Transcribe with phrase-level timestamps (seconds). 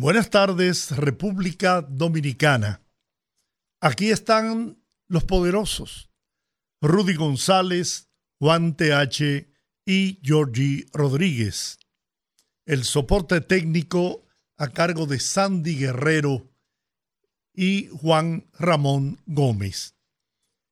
[0.00, 2.80] Buenas tardes, República Dominicana.
[3.80, 6.08] Aquí están los poderosos.
[6.80, 8.08] Rudy González,
[8.38, 9.48] Juan TH
[9.84, 11.80] y Georgie Rodríguez.
[12.64, 14.24] El soporte técnico
[14.56, 16.48] a cargo de Sandy Guerrero
[17.52, 19.96] y Juan Ramón Gómez.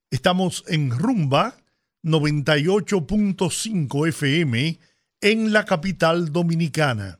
[0.08, 1.56] Estamos en Rumba
[2.04, 4.78] 98.5 FM
[5.20, 7.18] en la capital dominicana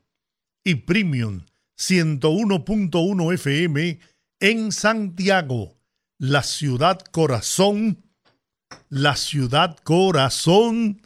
[0.62, 1.42] y Premium
[1.76, 3.98] 101.1 FM
[4.40, 5.78] en Santiago,
[6.18, 8.04] la ciudad corazón,
[8.88, 11.02] la ciudad corazón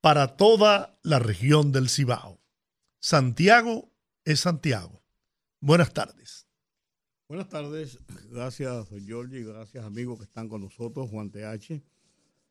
[0.00, 2.40] para toda la región del Cibao.
[3.00, 3.90] Santiago
[4.24, 5.02] es Santiago.
[5.60, 6.46] Buenas tardes.
[7.28, 7.98] Buenas tardes,
[8.30, 11.82] gracias Giorgi, gracias amigos que están con nosotros, Juan TH.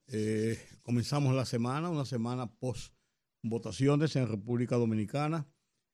[0.07, 2.93] Eh, comenzamos la semana, una semana post
[3.43, 5.47] votaciones en República Dominicana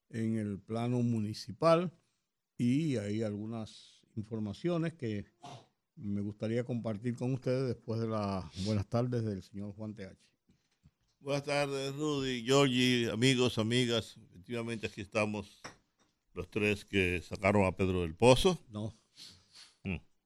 [0.09, 1.91] en el plano municipal
[2.57, 5.25] y hay algunas informaciones que
[5.95, 10.17] me gustaría compartir con ustedes después de las buenas tardes del señor Juan TH.
[11.19, 14.17] Buenas tardes, Rudy, Georgie, amigos, amigas.
[14.29, 15.61] Efectivamente, aquí estamos
[16.33, 18.63] los tres que sacaron a Pedro del Pozo.
[18.69, 18.93] No.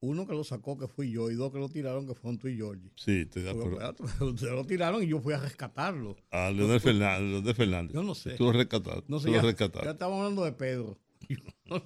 [0.03, 2.47] Uno que lo sacó, que fui yo, y dos que lo tiraron, que fueron tú
[2.47, 2.91] y Georgie.
[2.95, 3.95] Sí, estoy de acuerdo.
[4.25, 6.17] Ustedes lo tiraron y yo fui a rescatarlo.
[6.31, 7.93] A Leonel Fernández, Leonel Fernández.
[7.93, 8.31] Yo no sé.
[8.31, 9.03] Tú lo rescataste.
[9.07, 9.85] No sé, tú ya, lo rescataste.
[9.85, 10.97] ya estamos hablando de Pedro.
[11.29, 11.37] Yo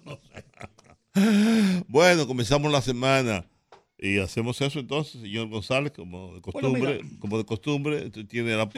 [0.06, 0.46] no sé.
[1.88, 3.46] Bueno, comenzamos la semana
[3.98, 8.70] y hacemos eso entonces, señor González, como de costumbre, como de costumbre, usted tiene la,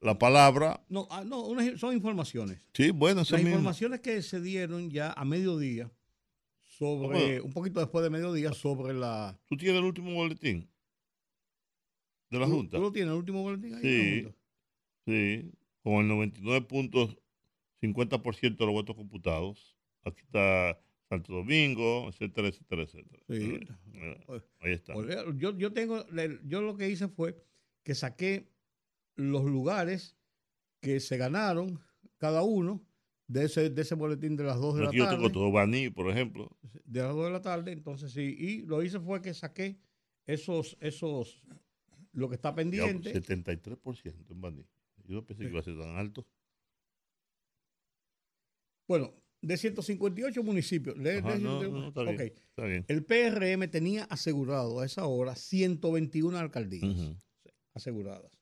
[0.00, 0.82] la palabra.
[0.88, 1.46] No, ah, no
[1.76, 2.58] son informaciones.
[2.74, 3.56] Sí, bueno, eso Las mismo.
[3.56, 5.90] informaciones que se dieron ya a mediodía,
[6.78, 9.38] sobre, un poquito después de mediodía, sobre la...
[9.46, 10.68] ¿Tú tienes el último boletín
[12.30, 12.76] de la ¿Tú- Junta?
[12.76, 13.82] ¿Tú lo tienes, el último boletín ahí?
[13.82, 14.22] Sí.
[14.22, 14.34] la?
[15.06, 15.52] Sí,
[15.82, 16.10] con el
[17.82, 19.76] 99.50% de los votos computados.
[20.04, 20.78] Aquí está
[21.08, 23.22] Santo Domingo, etcétera, etcétera, etcétera.
[23.28, 23.58] Sí.
[23.94, 24.92] Eh, Pues, Ahí está.
[24.94, 26.04] Pues, Yo, yo tengo,
[26.44, 27.36] yo lo que hice fue
[27.82, 28.48] que saqué
[29.16, 30.16] los lugares
[30.80, 31.80] que se ganaron
[32.18, 32.84] cada uno
[33.28, 35.16] de ese, de ese boletín de las 2 de la yo tarde.
[35.16, 36.50] tengo todo Baní, por ejemplo.
[36.84, 38.34] De las 2 de la tarde, entonces sí.
[38.38, 39.78] Y lo hice fue que saqué
[40.26, 41.44] esos, esos,
[42.12, 43.12] lo que está Diablo, pendiente.
[43.12, 44.66] 73% en Baní.
[45.04, 46.26] Yo no pensé que iba a ser tan alto.
[48.86, 50.96] Bueno, de 158 municipios.
[50.98, 52.20] le- Ajá, le- no, no, está bien.
[52.20, 52.84] Está bien.
[52.88, 56.84] El PRM tenía asegurado a esa hora 121 alcaldías
[57.74, 58.32] aseguradas.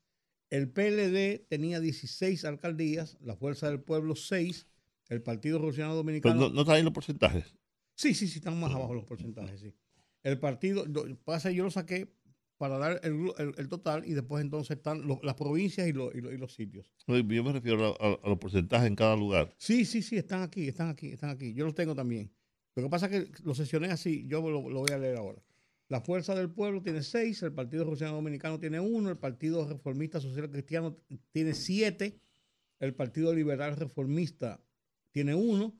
[0.48, 4.66] El PLD tenía 16 alcaldías, la Fuerza del Pueblo 6,
[5.08, 6.40] el Partido Revolucionario Pero Dominicano.
[6.40, 7.56] no, no están ahí los porcentajes.
[7.94, 9.74] Sí, sí, sí, están más abajo los porcentajes, sí.
[10.22, 10.84] El partido,
[11.24, 12.12] pasa, yo lo saqué
[12.58, 16.10] para dar el, el- el total y después entonces están lo- las provincias y, lo-
[16.12, 16.92] y lo- y los sitios.
[17.06, 19.54] No, Yo me refiero a, a- a los porcentajes en cada lugar.
[19.56, 21.54] Sí, sí, sí, están aquí, están aquí, están aquí.
[21.54, 22.32] Yo los tengo también.
[22.74, 25.40] Lo que pasa es que lo sesioné así, yo lo, lo voy a leer ahora.
[25.88, 30.20] La Fuerza del Pueblo tiene seis, el Partido Revolucionario Dominicano tiene uno, el Partido Reformista
[30.20, 30.96] Social Cristiano
[31.32, 32.18] tiene siete,
[32.80, 34.60] el Partido Liberal Reformista
[35.16, 35.74] tiene uno,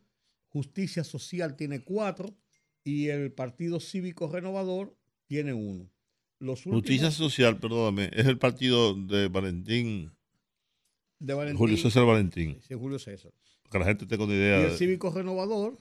[0.49, 2.35] Justicia Social tiene cuatro
[2.83, 5.91] y el Partido Cívico Renovador tiene uno.
[6.39, 10.11] Los últimos Justicia Social, perdóname, es el partido de Valentín,
[11.19, 12.59] de Valentín- Julio César Valentín.
[12.67, 13.31] Sí, Julio César.
[13.65, 15.79] Para que la gente tenga una Y idea el de, Cívico Renovador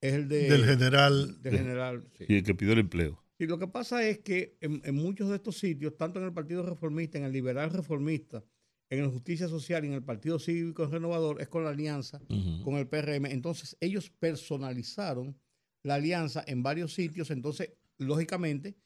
[0.00, 1.40] es el de, Del general.
[1.40, 2.08] del general.
[2.18, 2.24] sí.
[2.26, 3.22] sí, el que pidió el empleo.
[3.38, 6.32] Y lo que pasa es que en, en muchos de estos sitios, tanto en el
[6.32, 8.42] Partido Reformista, en el Liberal Reformista,
[8.92, 12.20] en el Justicia Social y en el Partido Cívico Renovador, es con la alianza
[12.62, 13.24] con el PRM.
[13.24, 15.34] Entonces, ellos personalizaron
[15.82, 17.30] la alianza en varios sitios.
[17.30, 18.76] Entonces, lógicamente,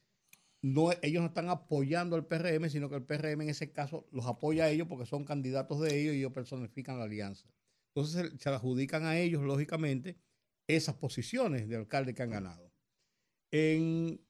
[0.63, 4.27] no, ellos no están apoyando al PRM, sino que el PRM en ese caso los
[4.27, 7.49] apoya a ellos porque son candidatos de ellos y ellos personifican la alianza.
[7.93, 10.17] Entonces, se, se adjudican a ellos, lógicamente,
[10.69, 12.73] esas posiciones de alcalde que han ganado.
[13.51, 14.21] En,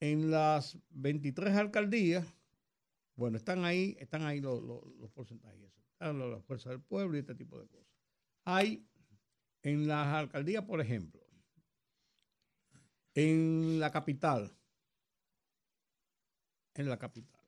[0.00, 2.26] en las 23 alcaldías,
[3.20, 5.60] bueno, están ahí, están ahí los, los- los porcentajes.
[5.92, 7.86] Están la la fuerza del pueblo y este tipo de cosas.
[8.46, 8.88] Hay
[9.62, 11.20] en las alcaldías, por ejemplo,
[13.14, 14.56] en la capital,
[16.74, 17.40] en la capital,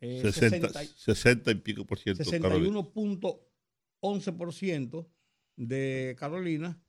[0.00, 2.22] eh, 60, 60 60 y pico por ciento.
[2.40, 2.78] Carolina.
[2.80, 5.10] 61.11%
[5.56, 6.80] de Carolina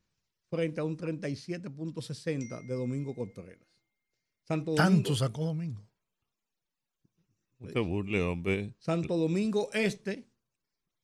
[0.50, 3.68] frente a un 37.60 de Domingo Contreras.
[4.44, 5.82] Santo Domingo, Tanto sacó Domingo.
[7.66, 8.76] No te burles, hombre.
[8.80, 10.30] Santo Domingo Este,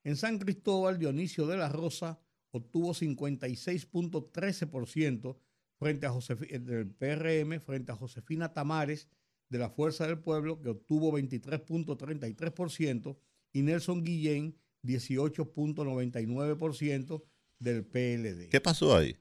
[0.06, 5.38] En San Cristóbal, Dionisio de la Rosa obtuvo 56.13%
[5.78, 6.14] frente a
[6.48, 9.10] eh, del PRM frente a Josefina Tamares
[9.50, 13.18] de la Fuerza del Pueblo, que obtuvo 23.33%,
[13.52, 17.24] y Nelson Guillén 18.99%
[17.60, 18.50] del PLD.
[18.50, 19.18] ¿Qué pasó ahí?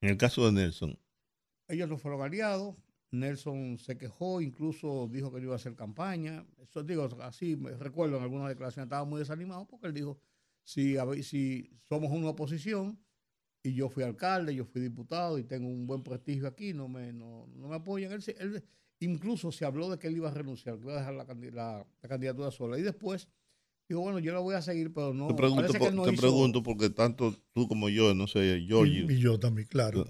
[0.00, 0.96] En el caso de Nelson.
[1.68, 2.76] Ellos no fueron aliados.
[3.10, 6.46] Nelson se quejó, incluso dijo que no iba a hacer campaña.
[6.62, 10.18] Eso digo, así me recuerdo en algunas declaraciones, estaba muy desanimado porque él dijo,
[10.64, 12.98] si, si somos una oposición
[13.62, 17.12] y yo fui alcalde, yo fui diputado y tengo un buen prestigio aquí, no me,
[17.12, 18.12] no, no me apoyan.
[18.12, 18.64] Él-
[19.04, 21.50] incluso se habló de que él iba a renunciar, que iba a dejar la, candi-
[21.52, 22.78] la- la candidatura sola.
[22.78, 23.28] Y después
[23.88, 25.28] dijo, bueno, yo la voy a seguir, pero no...
[25.28, 28.66] te pregunto, por- no te hizo- pregunto porque tanto tú como yo, no sé, Y,
[28.66, 30.04] Giorgio, y yo también, claro.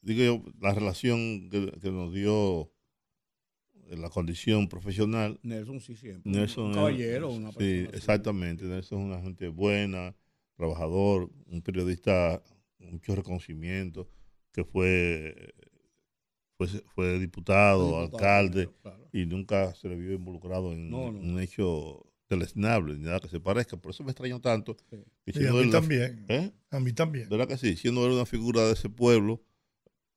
[0.00, 2.72] digo yo, la relación que, que nos dio
[3.88, 5.38] en la condición profesional.
[5.42, 6.30] Nelson sí siempre.
[6.32, 7.96] Nelson un caballero, una Sí, persona así.
[7.96, 8.64] exactamente.
[8.64, 10.14] Nelson es una gente buena,
[10.56, 12.42] trabajador, un periodista
[12.78, 14.08] con mucho reconocimiento,
[14.52, 15.54] que fue,
[16.68, 19.08] fue, fue diputado, Diputado, alcalde, claro.
[19.12, 21.18] y nunca se le vio involucrado en No, no.
[21.20, 23.76] un hecho deleznable, ni nada que se parezca.
[23.76, 24.76] Por eso me extrañó tanto.
[24.90, 24.96] Sí.
[25.26, 26.24] que Sí, a mí la- también.
[26.28, 26.50] ¿Eh?
[26.70, 27.28] A mí también.
[27.28, 27.76] ¿Verdad que sí?
[27.76, 29.42] Siendo él una figura de ese pueblo,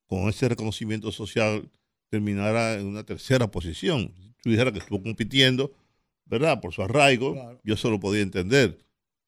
[0.08, 1.70] con ese reconocimiento social,
[2.10, 4.14] terminara en una tercera posición.
[4.18, 5.74] Si tú dijeras que estuvo compitiendo,
[6.26, 6.62] ¿verdad?
[6.62, 7.60] Por su arraigo, Claro.
[7.64, 8.78] yo eso lo podía entender.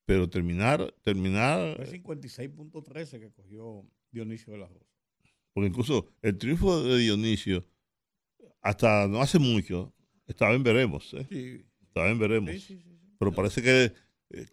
[0.06, 4.86] Pero terminar, terminar, Fue 56.13 que cogió Dionisio de la Rosa.
[5.58, 7.66] Porque incluso el triunfo de Dionisio,
[8.62, 9.92] hasta no hace mucho,
[10.28, 11.26] estaba en veremos, ¿eh?
[11.32, 12.52] Sí, Estaba en veremos.
[12.52, 12.84] sí, sí.
[13.18, 13.92] Pero parece que,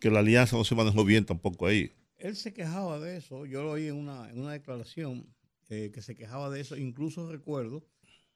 [0.00, 1.92] que la alianza no se manejó bien tampoco ahí.
[2.16, 3.44] Él se quejaba de eso.
[3.44, 5.26] Yo lo oí en una, en una declaración
[5.68, 6.74] eh, que se quejaba de eso.
[6.74, 7.84] Incluso recuerdo,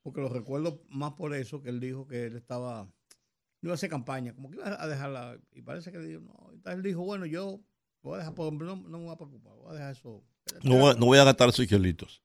[0.02, 3.76] porque lo recuerdo más por eso, que él dijo que él estaba, no iba a
[3.76, 5.40] hacer campaña, como que iba a dejarla.
[5.54, 6.70] Y parece que dijo, no.
[6.70, 7.62] Él dijo, bueno, yo
[8.02, 10.22] voy a dejar, por ejemplo, no, no me voy a preocupar, voy a dejar eso.
[10.62, 12.22] No voy, a- no voy a gastar esos chelitos.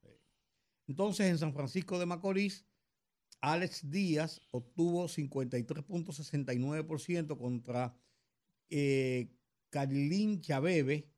[0.87, 2.65] Entonces, en San Francisco de Macorís,
[3.41, 7.97] Alex Díaz obtuvo 53.69% contra
[8.69, 9.29] eh,
[9.69, 11.09] Carilín Chabebe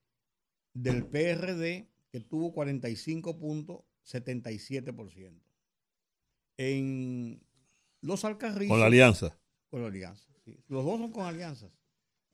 [0.73, 5.41] del PRD, que tuvo 45.77%.
[6.57, 7.43] En
[8.01, 8.71] Los Alcarrizos.
[8.71, 9.37] Con la alianza.
[9.69, 10.27] Con la alianza.
[10.43, 10.57] sí.
[10.67, 11.71] Los dos son con alianzas.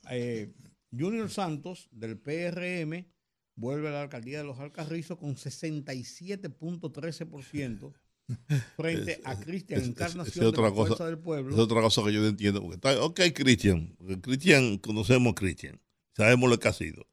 [0.09, 0.53] Eh,
[0.91, 3.05] Junior Santos del PRM
[3.55, 7.93] vuelve a la alcaldía de Los Alcarrizos con 67.13%
[8.77, 10.87] frente a Cristian es- Encarnación de la cosa.
[10.95, 11.53] Fuerza del Pueblo.
[11.53, 12.61] Es otra cosa que yo no entiendo.
[12.61, 13.95] Porque está, ok, Cristian.
[14.21, 15.81] Cristian, conocemos a Cristian.
[16.15, 17.05] Sabemos lo que ha sido.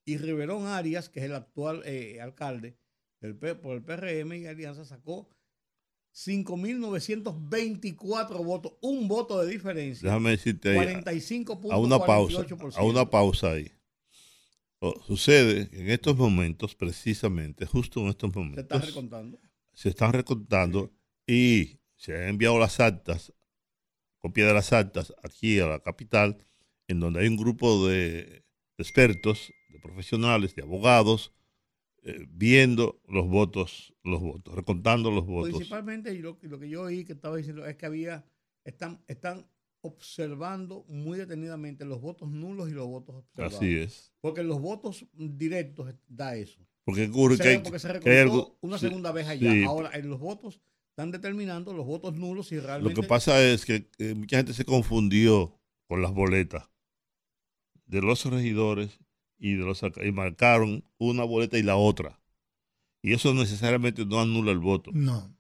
[0.06, 2.78] Y Riverón Arias, que es el actual eh, alcalde
[3.20, 5.30] del, por el PRM y Alianza, sacó
[6.14, 10.08] 5.924 votos, un voto de diferencia.
[10.10, 11.72] Déjame decirte ahí, 45.48%.
[11.72, 12.46] a una pausa,
[12.76, 13.72] a una pausa ahí.
[14.80, 19.40] O- sucede que en estos momentos, precisamente, justo en estos Se está momentos, recontando.
[19.74, 20.92] se están recontando
[21.28, 23.32] y se han enviado las actas,
[24.22, 26.38] copia de las actas aquí a la capital,
[26.88, 28.44] en donde hay un grupo de
[28.78, 31.34] expertos, de profesionales, de abogados,
[32.04, 35.52] eh, viendo los votos, los votos, recontando los votos.
[35.54, 38.26] Principalmente, lo, lo que yo oí que estaba diciendo es que había,
[38.64, 39.48] están, están
[39.82, 43.56] observando muy detenidamente los votos nulos y los votos observados.
[43.56, 44.12] Así es.
[44.22, 46.60] Porque los votos directos da eso.
[46.84, 49.28] Porque ocurre Se- que hay, porque se que hay recontó algo- una sí, segunda vez
[49.28, 49.52] allá.
[49.52, 49.64] sí.
[49.64, 50.60] Ahora, en los votos
[51.02, 53.02] están determinando los votos nulos y Lo realmente...
[53.02, 56.70] que pasa es que eh, mucha gente se confundió con las boletas
[57.86, 59.00] de los regidores
[59.40, 62.20] y de los y marcaron una boleta y la otra.
[63.02, 64.92] Y eso necesariamente no anula el voto.
[64.94, 65.36] No.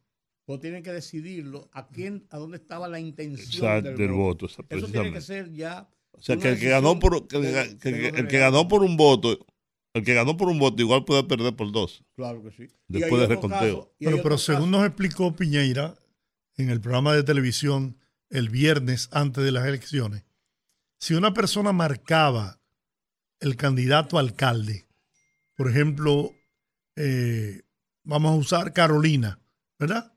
[0.46, 4.48] pues tienen que decidirlo a quién, a dónde estaba la intención Exacto, del, del voto.
[4.48, 5.88] voto, Eso tiene que ser ya...
[6.13, 8.08] O sea, que el que ganó por que el, de- que- de el los que-
[8.08, 8.53] el que delegados.
[8.53, 9.46] ganó por un voto,
[9.93, 12.03] el que ganó por un voto igual puede perder por dos.
[12.15, 12.74] Claro que sí.
[12.88, 13.95] Después hay de otro reconteo.
[14.00, 15.95] Pero, pero según nos explicó Piñeira
[16.55, 17.98] en el programa de televisión
[18.29, 20.24] el viernes antes de las elecciones,
[21.00, 22.62] si una persona marcaba
[23.39, 24.88] el candidato a alcalde,
[25.55, 26.31] por ejemplo,
[26.95, 27.63] eh,
[28.03, 29.39] vamos a usar Carolina,
[29.77, 30.13] ¿verdad?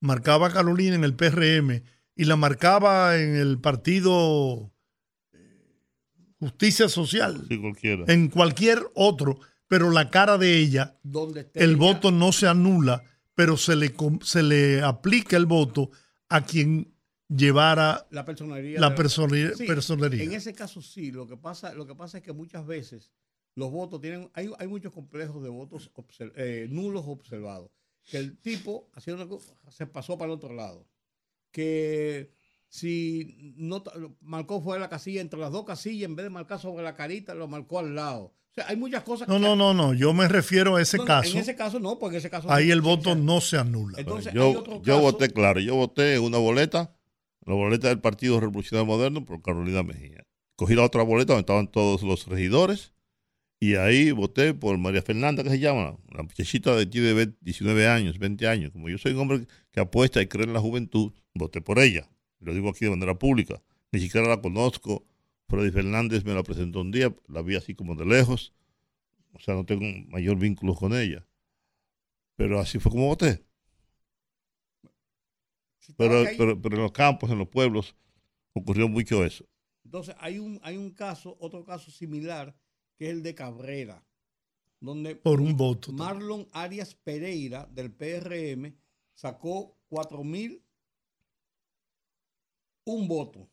[0.00, 1.82] Marcaba a Carolina en el PRM
[2.14, 4.70] y la marcaba en el partido eh,
[6.40, 8.04] Justicia Social, Sí, cualquiera.
[8.12, 12.48] en cualquier otro, pero la cara de ella donde esté el ella- voto no se
[12.48, 13.04] anula,
[13.34, 15.90] pero se le, se le aplica el voto
[16.28, 16.92] a quien
[17.28, 18.80] llevara la personería.
[18.80, 18.88] la
[19.56, 20.24] Sí, personería.
[20.24, 23.12] En ese caso sí, lo que pasa, lo que pasa es que muchas veces
[23.54, 25.90] los votos tienen, hay, hay muchos complejos de votos
[26.36, 27.70] eh, nulos observados.
[28.04, 30.88] Que el tipo haciendo una cosa, se pasó para el otro lado.
[31.52, 32.32] Que
[32.72, 33.82] si no
[34.22, 36.94] marcó fuera de la casilla, entre las dos casillas, en vez de marcar sobre la
[36.94, 38.22] carita, lo marcó al lado.
[38.22, 39.92] O sea, hay muchas cosas No, que- no, no, no.
[39.92, 41.32] Yo me refiero a ese No, caso.
[41.32, 42.50] En ese caso no, porque en ese caso.
[42.50, 43.98] Ahí el voto no se anula.
[44.00, 46.96] Entonces, hay yo, otro yo caso- voté, claro, yo voté en una boleta,
[47.44, 50.24] la boleta del Partido Revolucionario Moderno por Carolina Mejía.
[50.56, 52.92] Cogí la otra boleta donde estaban todos los regidores
[53.58, 57.36] y ahí voté por María Fernanda, que se llama, la muchachita de aquí de 20
[57.40, 58.70] 19 años, 20 años.
[58.72, 62.08] Como yo soy un hombre que apuesta y cree en la juventud, voté por ella.
[62.40, 63.62] Lo digo aquí de manera pública.
[63.92, 65.04] Ni siquiera la conozco.
[65.48, 68.52] Freddy Fernández me la presentó un día, la vi así como de lejos.
[69.32, 71.26] O sea, no tengo mayor vínculo con ella.
[72.36, 73.44] Pero así fue como voté.
[75.96, 77.96] Pero, pero, pero en los campos, en los pueblos,
[78.52, 79.44] ocurrió mucho eso.
[79.84, 82.56] Entonces, hay un, hay un caso, otro caso similar,
[82.96, 84.04] que es el de Cabrera,
[84.78, 85.92] donde Por un voto.
[85.92, 88.74] Marlon Arias Pereira del PRM
[89.14, 90.62] sacó 4.000
[92.84, 93.48] un voto.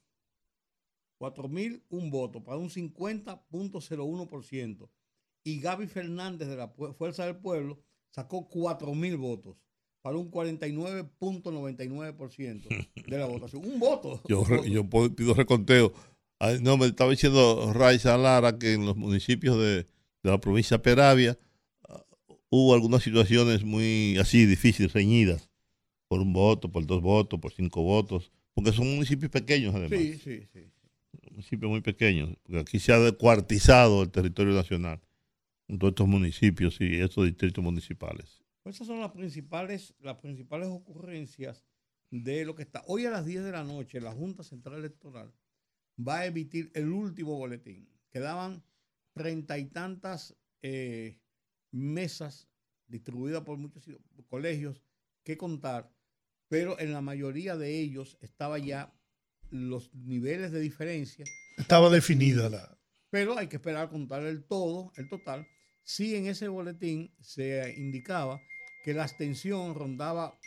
[1.19, 4.89] 4.000 un voto para un 50.01%.
[5.43, 7.79] Y Gaby Fernández de la Fuerza del Pueblo
[8.11, 9.57] sacó 4.000 votos
[10.01, 13.65] para un 49.99% de la votación.
[13.65, 14.21] Un voto.
[14.29, 15.91] Yo, yo pido reconteo.
[16.61, 19.87] No, me estaba diciendo Raiza Lara que en los municipios de, de
[20.23, 21.37] la provincia de Peravia
[21.89, 22.05] ah,
[22.49, 25.49] hubo algunas situaciones muy así difíciles, reñidas,
[26.07, 30.17] por un voto, por dos votos, por cinco votos, porque son municipios pequeños además, Sí,
[30.17, 30.71] sí, sí.
[31.29, 34.99] municipios muy pequeños, porque aquí se ha descuartizado el territorio nacional,
[35.67, 38.43] en todos estos municipios y estos distritos municipales.
[38.63, 41.63] Pues esas son las principales, las principales ocurrencias
[42.09, 42.81] de lo que está.
[42.87, 45.31] Hoy a las 10 de la noche, la Junta Central Electoral
[45.99, 47.87] va a emitir el último boletín.
[48.09, 48.63] Quedaban
[49.13, 51.19] treinta y tantas eh,
[51.71, 52.49] mesas
[52.87, 53.87] distribuidas por muchos
[54.27, 54.81] colegios
[55.23, 55.93] que contar,
[56.47, 58.93] pero en la mayoría de ellos estaba ya
[59.49, 61.25] los niveles de diferencia.
[61.57, 62.77] Estaba definida la.
[63.09, 65.47] Pero hay que esperar a contar el todo, el total.
[65.83, 68.41] Sí, en ese boletín se indicaba
[68.83, 70.37] que la abstención rondaba,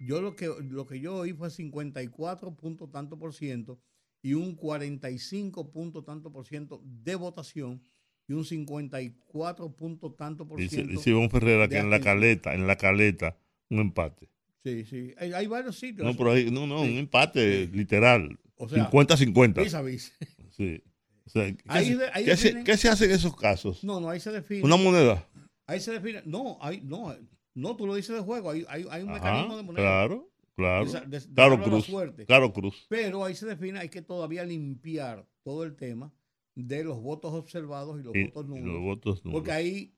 [0.00, 3.80] yo lo que, lo que yo oí fue 54 punto tanto por ciento
[4.22, 7.82] y un 45 punto tanto por ciento de votación
[8.28, 10.92] y un 54 punto tanto por Dice, ciento.
[10.92, 13.38] dice Ivonne Ferrera que en la caleta, en la caleta,
[13.70, 14.28] un empate.
[14.66, 15.14] Sí, sí.
[15.18, 16.04] Hay, hay varios sitios.
[16.04, 16.90] No, pero no, no, Sí.
[16.90, 18.36] un empate literal.
[18.56, 19.62] O sea, 50-50.
[19.62, 20.12] vis a vis.
[20.50, 20.82] Sí.
[21.24, 23.84] O sea, ¿qué, Ahí se, ahí qué se- qué se hace en esos casos?
[23.84, 24.62] No, no, ahí se define.
[24.64, 25.28] Una moneda.
[25.66, 26.22] Ahí se define.
[26.24, 27.14] No, ahí, no,
[27.54, 28.50] no, tú lo dices de juego.
[28.50, 29.82] Hay, hay, hay un Ajá, mecanismo de moneda.
[29.84, 30.84] claro, claro.
[30.84, 31.86] De esa- de- de claro, Cruz.
[32.26, 32.86] Claro, Cruz.
[32.88, 36.12] Pero ahí se define, hay que todavía limpiar todo el tema
[36.54, 38.74] de los votos observados y los Y- votos y nulos.
[38.74, 39.38] los votos nulos.
[39.38, 39.94] Porque ahí,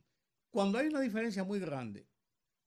[0.51, 2.07] cuando hay una diferencia muy grande,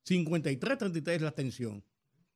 [0.05, 1.83] 53, 33 es la abstención.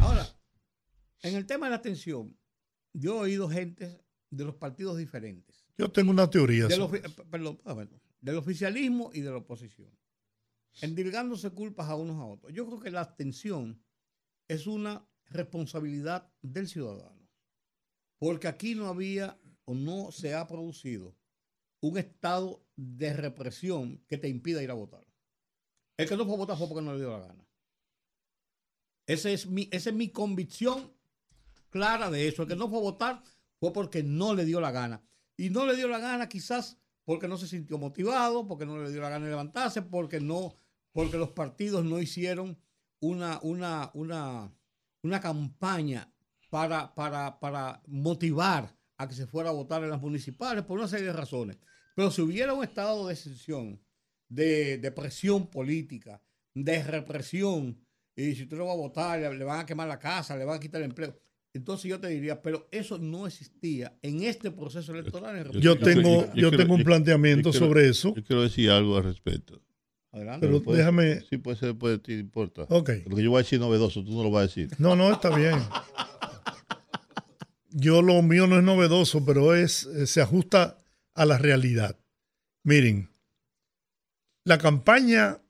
[0.00, 0.26] Ahora,
[1.20, 2.34] en el tema de la abstención,
[2.94, 5.66] yo he oído gente de los partidos diferentes.
[5.76, 6.68] Yo tengo una teoría.
[6.68, 7.76] ofi- eh, perdón, ah,
[8.22, 9.90] del oficialismo y de la oposición.
[10.80, 12.50] Endilgándose culpas a unos a otros.
[12.54, 13.78] Yo creo que la abstención
[14.48, 17.28] es una responsabilidad del ciudadano.
[18.18, 21.14] Porque aquí no había o no se ha producido
[21.82, 25.04] un estado de represión que te impida ir a votar.
[25.96, 27.46] El que no fue a votar fue porque no le dio la gana.
[29.06, 30.92] Ese es mi, esa es mi convicción
[31.70, 32.42] clara de eso.
[32.42, 33.22] El que no fue a votar
[33.58, 35.02] fue porque no le dio la gana.
[35.36, 38.90] Y no le dio la gana quizás porque no se sintió motivado, porque no le
[38.90, 40.56] dio la gana de levantarse, porque no,
[40.92, 42.56] porque los partidos no hicieron
[43.00, 44.54] una, una, una,
[45.02, 46.12] una campaña
[46.48, 50.88] para, para, para motivar a que se fuera a votar en las municipales por una
[50.88, 51.58] serie de razones.
[51.94, 53.80] Pero si hubiera un estado de excepción,
[54.28, 56.22] de, de presión política,
[56.54, 57.78] de represión,
[58.16, 60.44] y si usted no va a votar, le, le van a quemar la casa, le
[60.44, 61.18] van a quitar el empleo.
[61.54, 65.36] Entonces yo te diría, pero eso no existía en este proceso electoral.
[65.36, 68.14] en Yo tengo, yo tengo un planteamiento yo quiero- sobre eso.
[68.16, 69.60] Yo quiero decir algo al respecto.
[70.12, 70.46] Adelante.
[70.46, 71.20] Pero Puede- déjame.
[71.28, 72.62] Sí, puede ser, puede, te importa.
[72.70, 72.90] Ok.
[73.06, 74.68] Lo que yo voy a decir novedoso, tú no lo vas a decir.
[74.78, 75.54] No, no, está bien.
[77.72, 80.78] Yo lo mío no es novedoso, pero es, eh, se ajusta
[81.14, 81.98] a la realidad.
[82.64, 83.10] Miren,
[84.44, 85.40] la campaña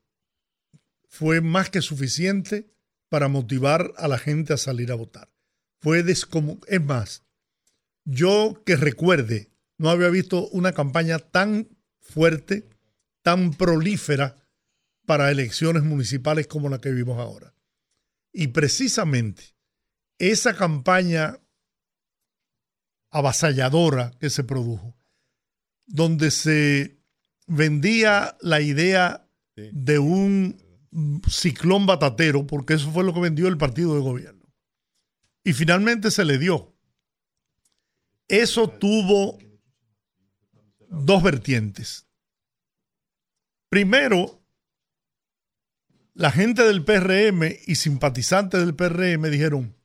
[1.08, 2.72] fue más que suficiente
[3.08, 5.30] para motivar a la gente a salir a votar.
[5.80, 7.24] Fue Es más,
[8.04, 11.68] yo que recuerde, no había visto una campaña tan
[12.00, 12.70] fuerte,
[13.22, 14.37] tan prolífera
[15.06, 17.54] para elecciones municipales como la que vimos ahora.
[18.32, 19.54] Y precisamente
[20.18, 21.41] esa campaña
[23.12, 24.96] avasalladora que se produjo,
[25.87, 26.98] donde se
[27.46, 30.61] vendía la idea de un
[31.29, 34.46] ciclón batatero, porque eso fue lo que vendió el partido de gobierno.
[35.44, 36.75] Y finalmente se le dio.
[38.29, 39.38] Eso tuvo
[40.88, 42.07] dos vertientes.
[43.68, 44.42] Primero,
[46.14, 49.77] la gente del PRM y simpatizantes del PRM dijeron,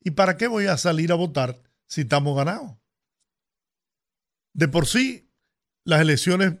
[0.00, 1.62] ¿y para qué voy a salir a votar
[1.94, 2.72] si estamos ganados?
[4.52, 5.30] De por sí,
[5.84, 6.54] las elecciones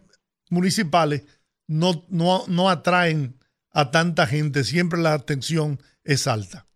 [0.48, 1.24] municipales
[1.66, 3.40] no, no, no atraen
[3.72, 6.68] a tanta gente, siempre la atención es alta.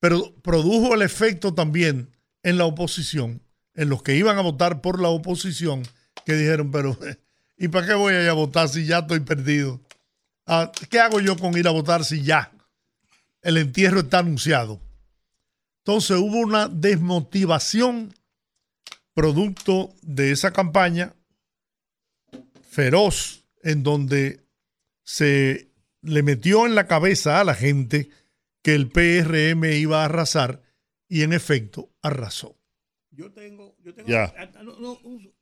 [0.00, 2.10] Pero produjo el efecto también
[2.42, 3.40] en la oposición,
[3.74, 5.84] en los que iban a votar por la oposición,
[6.26, 6.98] que dijeron, pero
[7.56, 9.80] ¿y para qué voy a ir a votar si ya estoy perdido?
[10.44, 12.50] Ah, ¿Qué hago yo con ir a votar si ya
[13.42, 14.80] el entierro está anunciado?
[15.90, 18.14] Entonces hubo una desmotivación
[19.12, 21.16] producto de esa campaña
[22.62, 24.46] feroz en donde
[25.02, 25.72] se
[26.02, 28.08] le metió en la cabeza a la gente
[28.62, 30.62] que el PRM iba a arrasar
[31.08, 32.56] y en efecto arrasó.
[33.10, 34.32] Yo tengo, yo tengo Ya.
[34.38, 35.34] ah, no, no, un-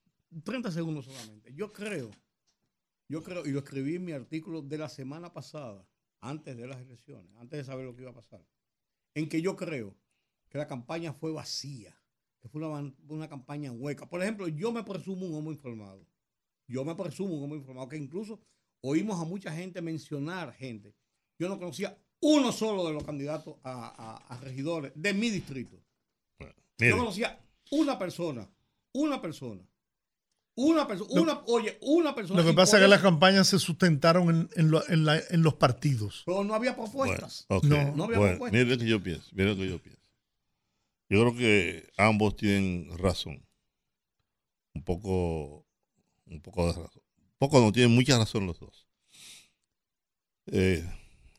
[0.45, 1.53] 30 segundos solamente.
[1.53, 2.11] Yo creo,
[3.07, 5.87] yo creo, y lo escribí en mi artículo de la semana pasada,
[6.23, 8.41] antes de las elecciones, antes de saber lo que iba a pasar,
[9.15, 9.95] en que yo creo
[10.51, 11.97] que la campaña fue vacía,
[12.41, 14.09] que fue una, una campaña hueca.
[14.09, 16.07] Por ejemplo, yo me presumo un hombre informado.
[16.67, 18.41] Yo me presumo un hombre informado, que incluso
[18.83, 20.95] oímos a mucha gente mencionar gente.
[21.39, 25.77] Yo no conocía uno solo de los candidatos a, a- a regidores de mi distrito.
[26.79, 27.39] Mire, Yo conocía
[27.71, 28.49] una persona,
[28.93, 29.63] una persona,
[30.57, 32.41] una persona, una, oye, una persona.
[32.43, 35.43] Lo que pasa es que las campañas se sustentaron en, en lo- en la- en
[35.43, 36.23] los partidos.
[36.27, 37.47] Pero no había bueno, propuestas.
[37.49, 37.61] No.
[37.97, 38.59] No había Bueno, propuesta.
[38.59, 39.98] mire lo que yo pienso, mire lo que yo pienso.
[41.11, 43.44] Yo creo que ambos tienen razón.
[44.75, 45.66] Un poco,
[46.27, 47.03] un poco de razón.
[47.33, 48.87] Un poco no, tienen mucha razón los dos.
[50.47, 50.85] Eh,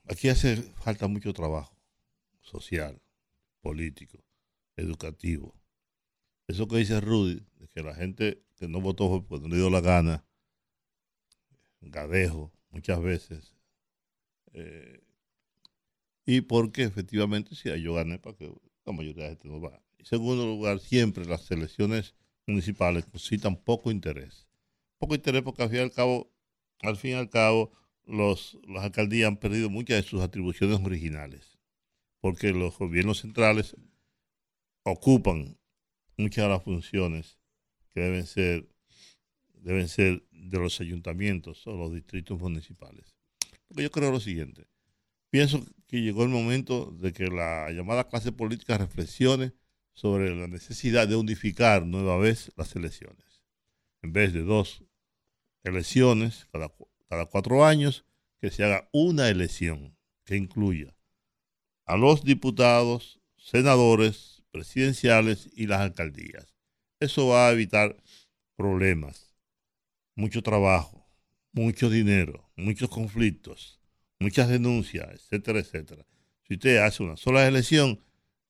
[0.05, 1.75] aquí hace falta mucho trabajo
[2.41, 3.01] social,
[3.61, 4.23] político,
[4.75, 5.55] educativo.
[6.47, 9.57] Eso que dice Rudy, de que la gente que no votó fue porque no le
[9.61, 10.25] dio la gana,
[11.81, 13.55] gadejo, muchas veces.
[14.53, 15.01] eh,
[16.25, 18.53] y porque efectivamente si yo gané para que
[18.91, 19.81] la mayoría de la gente no va.
[19.97, 22.15] En segundo lugar, siempre las elecciones
[22.47, 24.47] municipales suscitan poco interés.
[24.97, 26.31] Poco interés porque al fin y al cabo,
[26.81, 27.71] al fin y al cabo,
[28.05, 31.57] los, las alcaldías han perdido muchas de sus atribuciones originales.
[32.21, 33.75] Porque los gobiernos centrales
[34.83, 35.57] ocupan
[36.17, 37.37] muchas de las funciones
[37.93, 38.67] que deben ser,
[39.53, 43.15] deben ser de los ayuntamientos o los distritos municipales.
[43.67, 44.67] Porque yo creo lo siguiente.
[45.29, 49.53] Pienso que llegó el momento de que la llamada clase política reflexione
[49.93, 53.43] sobre la necesidad de unificar nueva vez las elecciones.
[54.01, 54.83] En vez de dos
[55.63, 56.71] elecciones cada,
[57.09, 58.05] cada cuatro años,
[58.39, 60.95] que se haga una elección que incluya
[61.85, 66.55] a los diputados, senadores, presidenciales y las alcaldías.
[66.99, 67.97] Eso va a evitar
[68.55, 69.35] problemas,
[70.15, 71.07] mucho trabajo,
[71.51, 73.78] mucho dinero, muchos conflictos,
[74.19, 76.05] muchas denuncias, etcétera, etcétera.
[76.47, 77.99] Si usted hace una sola elección,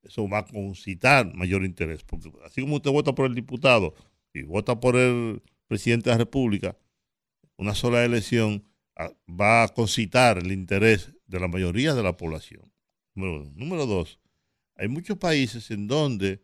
[0.03, 3.93] eso va a concitar mayor interés, porque así como usted vota por el diputado
[4.34, 6.77] y vota por el presidente de la República,
[7.58, 8.63] una sola elección
[8.95, 12.71] ah, va a concitar el interés de la mayoría de la población.
[13.13, 13.51] Número uno.
[13.55, 14.19] Número dos,
[14.75, 16.41] hay muchos países en donde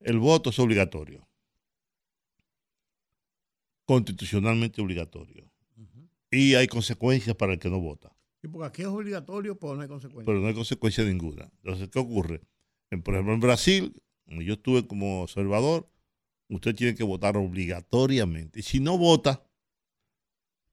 [0.00, 1.26] el voto es obligatorio,
[3.86, 5.50] constitucionalmente obligatorio,
[6.30, 8.13] y hay consecuencias para el que no vota.
[8.44, 10.26] Sí, porque aquí es obligatorio, pero no hay consecuencia.
[10.26, 11.50] pero no hay consecuencia ninguna.
[11.62, 12.42] Entonces, ¿qué ocurre?
[13.02, 13.94] Por ejemplo, en Brasil,
[14.26, 15.88] yo estuve como observador,
[16.50, 18.60] usted tiene que votar obligatoriamente.
[18.60, 19.42] Y si no vota,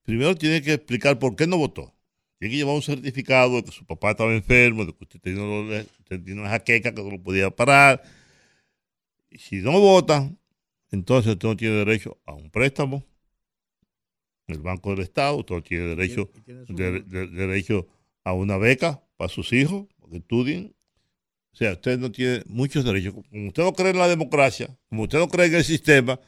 [0.02, 1.94] primero tiene que explicar por qué no votó.
[2.38, 5.42] Tiene que llevar un certificado de que su papá estaba enfermo, de que usted tenía,
[5.42, 8.02] una- tenía una jaqueca que no lo podía parar.
[9.30, 10.30] Y si no vota,
[10.90, 13.02] entonces usted no tiene derecho a un préstamo
[14.46, 17.86] el Banco del Estado, usted no tiene derecho tiene su- de- de- derecho
[18.24, 20.74] a una beca para sus hijos, para que estudien.
[21.52, 23.14] O sea, usted no tiene muchos derechos.
[23.30, 26.18] Como usted no cree en la democracia, como usted no cree en el sistema,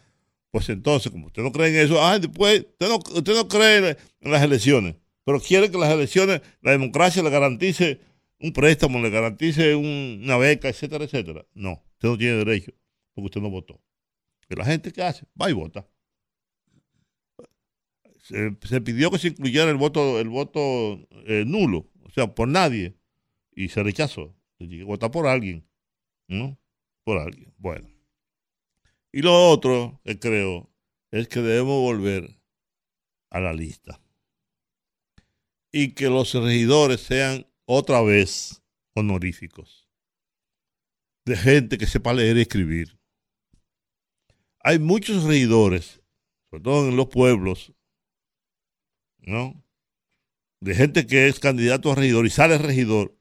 [0.50, 3.96] pues entonces, como usted no cree en eso, ah, después, usted no, usted no cree
[4.20, 8.00] en, las elecciones, pero quiere que las elecciones, la democracia le garantice
[8.38, 11.44] un préstamo, le garantice un- una beca, etcétera, etcétera.
[11.55, 12.72] No, usted no tiene derecho,
[13.14, 13.81] porque usted no votó.
[14.50, 15.24] ¿Y la gente qué hace?
[15.40, 15.87] Va y vota
[18.24, 20.94] se, pidió que se incluyera el voto, el voto
[21.26, 22.96] eh, nulo, o sea, por nadie,
[23.54, 24.34] y se rechazó.
[24.87, 25.68] Votar por alguien,
[26.26, 26.58] ¿no?
[27.04, 27.52] Por alguien.
[27.58, 27.88] Bueno.
[29.12, 30.72] Y lo otro que creo
[31.10, 32.40] es que debemos volver
[33.30, 34.00] a la lista.
[35.70, 38.62] Y que los regidores sean otra vez
[38.94, 39.87] honoríficos.
[41.26, 42.98] De gente que sepa leer y escribir.
[44.60, 46.00] Hay muchos regidores,
[46.48, 47.74] sobre todo en los pueblos,
[49.26, 49.62] ¿no?
[50.60, 53.16] De gente que es candidato a regidor y sale regidor,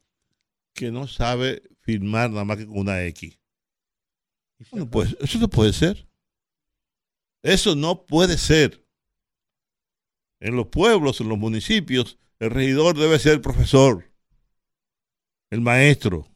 [0.73, 3.39] que no sabe firmar nada más que con una X.
[4.71, 6.07] Bueno, pues eso no puede ser.
[7.41, 8.85] Eso no puede ser.
[10.39, 14.11] En los pueblos, en los municipios, el regidor debe ser el profesor,
[15.49, 16.32] el maestro.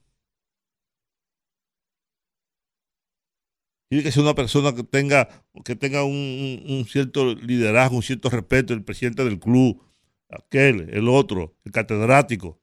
[3.89, 5.29] Tiene que ser una persona que tenga,
[5.63, 9.81] que tenga un, cierto liderazgo, un cierto respeto, el presidente del club,
[10.29, 12.59] aquel, el otro, el catedrático.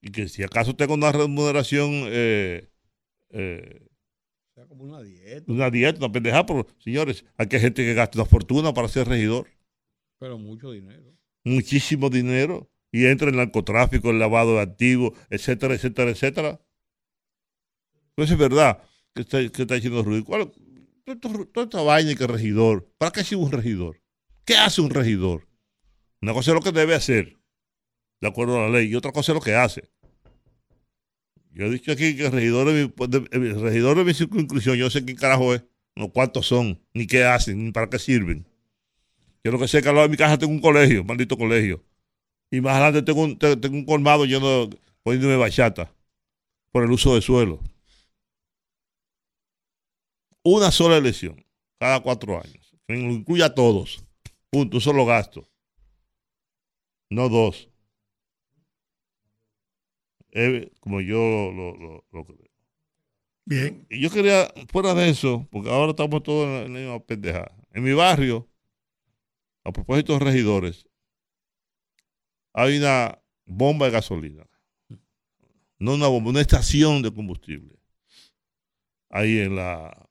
[0.00, 2.70] Y que si acaso tenga una remuneración, eh,
[3.30, 3.86] eh,
[4.68, 8.24] como una dieta, una dieta, una pendejada, pero señores, aquí hay gente que gasta una
[8.24, 9.46] fortuna para ser regidor,
[10.18, 11.14] pero mucho dinero.
[11.44, 16.60] muchísimo dinero, y entra en el narcotráfico, el lavado de activos, etcétera, etcétera, etcétera.
[18.20, 18.82] Pues es verdad
[19.14, 20.22] que está, que está diciendo Rudy.
[20.22, 20.52] ¿Cuál-
[21.06, 24.02] Toda toda esta vaina que regidor, ¿para qué sirve un regidor?
[24.44, 25.48] ¿Qué hace un regidor?
[26.20, 27.38] Una cosa es lo que debe hacer,
[28.20, 29.88] de acuerdo a la ley, y otra cosa es lo que hace.
[31.52, 33.96] Yo he dicho aquí que el regidor de mi, de- el regidor
[34.76, 35.64] yo sé quién carajo es,
[35.96, 38.46] no cuántos son, ni qué hacen, ni para qué sirven.
[39.42, 41.38] Yo lo que sé es que al lado de mi casa tengo un colegio, maldito
[41.38, 41.82] colegio.
[42.50, 44.68] Y más adelante tengo un, te- tengo un colmado lleno
[45.02, 45.90] poniéndome bachata
[46.70, 47.60] por el uso de suelo.
[50.54, 51.36] Una sola elección,
[51.78, 52.64] cada cuatro años.
[52.88, 54.04] Incluya a todos.
[54.50, 55.48] Punto, un solo gasto.
[57.10, 57.68] No dos.
[60.32, 61.18] Eh, como yo
[61.52, 62.50] lo, lo- lo creo.
[63.44, 63.86] Bien.
[63.90, 67.00] Y yo quería, fuera de eso, porque ahora estamos todos en la, en la misma
[67.06, 67.52] pendejada.
[67.72, 68.48] En mi barrio,
[69.64, 70.86] a propósito de regidores,
[72.52, 74.46] hay una bomba de gasolina.
[75.78, 77.76] No una bomba, una estación de combustible.
[79.08, 80.09] Ahí en la,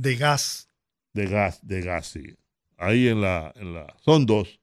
[0.00, 0.68] De gas.
[1.12, 2.36] de gas, de gas, sí.
[2.76, 4.60] Ahí en la, en la, son dos.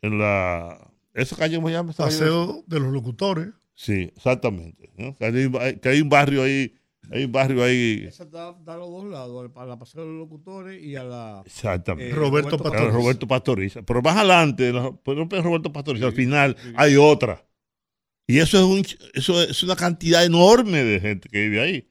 [0.00, 0.78] En la,
[1.14, 1.92] ¿esa calle cómo se llama?
[1.92, 3.48] Paseo de los locutores.
[3.74, 4.90] Sí, exactamente.
[4.96, 5.16] ¿no?
[5.16, 6.74] Que, hay, un- que hay un barrio ahí,
[7.10, 8.04] hay un barrio ahí.
[8.06, 11.02] Esa da, da a los dos lados, a la paseo de los locutores y a
[11.04, 12.10] la Exactamente.
[12.10, 12.96] eh, Roberto Claro, Pastoriza.
[12.96, 13.82] Roberto Pastoriza.
[13.82, 16.72] Pero más adelante, no, es Roberto Pastoriza, al final sí.
[16.76, 17.44] hay otra.
[18.28, 21.88] Y eso es, un, eso es una cantidad enorme de gente que vive ahí.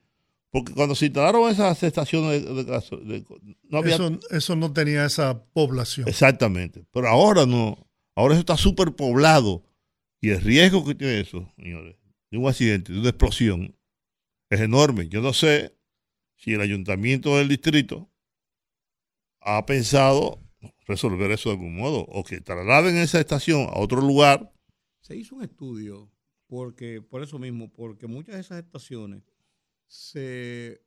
[0.52, 3.24] Porque cuando se instalaron esas estaciones de, de gaso- de-
[3.70, 6.06] no había Eso, eso no tenía esa población.
[6.06, 6.84] Exactamente.
[6.92, 7.78] Pero ahora no.
[8.14, 9.64] Ahora eso está súper poblado.
[10.20, 11.96] Y el riesgo que tiene eso, señores,
[12.30, 13.74] de un accidente, de una explosión,
[14.50, 15.08] es enorme.
[15.08, 15.74] Yo no sé
[16.36, 18.10] si el ayuntamiento del distrito
[19.40, 20.38] ha pensado
[20.86, 22.00] resolver eso de algún modo.
[22.08, 24.52] O que trasladen esa estación a otro lugar.
[25.00, 26.12] Se hizo un estudio
[26.46, 29.22] porque, por eso mismo, porque muchas de esas estaciones
[29.92, 30.82] se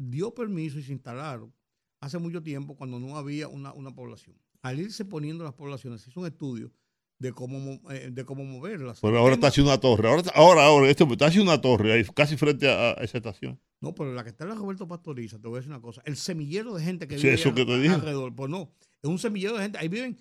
[0.00, 1.52] dio permiso y se instalaron
[2.00, 4.34] hace mucho tiempo cuando no había una, una población.
[4.62, 6.72] Al irse poniendo las poblaciones, se hizo un estudio
[7.20, 9.00] de cómo, mo- eh, de cómo moverlas.
[9.02, 10.08] Pero ahora está haciendo una torre.
[10.08, 13.60] Ahora, ahora, ahora, este está haciendo una torre ahí, casi frente a, esa estación.
[13.80, 16.00] No, pero la que está en la Roberto Pastoriza, te voy a decir una cosa.
[16.06, 17.94] El semillero de gente que Sí, vive eso ahí que te a- dije.
[17.94, 18.34] alrededor.
[18.34, 19.78] Pues no, es un semillero de gente.
[19.78, 20.16] Ahí viven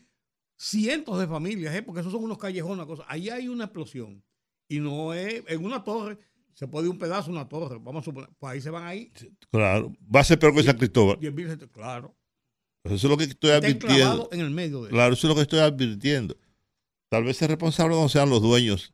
[0.57, 1.83] cientos de familias, ¿eh?
[1.83, 3.05] porque esos son unos callejones, cosas.
[3.07, 4.23] Ahí hay una explosión.
[4.67, 6.17] Y no es en una torre,
[6.57, 7.77] se puede ir un pedazo una torre.
[7.79, 9.11] Vamos a suponer, pues ahí se van ahí
[9.51, 9.93] Claro.
[10.13, 11.19] Va a ser peor que San Cristóbal.
[11.19, 11.69] 10 mil gente.
[11.69, 12.17] Claro.
[12.83, 14.29] Eso es lo que estoy Está advirtiendo.
[14.31, 16.35] en el medio de Claro, eso es lo que estoy advirtiendo.
[17.09, 18.93] Tal vez el responsable no sean los dueños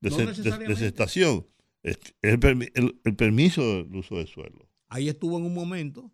[0.00, 1.46] de, No ese- de- de esa estación.
[1.82, 2.40] Es el,
[2.74, 4.68] el- el permiso del uso de suelo.
[4.88, 6.10] Ahí estuvo en un momento,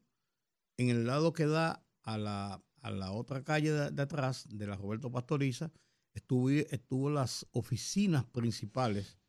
[0.76, 4.66] en el lado que da a la, a la otra calle de, de atrás, de
[4.66, 5.70] la Roberto Pastoriza,
[6.14, 9.19] estuvo, estuvo las oficinas principales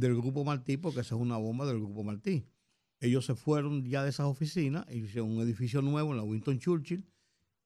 [0.00, 2.44] del Grupo Martí, porque esa es una bomba del Grupo Martí.
[3.00, 6.58] Ellos se fueron ya de esas oficinas, y hicieron un edificio nuevo en la Winston
[6.58, 7.04] Churchill,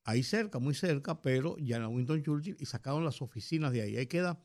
[0.05, 3.83] ahí cerca, muy cerca, pero ya en la Winston Churchill, y sacaron las oficinas de
[3.83, 3.97] ahí.
[3.97, 4.39] Ahí queda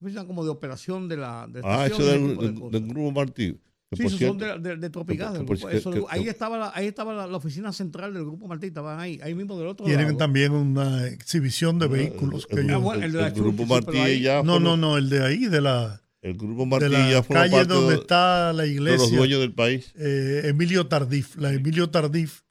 [0.00, 3.58] oficina como de operación de la, de Ah, eso del, de del- grupo Martí.
[3.92, 6.30] Sí, esos son de, de, de que del por- grupo- que- eso- que- ahí que-
[6.30, 9.58] estaba, la, ahí estaba la, la oficina central del grupo Martí, estaban ahí, ahí mismo
[9.58, 10.16] del otro Tienen lado.
[10.18, 12.46] también una exhibición de vehículos.
[12.46, 14.60] que el, ellos- Ah, bueno, el de la el grupo sí, Martí ahí- ya no,
[14.60, 17.94] no, no, el de ahí, de la, El grupo de Martí la calle parte donde
[17.94, 19.16] de, está la de los iglesia.
[19.18, 19.92] dueños del país.
[19.96, 22.42] eh, Emilio Tardif, la Emilio Tardif,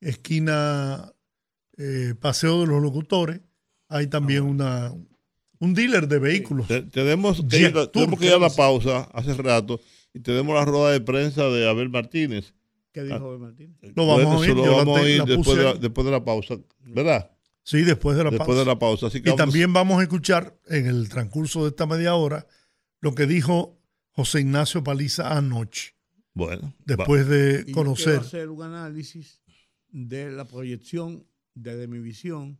[0.00, 1.12] esquina
[1.76, 3.40] eh, Paseo de los Locutores.
[3.88, 4.92] Hay también una
[5.60, 6.66] un dealer de vehículos.
[6.66, 9.80] Te- tenemos, que ir, Tour, tenemos que ir a la ¿qué pausa hace rato
[10.12, 12.52] y tenemos la rueda de prensa de Abel Martínez.
[12.92, 13.76] ¿Qué dijo Abel Martínez?
[13.94, 15.78] Lo vamos a lo la vamos a la después, de la, ahí.
[15.80, 17.30] después de la pausa, ¿verdad?
[17.62, 18.60] Sí, después de la después pausa.
[18.60, 19.06] de la pausa.
[19.06, 22.46] Así que Y vamos- también vamos a escuchar en el transcurso de esta media hora
[23.04, 23.78] lo que dijo
[24.12, 25.94] José Ignacio Paliza anoche,
[26.32, 28.20] bueno, después de Y yo quiero conocer.
[28.20, 29.42] hacer un análisis
[29.90, 32.58] de la proyección de, mi visión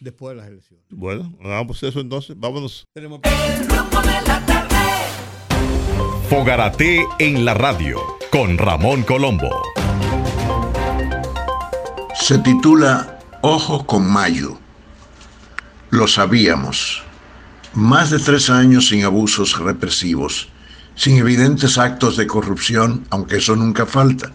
[0.00, 0.84] después de las elecciones.
[0.90, 2.36] bueno, hagamos eso entonces.
[2.36, 2.84] Vámonos.
[2.92, 3.20] Tenemos
[6.28, 8.00] Fogarate en la radio
[8.32, 9.50] con Ramón Colombo.
[12.12, 14.58] Se titula Ojo con Mayo.
[15.90, 17.04] Lo sabíamos.
[17.76, 20.48] Más de tres años sin abusos represivos,
[20.94, 24.32] sin evidentes actos de corrupción, aunque eso nunca falta,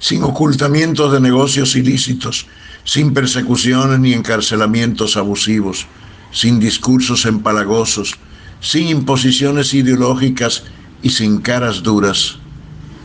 [0.00, 2.48] sin ocultamiento de negocios ilícitos,
[2.82, 5.86] sin persecuciones ni encarcelamientos abusivos,
[6.32, 8.16] sin discursos empalagosos,
[8.60, 10.64] sin imposiciones ideológicas
[11.00, 12.38] y sin caras duras.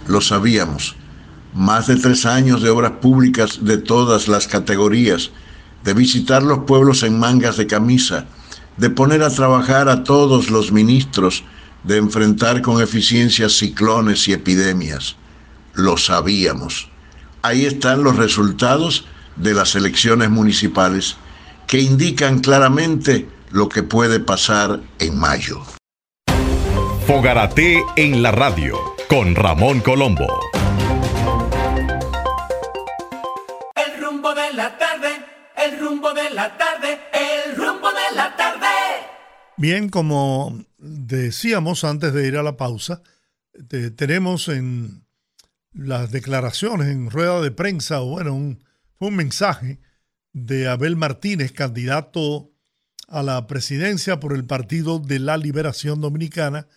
[0.08, 0.96] Lo sabíamos
[1.54, 5.30] más de tres años de obras públicas de todas las categorías,
[5.84, 8.26] de visitar los pueblos en mangas de camisa,
[8.78, 11.44] de poner a trabajar a todos los ministros,
[11.84, 15.16] de enfrentar con eficiencia ciclones y epidemias.
[15.74, 16.90] Lo sabíamos.
[17.42, 21.18] Ahí están los resultados de las elecciones municipales
[21.68, 25.62] que indican claramente lo que puede pasar en mayo.
[27.08, 30.28] Fogarate en la radio con Ramón Colombo.
[33.76, 35.10] El rumbo de la tarde,
[35.56, 37.25] el rumbo de la tarde, el
[39.58, 43.02] Bien, como decíamos antes de ir a la pausa,
[43.70, 45.06] te- tenemos en
[45.74, 48.64] las declaraciones en rueda de prensa, o bueno, un,
[48.98, 49.80] fue un mensaje
[50.34, 52.52] de Abel Martínez, candidato
[53.08, 56.68] a la presidencia por el Partido de la Liberación Dominicana,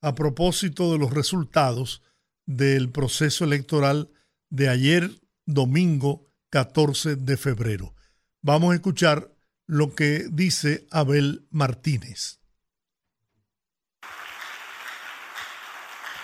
[0.00, 2.02] a propósito de los resultados
[2.46, 4.10] del proceso electoral
[4.50, 5.10] de ayer,
[5.46, 7.94] domingo 14 de febrero.
[8.42, 9.33] Vamos a escuchar
[9.66, 12.40] lo que dice Abel Martínez.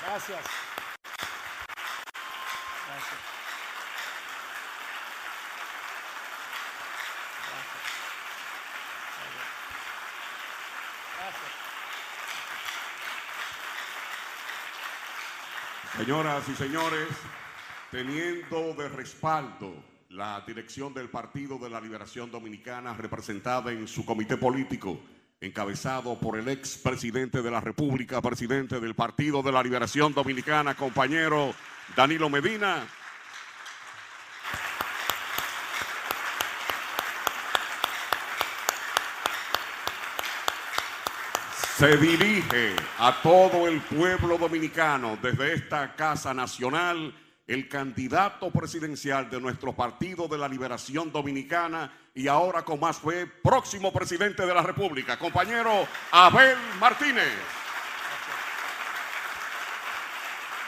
[0.03, 0.45] Gracias.
[2.87, 3.21] Gracias.
[15.97, 17.09] Señoras y señores,
[17.91, 24.37] teniendo de respaldo la dirección del Partido de la Liberación Dominicana representada en su comité
[24.37, 25.01] político,
[25.41, 30.75] encabezado por el ex presidente de la República, presidente del Partido de la Liberación Dominicana,
[30.75, 31.55] compañero
[31.95, 32.85] Danilo Medina,
[41.77, 47.15] se dirige a todo el pueblo dominicano desde esta Casa Nacional
[47.51, 53.27] el candidato presidencial de nuestro Partido de la Liberación Dominicana y ahora con más fe,
[53.27, 57.27] próximo presidente de la República, compañero Abel Martínez.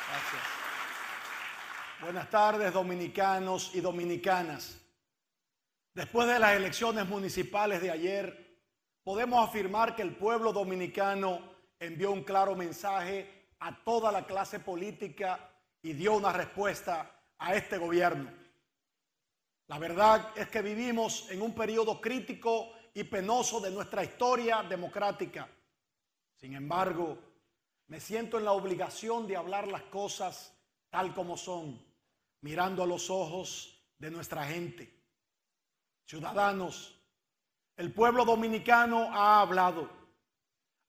[0.09, 0.43] Gracias.
[2.01, 4.81] Buenas tardes, dominicanos y dominicanas.
[5.95, 8.59] Después de las elecciones municipales de ayer,
[9.05, 11.43] podemos afirmar que el pueblo dominicano
[11.79, 15.52] envió un claro mensaje a toda la clase política
[15.83, 18.31] y dio una respuesta a este gobierno.
[19.67, 25.49] La verdad es que vivimos en un periodo crítico y penoso de nuestra historia democrática.
[26.37, 27.19] Sin embargo,
[27.89, 30.55] me siento en la obligación de hablar las cosas
[30.91, 31.83] tal como son,
[32.43, 35.01] mirando a los ojos de nuestra gente.
[36.05, 36.99] ciudadanos,
[37.77, 39.89] el pueblo dominicano ha hablado,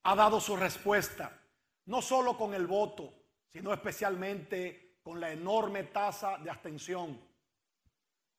[0.04, 1.39] ha dado su respuesta,
[1.86, 3.14] no solo con el voto,
[3.48, 7.20] sino especialmente con la enorme tasa de abstención.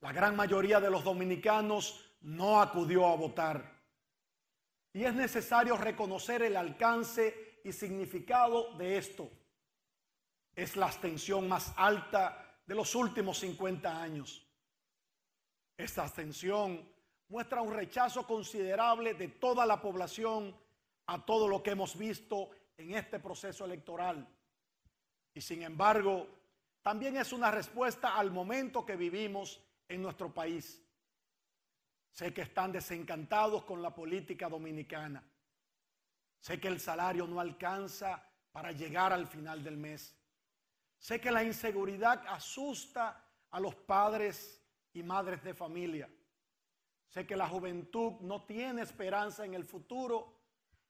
[0.01, 3.75] La gran mayoría de los dominicanos no acudió a votar.
[4.93, 9.31] Y es necesario reconocer el alcance y significado de esto.
[10.55, 14.47] Es la abstención más alta de los últimos 50 años.
[15.77, 16.89] Esta abstención
[17.29, 20.57] muestra un rechazo considerable de toda la población
[21.07, 24.27] a todo lo que hemos visto en este proceso electoral.
[25.35, 26.29] Y sin embargo,
[26.85, 29.59] también es una respuesta al momento que vivimos
[29.89, 30.85] en nuestro país.
[32.11, 35.25] Sé que están desencantados con la política dominicana.
[36.39, 38.23] Sé que el salario no alcanza
[38.53, 40.15] para llegar al final del mes.
[40.99, 44.63] Sé que la inseguridad asusta a los padres
[44.93, 46.11] y madres de familia.
[47.09, 50.39] Sé que la juventud no tiene esperanza en el futuro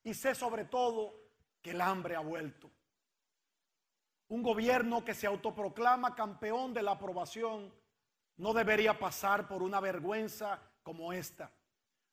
[0.03, 1.15] y sé sobre todo
[1.63, 2.69] que el hambre ha vuelto.
[4.35, 7.73] Un gobierno que se autoproclama campeón de la aprobación
[8.39, 11.53] no debería pasar por una vergüenza como esta.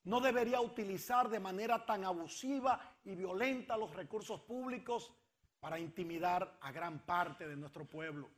[0.04, 5.12] No debería utilizar de manera tan abusiva y violenta los recursos públicos
[5.60, 8.30] para intimidar a gran parte de nuestro pueblo,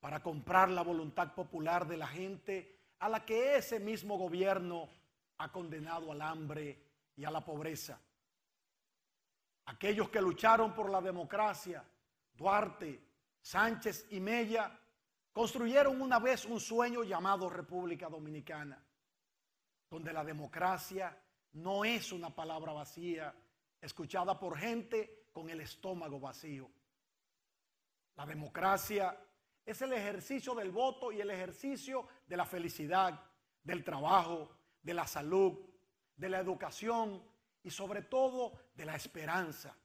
[0.00, 4.86] para comprar la voluntad popular de la gente a la que ese mismo gobierno
[5.38, 6.84] ha condenado al hambre
[7.16, 7.98] y a la pobreza.
[9.64, 11.82] Aquellos que lucharon por la democracia,
[12.38, 13.02] Duarte,
[13.42, 14.80] Sánchez y Mella,
[15.32, 18.82] construyeron una vez un sueño llamado República Dominicana
[19.90, 21.16] donde la democracia
[21.52, 23.34] no es una palabra vacía,
[23.80, 26.70] escuchada por gente con el estómago vacío.
[28.16, 29.16] La democracia
[29.64, 33.20] es el ejercicio del voto y el ejercicio de la felicidad,
[33.62, 34.50] del trabajo,
[34.82, 35.58] de la salud,
[36.16, 37.22] de la educación
[37.62, 39.76] y sobre todo de la esperanza.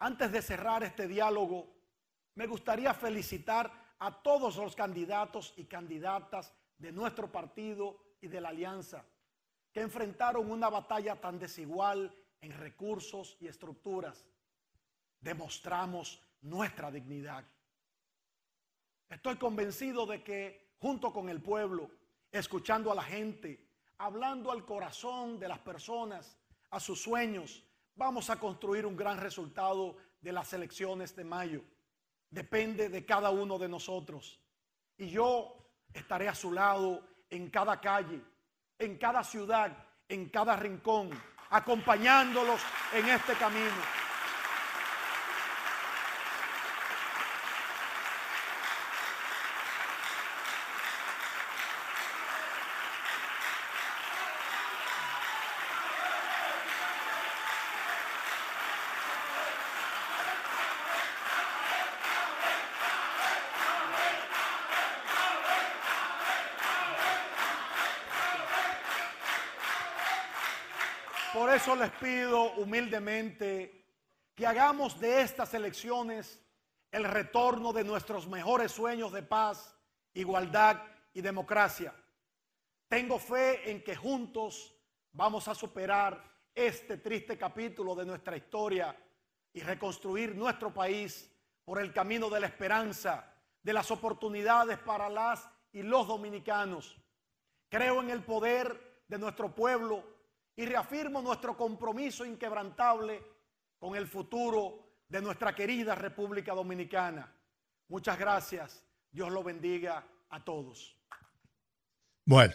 [0.00, 1.68] Antes de cerrar este diálogo,
[2.34, 8.48] me gustaría felicitar a todos los candidatos y candidatas de nuestro partido y de la
[8.48, 9.04] alianza,
[9.70, 14.24] que enfrentaron una batalla tan desigual en recursos y estructuras,
[15.20, 17.44] demostramos nuestra dignidad.
[19.10, 21.90] Estoy convencido de que junto con el pueblo,
[22.32, 26.38] escuchando a la gente, hablando al corazón de las personas,
[26.70, 27.62] a sus sueños,
[28.00, 31.62] vamos a construir un gran resultado de las elecciones de mayo.
[32.30, 34.40] Depende de cada uno de nosotros.
[34.96, 35.54] Y yo
[35.92, 38.22] estaré a su lado en cada calle,
[38.78, 39.76] en cada ciudad,
[40.08, 41.10] en cada rincón,
[41.50, 42.62] acompañándolos
[42.94, 44.00] en este camino.
[71.32, 73.84] Por eso les pido humildemente
[74.34, 76.40] que hagamos de estas elecciones
[76.90, 79.76] el retorno de nuestros mejores sueños de paz,
[80.14, 80.82] igualdad
[81.12, 81.92] y democracia.
[82.88, 84.74] Tengo fe en que juntos
[85.12, 88.96] vamos a superar este triste capítulo de nuestra historia
[89.52, 91.30] y reconstruir nuestro país
[91.66, 96.96] por el camino de la esperanza, de las oportunidades para las y los dominicanos.
[97.68, 100.19] Creo en el poder de nuestro pueblo
[100.60, 103.22] y reafirmo nuestro compromiso inquebrantable
[103.78, 107.34] con el futuro de nuestra querida República Dominicana.
[107.88, 108.84] Muchas gracias.
[109.10, 110.98] Dios lo bendiga a todos.
[112.26, 112.52] Bueno,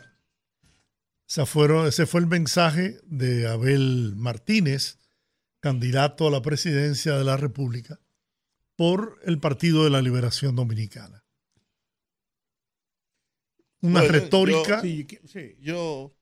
[1.27, 4.99] ese, fueron, ese fue el mensaje de Abel Martínez,
[5.59, 7.99] candidato a la presidencia de la República
[8.75, 11.25] por el Partido de la Liberación Dominicana.
[13.81, 14.83] Una Bueno, retórica.
[14.83, 15.57] yo- Sí.
[15.59, 16.15] Yo,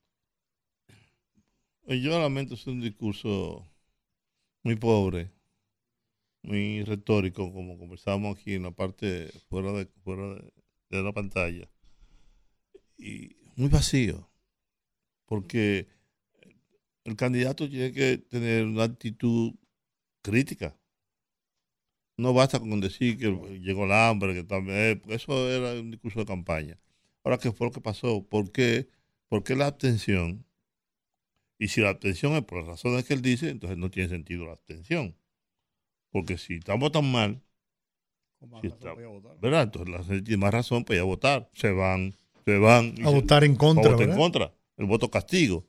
[1.88, 3.70] yo lamento es un discurso
[4.64, 5.32] muy pobre,
[6.42, 10.36] muy retórico, como conversábamos aquí en la parte fuera de, fuera
[10.90, 11.70] de, la pantalla,
[12.98, 14.30] y muy vacío,
[15.26, 15.88] porque
[17.04, 19.54] el candidato tiene que tener una actitud
[20.22, 20.78] crítica.
[22.16, 26.20] No basta con decir que llegó el hambre, que también, porque eso era un discurso
[26.20, 26.80] de campaña.
[27.24, 28.24] Ahora, ¿qué fue lo que pasó?
[28.28, 28.88] ¿Por qué,
[29.30, 30.46] ¿Por qué la abstención?
[31.60, 34.46] Y si la abstención es por las razones que él dice, entonces no tiene sentido
[34.46, 35.16] la abstención.
[36.12, 37.42] Porque si estamos tan mal,
[38.64, 38.94] está.
[38.94, 39.40] votar.
[39.40, 39.64] ¿verdad?
[39.64, 41.50] Entonces la gente tiene más razón para ir a votar.
[41.54, 43.86] Se van se van a se- votar en contra.
[43.86, 44.22] a votar en ¿verdad?
[44.24, 45.66] contra, el voto castigo.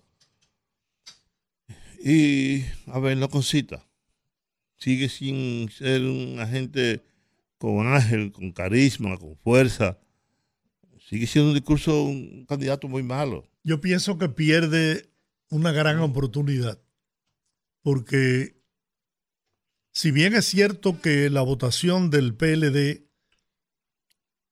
[2.03, 3.87] Y a ver, la cosita.
[4.77, 7.03] Sigue sin ser un agente
[7.59, 9.99] con ángel, con carisma, con fuerza.
[11.09, 13.47] Sigue siendo un discurso, un candidato muy malo.
[13.63, 15.09] Yo pienso que pierde
[15.51, 16.81] una gran oportunidad,
[17.83, 18.61] porque
[19.93, 23.09] si bien es cierto que la votación del PLD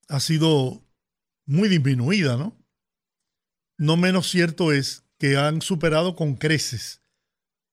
[0.09, 0.83] ha sido
[1.47, 2.57] muy disminuida, ¿no?
[3.77, 7.01] No menos cierto es que han superado con creces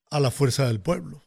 [0.09, 1.23] a la fuerza del pueblo.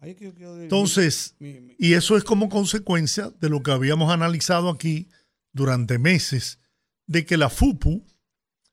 [0.00, 5.08] Entonces, y eso es como consecuencia de lo que habíamos analizado aquí
[5.52, 6.60] durante meses,
[7.06, 8.04] de que la FUPU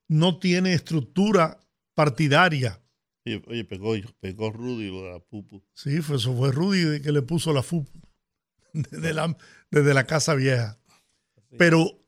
[0.07, 1.59] no tiene estructura
[1.93, 2.81] partidaria.
[3.25, 5.63] Oye, oye, pegó, pegó Rudy lo de la pupu.
[5.73, 8.01] Sí, fue, eso fue Rudy que le puso la FUPU
[8.73, 9.35] desde la,
[9.71, 10.79] desde la Casa Vieja.
[11.57, 12.03] Pero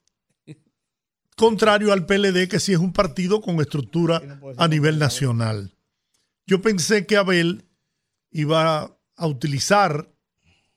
[1.36, 4.21] contrario al PLD, que sí es un partido con estructura
[4.57, 5.75] a nivel nacional.
[6.47, 7.65] Yo pensé que Abel
[8.31, 10.11] iba a utilizar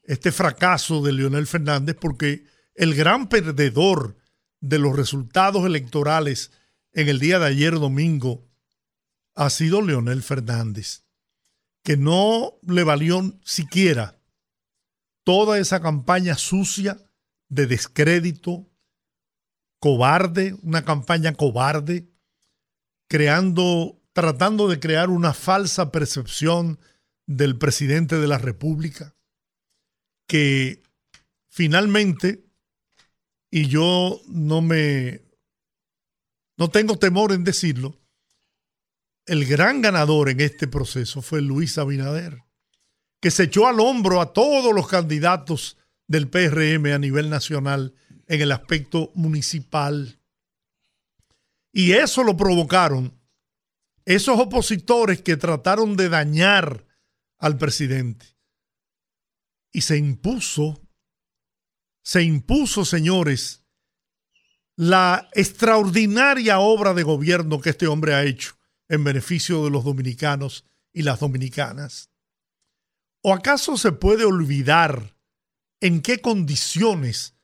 [0.03, 2.45] este fracaso de Leonel Fernández porque
[2.75, 4.17] el gran perdedor
[4.61, 6.53] de los resultados electorales
[6.93, 8.48] en el día de ayer domingo
[9.39, 11.05] ha sido Leonel Fernández,
[11.85, 14.21] que no le valió siquiera
[15.23, 16.99] toda esa campaña sucia
[17.49, 18.69] de descrédito,
[19.79, 22.11] cobarde, una campaña cobarde,
[23.09, 26.81] creando, tratando de crear una falsa percepción
[27.25, 29.15] del presidente de la República,
[30.27, 30.83] que
[31.49, 32.45] finalmente,
[33.53, 35.23] y yo no me,
[36.57, 37.97] no tengo temor en decirlo,
[39.29, 42.43] el gran ganador en este proceso fue Luis Abinader,
[43.21, 45.77] que se echó al hombro a todos los candidatos
[46.07, 47.95] del PRM a nivel nacional
[48.27, 50.19] en el aspecto municipal.
[51.73, 53.19] Y eso lo provocaron
[54.07, 56.87] esos opositores que trataron de dañar
[57.39, 58.25] al presidente.
[59.71, 60.81] Y se impuso,
[62.03, 63.67] se impuso, señores,
[64.77, 68.58] la extraordinaria obra de gobierno que este hombre ha hecho
[68.89, 72.11] en beneficio de los dominicanos y las dominicanas.
[73.23, 75.17] ¿O acaso se puede olvidar
[75.81, 77.35] en qué condiciones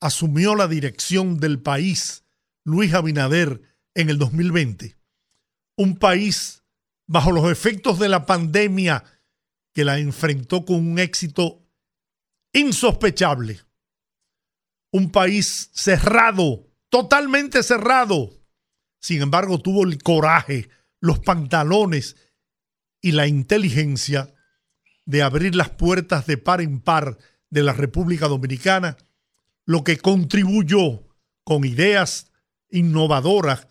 [0.00, 2.24] asumió la dirección del país
[2.64, 3.62] Luis Abinader
[3.94, 4.96] en el 2020?
[5.76, 6.62] Un país
[7.06, 9.04] bajo los efectos de la pandemia
[9.72, 11.62] que la enfrentó con un éxito
[12.52, 13.60] insospechable.
[14.92, 18.30] Un país cerrado, totalmente cerrado.
[19.00, 20.68] Sin embargo, tuvo el coraje,
[21.02, 22.16] los pantalones
[23.02, 24.32] y la inteligencia
[25.04, 27.18] de abrir las puertas de par en par
[27.50, 28.96] de la República Dominicana,
[29.66, 31.08] lo que contribuyó
[31.42, 32.30] con ideas
[32.70, 33.66] innovadoras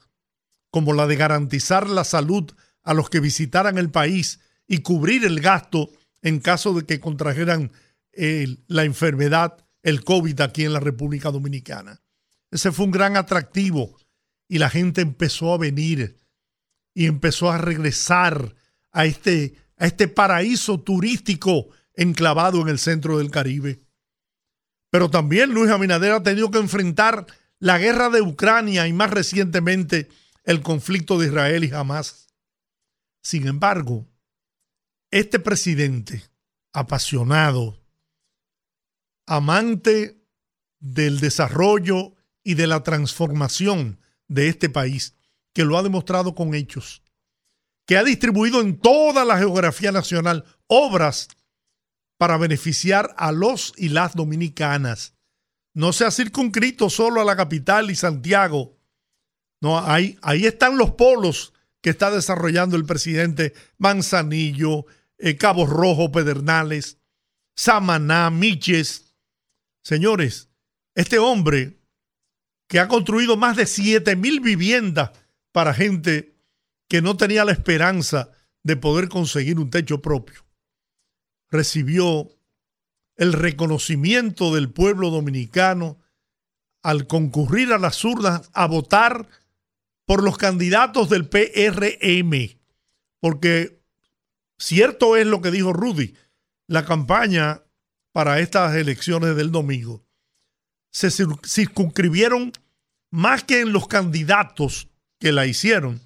[0.69, 2.51] como la de garantizar la salud
[2.83, 5.89] a los que visitaran el país y cubrir el gasto
[6.21, 7.71] en caso de que contrajeran
[8.11, 12.01] eh, la enfermedad, el COVID aquí en la República Dominicana.
[12.51, 13.97] Ese fue un gran atractivo
[14.49, 16.20] y la gente empezó a venir
[16.93, 18.55] y empezó a regresar
[18.91, 23.81] a este, a este paraíso turístico enclavado en el centro del Caribe.
[24.89, 27.25] Pero también Luis Abinader ha tenido que enfrentar
[27.59, 30.09] la guerra de Ucrania y más recientemente
[30.43, 32.27] el conflicto de Israel y Hamas.
[33.21, 34.07] Sin embargo,
[35.11, 36.23] este presidente
[36.73, 37.85] apasionado,
[39.27, 40.25] amante
[40.79, 45.15] del desarrollo y de la transformación de este país,
[45.53, 47.03] que lo ha demostrado con hechos,
[47.85, 51.27] que ha distribuido en toda la geografía nacional obras
[52.17, 55.15] para beneficiar a los y las dominicanas.
[55.73, 58.77] No se ha circunscrito solo a la capital y Santiago.
[59.61, 64.85] No, ahí, ahí están los polos que está desarrollando el presidente Manzanillo,
[65.17, 66.97] eh, Cabo Rojo, Pedernales,
[67.55, 69.15] Samaná, Miches.
[69.83, 70.49] Señores,
[70.95, 71.79] este hombre
[72.67, 75.11] que ha construido más de 7 mil viviendas
[75.51, 76.35] para gente
[76.87, 78.31] que no tenía la esperanza
[78.63, 80.45] de poder conseguir un techo propio,
[81.49, 82.29] recibió
[83.17, 85.99] el reconocimiento del pueblo dominicano
[86.83, 89.27] al concurrir a las urnas a votar
[90.05, 92.57] por los candidatos del PRM.
[93.19, 93.81] Porque
[94.57, 96.15] cierto es lo que dijo Rudy,
[96.67, 97.63] la campaña
[98.11, 100.03] para estas elecciones del domingo
[100.89, 102.51] se cir- circunscribieron
[103.11, 104.89] más que en los candidatos
[105.21, 106.01] que la hicieron,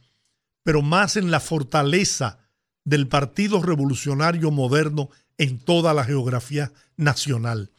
[0.61, 2.37] pero más en la fortaleza
[2.83, 5.09] del Partido Revolucionario Moderno
[5.39, 7.71] en toda la geografía nacional.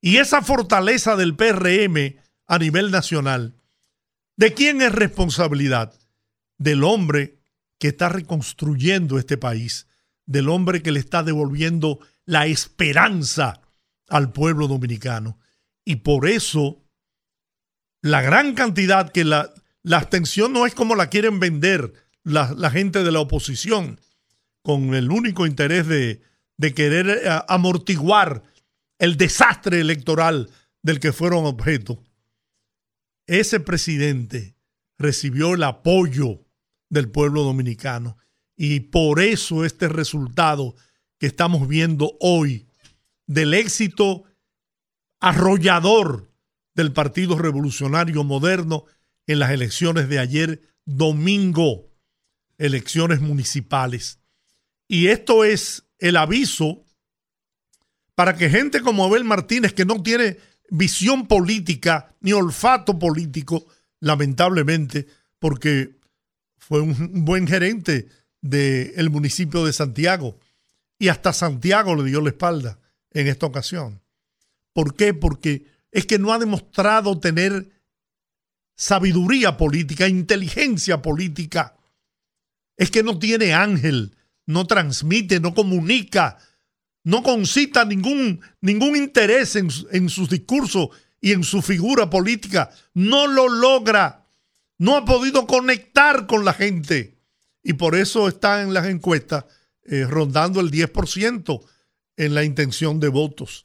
[0.00, 2.16] Y esa fortaleza del PRM
[2.48, 3.54] a nivel nacional
[4.40, 5.92] ¿De quién es responsabilidad?
[6.56, 7.42] Del hombre
[7.78, 9.86] que está reconstruyendo este país,
[10.24, 13.60] del hombre que le está devolviendo la esperanza
[14.08, 15.38] al pueblo dominicano.
[15.84, 16.82] Y por eso
[18.00, 19.52] la gran cantidad que la,
[19.82, 24.00] la abstención no es como la quieren vender la, gente de la oposición,
[24.62, 26.22] con el único interés de,
[26.58, 28.42] de querer eh, amortiguar
[28.98, 30.50] el desastre electoral
[30.82, 32.02] del que fueron objeto.
[33.26, 34.54] Ese presidente
[34.98, 36.44] recibió el apoyo
[36.90, 38.18] del pueblo dominicano
[38.56, 40.74] y por eso este resultado
[41.18, 42.66] que estamos viendo hoy
[43.26, 44.24] del éxito
[45.20, 46.30] arrollador
[46.74, 48.84] del Partido Revolucionario Moderno
[49.26, 51.90] en las elecciones de ayer domingo,
[52.58, 54.18] elecciones municipales.
[54.88, 56.84] Y esto es el aviso
[58.14, 60.38] para que gente como Abel Martínez, que no tiene
[60.70, 63.66] visión política ni olfato político,
[64.00, 65.06] lamentablemente,
[65.38, 65.98] porque
[66.58, 68.08] fue un buen gerente
[68.40, 70.38] del municipio de Santiago
[70.98, 72.78] y hasta Santiago le dio la espalda
[73.10, 74.02] en esta ocasión.
[74.72, 75.14] ¿Por qué?
[75.14, 77.70] Porque es que no ha demostrado tener
[78.80, 81.76] sabiduría política, inteligencia política.
[82.78, 84.16] Es que no tiene ángel,
[84.46, 86.38] no transmite, no comunica,
[87.04, 90.88] no concita ningún, ningún interés en, en sus discursos
[91.20, 92.70] y en su figura política.
[92.94, 94.24] No lo logra.
[94.78, 97.18] No ha podido conectar con la gente.
[97.62, 99.44] Y por eso está en las encuestas
[99.84, 101.60] eh, rondando el 10%
[102.16, 103.62] en la intención de votos.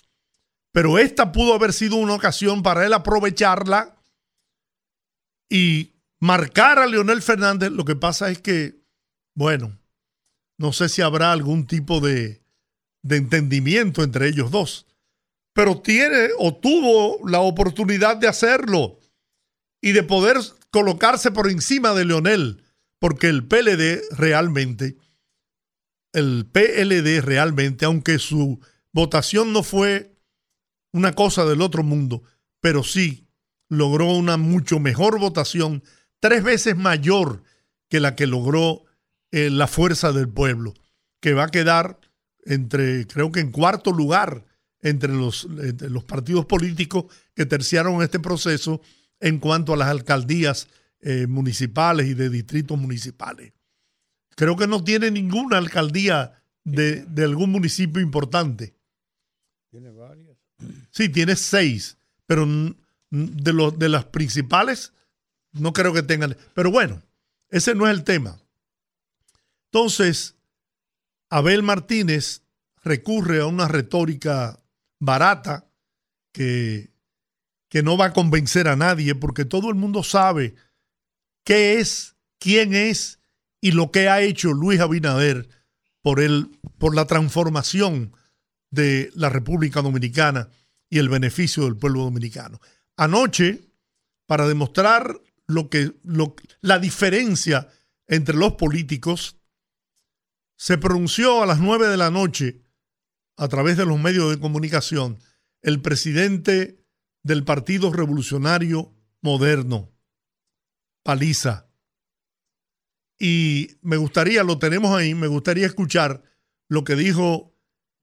[0.74, 3.95] Pero esta pudo haber sido una ocasión para él aprovecharla
[5.56, 7.72] y marcar a Leonel Fernández.
[7.72, 8.84] Lo que pasa es que,
[9.36, 9.80] bueno,
[10.58, 12.44] no sé si habrá algún tipo de,
[13.04, 14.86] de entendimiento entre ellos dos,
[15.54, 19.00] pero tiene o tuvo la oportunidad de hacerlo
[19.82, 20.38] y de poder
[20.72, 22.62] colocarse por encima de Leonel,
[23.00, 24.98] porque el PLD realmente,
[26.12, 28.60] el PLD realmente, aunque su
[28.92, 30.18] votación no fue
[30.92, 32.24] una cosa del otro mundo,
[32.60, 33.25] pero sí
[33.70, 35.84] logró una mucho mejor votación,
[36.20, 37.44] tres veces mayor
[37.90, 38.84] que la que logró
[39.32, 40.74] eh, la fuerza del pueblo,
[41.20, 42.00] que va a quedar
[42.44, 44.46] entre, creo que en cuarto lugar
[44.82, 48.82] entre los, entre los partidos políticos que terciaron este proceso
[49.20, 50.68] en cuanto a las alcaldías
[51.02, 53.54] eh, municipales y de distritos municipales.
[54.36, 58.76] Creo que no tiene ninguna alcaldía de, de algún municipio importante.
[59.72, 60.38] Tiene varias.
[60.92, 62.46] Sí, tiene seis, pero
[63.16, 64.94] de, los, de las principales
[65.54, 66.36] no creo que tengan.
[66.54, 67.02] Pero bueno,
[67.50, 68.40] ese no es el tema.
[69.72, 70.36] Entonces,
[71.30, 72.44] Abel Martínez
[72.84, 74.60] recurre a una retórica
[75.00, 75.68] barata
[76.32, 76.92] que,
[77.70, 80.56] que no va a convencer a nadie porque todo el mundo sabe
[81.44, 83.20] qué es, quién es
[83.62, 85.48] y lo que ha hecho Luis Abinader
[86.02, 88.14] por, el, por la transformación
[88.70, 90.50] de la República Dominicana
[90.90, 92.60] y el beneficio del pueblo dominicano.
[92.98, 93.62] Anoche,
[94.26, 97.70] para demostrar lo que, lo, la diferencia
[98.08, 99.38] entre los políticos,
[100.58, 102.62] se pronunció a las nueve de la noche
[103.38, 105.20] a través de los medios de comunicación
[105.62, 106.86] el presidente
[107.24, 109.92] del Partido Revolucionario Moderno,
[111.04, 111.68] Paliza.
[113.18, 116.22] Y me gustaría, lo tenemos ahí, me gustaría escuchar
[116.70, 117.56] lo que dijo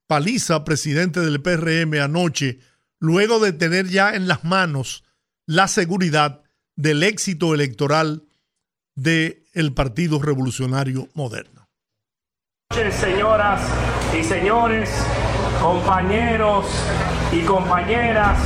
[0.08, 2.58] Paliza, presidente del PRM, anoche,
[3.02, 5.02] luego de tener ya en las manos
[5.44, 6.42] la seguridad
[6.76, 8.22] del éxito electoral
[8.94, 11.52] del el Partido Revolucionario Moderno
[12.90, 13.60] señoras
[14.18, 14.88] y señores,
[15.60, 16.64] compañeros
[17.30, 18.38] y compañeras,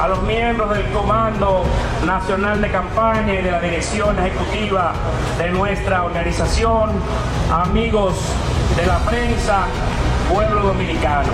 [0.00, 1.64] a los miembros del Comando
[2.06, 4.92] Nacional de Campaña y de la Dirección Ejecutiva
[5.38, 6.90] de nuestra organización,
[7.50, 8.14] amigos
[8.76, 9.66] de la prensa,
[10.30, 11.30] pueblo dominicano.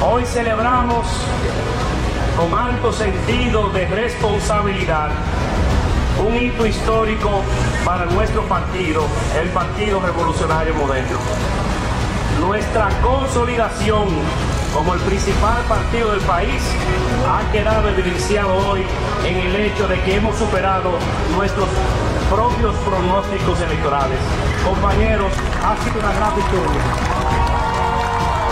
[0.00, 1.08] Hoy celebramos
[2.36, 5.10] con alto sentido de responsabilidad
[6.24, 7.42] un hito histórico
[7.84, 9.02] para nuestro partido,
[9.40, 11.18] el Partido Revolucionario Moderno.
[12.40, 14.06] Nuestra consolidación
[14.72, 16.62] como el principal partido del país
[17.28, 18.82] ha quedado evidenciado hoy
[19.26, 20.92] en el hecho de que hemos superado
[21.34, 21.68] nuestros
[22.30, 24.18] propios pronósticos electorales.
[24.64, 25.32] Compañeros,
[25.64, 27.37] ha sido una gran victoria.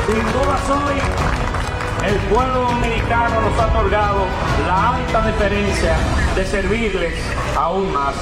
[0.07, 4.27] Sin duda hoy el pueblo dominicano nos ha otorgado
[4.65, 5.97] la alta deferencia
[6.37, 7.15] de servirles
[7.59, 8.15] aún más.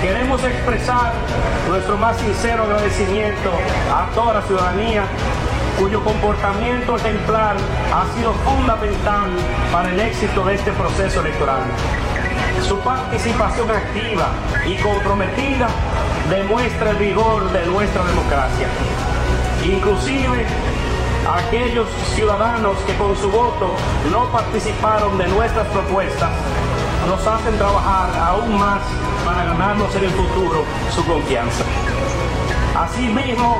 [0.00, 1.12] Queremos expresar
[1.68, 3.50] nuestro más sincero agradecimiento
[3.94, 5.04] a toda la ciudadanía
[5.78, 7.56] cuyo comportamiento ejemplar
[7.92, 9.28] ha sido fundamental
[9.70, 11.64] para el éxito de este proceso electoral.
[12.66, 14.28] su participación activa
[14.64, 15.68] y comprometida
[16.30, 18.68] demuestra el vigor de nuestra democracia.
[19.66, 20.46] Inclusive
[21.28, 23.74] aquellos ciudadanos que con su voto
[24.12, 26.30] no participaron de nuestras propuestas
[27.08, 28.80] nos hacen trabajar aún más
[29.24, 30.64] para ganarnos en el futuro
[30.94, 31.64] su confianza.
[32.76, 33.58] Asimismo,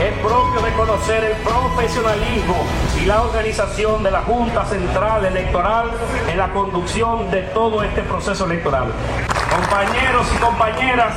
[0.00, 2.56] es propio reconocer el profesionalismo
[3.00, 5.90] y la organización de la Junta Central Electoral
[6.30, 8.92] en la conducción de todo este proceso electoral.
[9.50, 11.14] Compañeros y compañeras,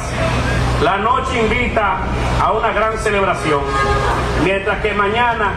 [0.82, 1.98] la noche invita
[2.42, 3.62] a una gran celebración,
[4.44, 5.52] mientras que mañana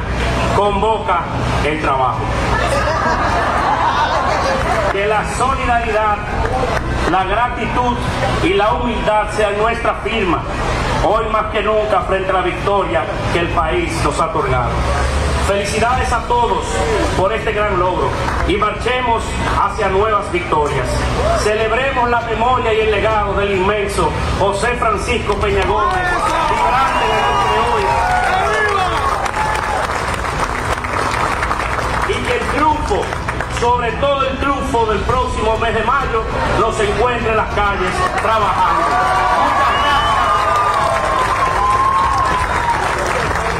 [0.56, 1.20] convoca
[1.64, 2.20] el trabajo.
[4.90, 6.16] Que la solidaridad,
[7.10, 7.96] la gratitud
[8.42, 10.42] y la humildad sean nuestra firma,
[11.04, 14.70] hoy más que nunca frente a la victoria que el país nos ha otorgado.
[15.47, 16.64] Felicidades a todos
[17.16, 18.09] por este gran logro
[18.47, 19.24] y marchemos
[19.61, 20.86] hacia nuevas victorias.
[21.40, 26.07] Celebremos la memoria y el legado del inmenso José Francisco Peña Gómez,
[26.49, 27.05] vibrante
[27.53, 27.82] de hoy.
[32.09, 33.03] Y que el triunfo,
[33.61, 36.22] sobre todo el triunfo del próximo mes de mayo,
[36.61, 37.90] nos encuentre en las calles
[38.22, 38.86] trabajando.
[39.43, 40.12] Muchas gracias.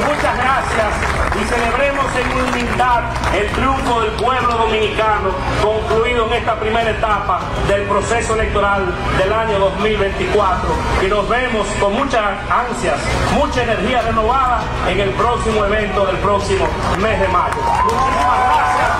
[0.07, 3.05] Muchas gracias y celebremos en humildad
[3.35, 5.31] el triunfo del pueblo dominicano
[5.63, 8.87] concluido en esta primera etapa del proceso electoral
[9.19, 10.69] del año 2024
[11.03, 12.99] y nos vemos con muchas ansias,
[13.35, 16.69] mucha energía renovada en el próximo evento del próximo
[17.01, 17.55] mes de mayo.
[17.85, 18.91] Muchísimas gracias.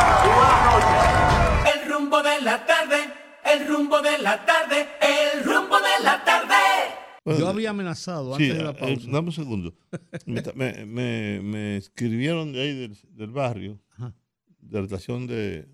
[1.75, 3.11] El rumbo de la tarde,
[3.45, 6.42] el rumbo de la tarde, el rumbo de la tarde.
[7.25, 9.11] Yo había amenazado Sí, antes de la eh, pausa.
[9.11, 9.75] dame un segundo.
[10.27, 14.15] me, me- me- escribieron de ahí del, del barrio, Ajá.
[14.59, 15.69] de la estación de,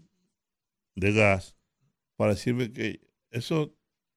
[0.94, 1.56] de gas,
[2.16, 3.74] para decirme que eso,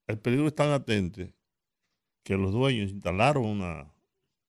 [0.08, 1.34] el peligro es tan latente
[2.24, 3.94] que los dueños instalaron una,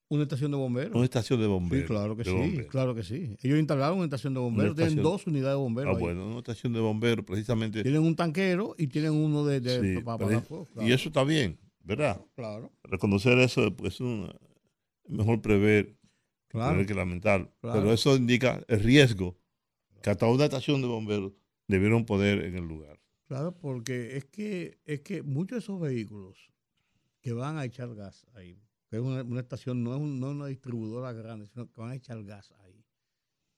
[0.09, 0.95] Una estación de bomberos.
[0.95, 1.87] una estación de bomberos.
[1.87, 2.67] Sí, claro que sí, bomberos.
[2.71, 3.37] claro que sí.
[3.43, 5.95] Ellos instalaron una estación de bomberos, tienen dos unidades de bomberos.
[5.95, 6.03] Ah, ahí.
[6.03, 7.83] bueno, una estación de bomberos precisamente.
[7.83, 10.67] Tienen un tanquero y tienen uno de, de- Sí, para claro.
[10.81, 12.25] Y eso está bien, ¿verdad?
[12.35, 14.31] Claro, Reconocer eso pues, es un-
[15.05, 15.97] es mejor prever,
[16.49, 16.85] claro.
[16.87, 17.53] que lamentar.
[17.61, 17.81] Claro.
[17.81, 19.37] Pero eso indica el riesgo
[20.03, 21.33] que hasta una estación de bomberos
[21.69, 22.99] debieron poner en el lugar.
[23.27, 26.51] Claro, porque es que, es que muchos de esos vehículos
[27.21, 28.61] que van a echar gas ahí,
[28.91, 31.81] que es una, una estación, no es, un- no es una distribuidora grande, sino que
[31.81, 32.85] van a echar gas ahí,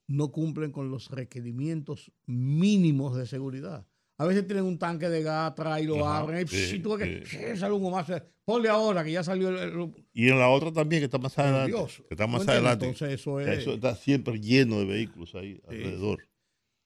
[0.06, 3.86] no cumplen con los requerimientos mínimos de seguridad.
[4.16, 6.74] A veces tienen un tanque de gas atrás y lo Ajá, abren, y, sí, psh,
[6.74, 7.56] y tú ves que sí.
[7.56, 8.22] sale.
[8.44, 9.56] Ponle ahora que ya salió el.
[9.56, 11.72] el- Y en la otra también, que está más adelante.
[11.72, 11.96] Dios.
[12.08, 12.86] Que está ¿Tú más adelante.
[12.86, 13.48] Entonces eso es.
[13.58, 16.28] Eso está siempre lleno de vehículos ahí alrededor.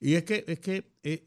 [0.00, 1.26] Y es que, es que eh,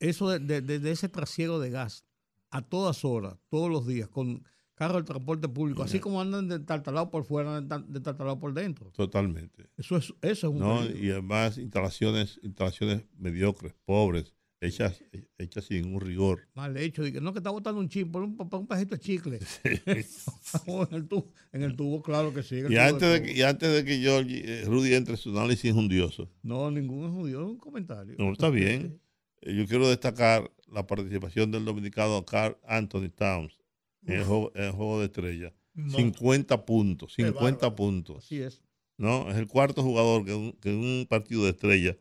[0.00, 2.04] eso de, de- de- de ese trasiego de gas
[2.50, 4.44] a todas horas, todos los días, con
[4.74, 8.90] carros de transporte público, así como andan de tartalado por fuera, de tartalado por dentro.
[8.90, 9.70] Totalmente.
[9.76, 10.80] Eso es, eso es un ¿no?
[10.80, 11.04] peligro.
[11.04, 14.33] Y además instalaciones, instalaciones mediocres, pobres,
[14.66, 15.02] hechas,
[15.38, 16.46] hechas sin un rigor.
[16.54, 19.38] Mal hecho, no que está botando un chip por un, por un pajito de chicle.
[19.64, 22.60] en, el tubo, en el tubo, claro que sí.
[22.68, 24.20] Y antes, de que, y antes de que yo,
[24.66, 28.14] Rudy entre en su análisis injundioso, No, ningún judío, es un comentario.
[28.18, 29.00] no está bien.
[29.42, 33.58] Eh, Yo quiero destacar la participación del dominicano Carl Anthony Towns
[34.06, 35.52] en el juego, en el juego de estrella.
[35.74, 35.96] No.
[35.96, 37.74] 50 puntos, Qué 50 bárbaro.
[37.74, 38.24] puntos.
[38.24, 38.62] Así es.
[38.96, 39.28] ¿no?
[39.30, 41.96] Es el cuarto jugador que, un- que en un partido de estrella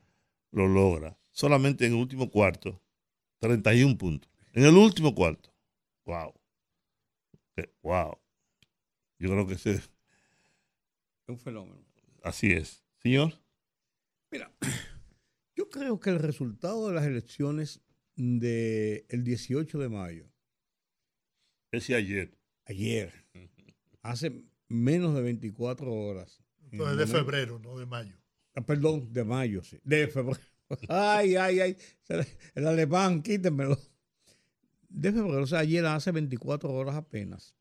[0.52, 1.18] lo logra.
[1.34, 2.80] Solamente en el último cuarto,
[3.40, 4.32] 31 puntos.
[4.54, 5.54] En el último cuarto.
[6.06, 6.34] Wow.
[7.58, 8.18] Eh, Wow.
[9.20, 9.90] Yo creo que ese, Es
[11.28, 11.84] un fenómeno.
[12.24, 12.84] así es.
[13.02, 13.34] Señor.
[14.32, 14.52] Mira,
[15.56, 17.82] yo creo que el resultado de las elecciones
[18.16, 20.30] del 18 de mayo,
[21.72, 22.38] Ese ayer.
[22.66, 23.12] ayer,
[24.04, 26.44] hace menos de 24 horas.
[26.60, 28.16] en Entonces el de febrero, no de mayo.
[28.56, 29.80] Ah, perdón, de mayo, sí.
[29.84, 30.40] De febrero.
[30.88, 31.78] Ay, ay, ay.
[32.56, 33.78] El alemán, quítenmelo.
[34.90, 37.56] De febrero, o sea, ayer hace 24 horas apenas.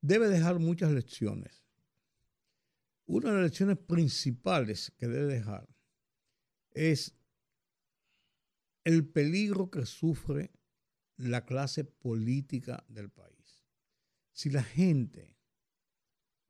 [0.00, 1.64] Debe dejar muchas lecciones.
[3.06, 5.68] Una de las lecciones principales que debe dejar
[6.70, 7.14] es
[8.84, 10.50] el peligro que sufre
[11.16, 13.64] la clase política del país.
[14.32, 15.36] Si la gente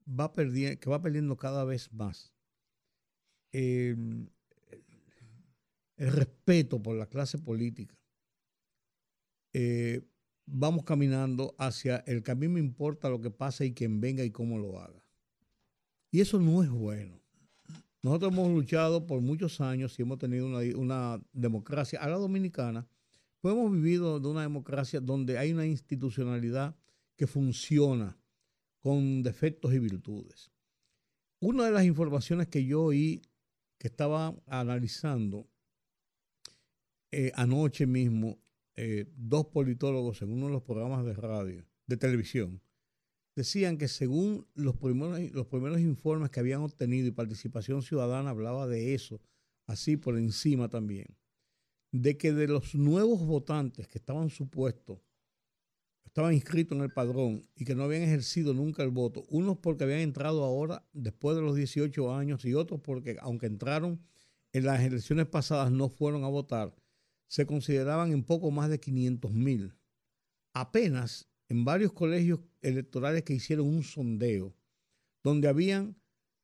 [0.09, 2.33] va perdiendo, que va perdiendo cada vez más
[3.53, 3.95] eh,
[5.97, 7.97] el respeto por la clase política,
[9.53, 10.03] eh,
[10.47, 14.25] vamos caminando hacia el que a mí me importa lo que pase y quien venga
[14.25, 15.05] y cómo lo haga.
[16.11, 17.21] Y eso no es bueno.
[18.03, 22.87] Nosotros hemos luchado por muchos años y hemos tenido una, una democracia a la dominicana,
[23.41, 26.77] Pues hemos vivido de una democracia donde hay una institucionalidad
[27.17, 28.19] que funciona
[28.81, 30.51] con defectos y virtudes.
[31.41, 33.23] Una de las informaciones que yo oí,
[33.79, 35.49] que estaba analizando
[37.13, 38.39] eh, anoche mismo,
[38.75, 42.63] eh, dos politólogos en uno de los programas de radio, de televisión,
[43.37, 48.67] decían que según los primeros, los primeros informes que habían obtenido y participación ciudadana hablaba
[48.67, 49.21] de eso,
[49.67, 51.07] así por encima también,
[51.93, 54.99] de que de los nuevos votantes que estaban supuestos,
[56.05, 59.85] estaban inscritos en el padrón y que no habían ejercido nunca el voto, unos porque
[59.85, 64.01] habían entrado ahora después de los 18 años y otros porque aunque entraron
[64.53, 66.75] en las elecciones pasadas no fueron a votar,
[67.33, 69.75] se consideraban en poco más de 500 mil.
[70.53, 74.55] Apenas en varios colegios electorales que hicieron un sondeo,
[75.25, 75.97] donde habían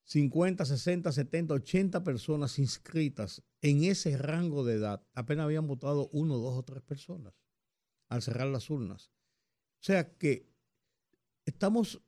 [0.05, 6.39] 50, 60, 70, 80 personas inscritas en ese rango de edad, apenas habían votado uno,
[6.39, 7.34] dos o tres personas
[8.09, 9.12] al cerrar las urnas.
[9.82, 10.49] O sea que
[11.45, 12.01] estamos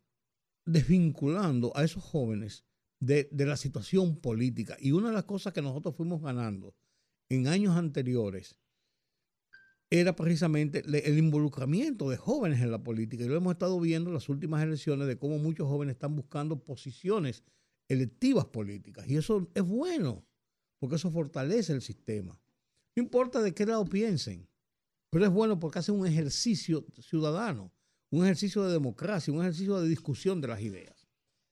[0.64, 2.64] desvinculando a esos jóvenes
[2.98, 4.78] de, de, la situación política.
[4.80, 6.74] Y una de las cosas que nosotros fuimos ganando
[7.28, 8.56] en años anteriores
[9.90, 13.24] era precisamente el involucramiento de jóvenes en la política.
[13.24, 16.62] Y lo hemos estado viendo en las últimas elecciones de cómo muchos jóvenes están buscando
[16.62, 17.42] posiciones
[17.88, 19.08] electivas políticas.
[19.08, 20.24] Y eso es bueno,
[20.78, 22.40] porque eso fortalece el sistema.
[22.94, 24.48] No importa de qué lado piensen,
[25.10, 27.72] pero es bueno porque hacen un ejercicio ciudadano,
[28.10, 31.08] un ejercicio de democracia, un ejercicio de discusión de las ideas.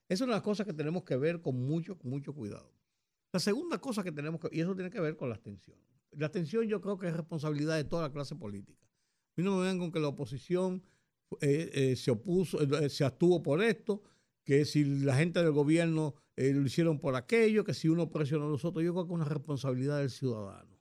[0.09, 2.73] Esa es una las cosas que tenemos que ver con mucho, mucho cuidado.
[3.33, 5.77] La segunda cosa que tenemos que, y eso tiene que ver con la abstención.
[6.13, 8.85] La abstención yo creo que es responsabilidad de toda la clase política.
[8.85, 10.83] A mí no me vengan con que la oposición
[11.41, 14.03] eh, eh, se opuso, eh, se abstuvo por esto,
[14.45, 18.49] que si la gente del gobierno lo hicieron por aquello, que si uno presionó a
[18.49, 20.79] los otros, yo creo que es una responsabilidad del ciudadano.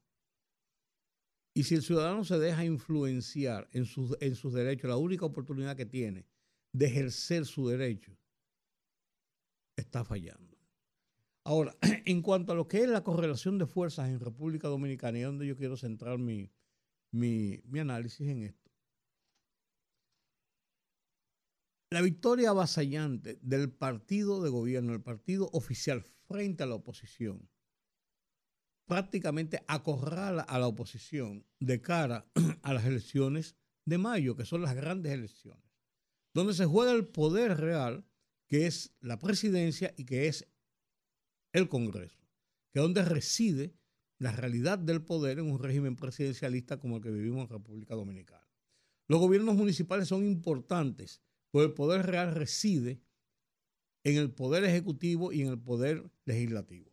[1.55, 6.27] Y si el ciudadano se deja influenciar en sus derechos, la única oportunidad que tiene
[6.71, 8.15] de ejercer su derecho,
[9.75, 10.46] está fallando.
[11.47, 15.21] Ahora, en cuanto a lo que es la correlación de fuerzas en República Dominicana, y
[15.21, 16.51] donde yo quiero centrar mi,
[17.09, 18.69] mi, mi análisis en esto.
[21.89, 27.49] La victoria avasallante del partido de gobierno, el partido oficial frente a la oposición,
[28.85, 32.29] prácticamente acorrala a la oposición de cara
[32.61, 35.63] a las elecciones de mayo, que son las grandes elecciones,
[36.33, 38.05] donde se juega el poder real,
[38.49, 40.45] que es la presidencia y que es
[41.57, 42.19] el Congreso,
[42.71, 43.75] que es donde reside
[44.19, 48.47] la realidad del poder en un régimen presidencialista como el que vivimos en República Dominicana.
[49.07, 53.01] Los gobiernos municipales son importantes, porque el poder real reside
[54.03, 56.91] en el poder ejecutivo y en el poder legislativo.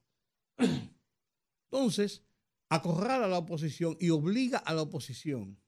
[1.70, 2.22] Entonces,
[2.68, 5.60] acorrala a la oposición y obliga a la oposición,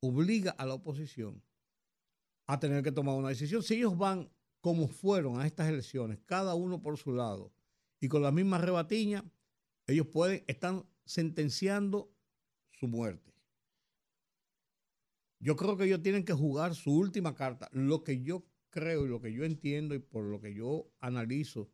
[0.00, 1.42] obliga a la oposición
[2.46, 3.62] a tener que tomar una decisión.
[3.62, 4.30] Si ellos van
[4.60, 7.52] como fueron a estas elecciones, cada uno por su lado,
[8.04, 9.24] y con la misma rebatiña,
[9.86, 12.14] ellos pueden, están sentenciando
[12.70, 13.32] su muerte.
[15.38, 17.70] Yo creo que ellos tienen que jugar su última carta.
[17.72, 21.70] Lo que yo creo y lo que yo entiendo y por lo que yo analizo,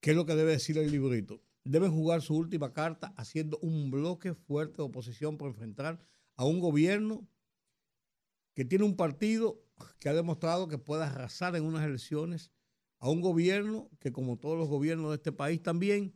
[0.00, 1.42] ¿qué es lo que debe decir el librito?
[1.64, 6.00] Deben jugar su última carta haciendo un bloque fuerte de oposición para enfrentar
[6.36, 7.28] a un gobierno
[8.54, 9.62] que tiene un partido
[9.98, 12.50] que ha demostrado que puede arrasar en unas elecciones
[13.02, 16.14] a un gobierno que, como todos los gobiernos de este país también,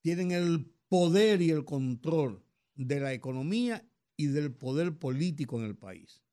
[0.00, 2.42] tienen el poder y el control
[2.74, 3.86] de la economía
[4.16, 6.24] y del poder político en el país.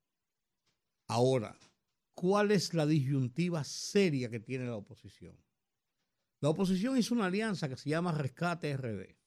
[1.09, 1.59] Ahora,
[2.13, 5.37] ¿cuál es la disyuntiva seria que tiene la oposición?
[6.39, 9.17] La oposición hizo una alianza que se llama Rescate RD,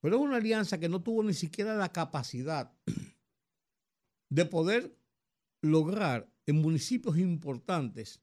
[0.00, 2.72] pero es una alianza que no tuvo ni siquiera la capacidad
[4.30, 4.96] de poder
[5.62, 8.22] lograr en municipios importantes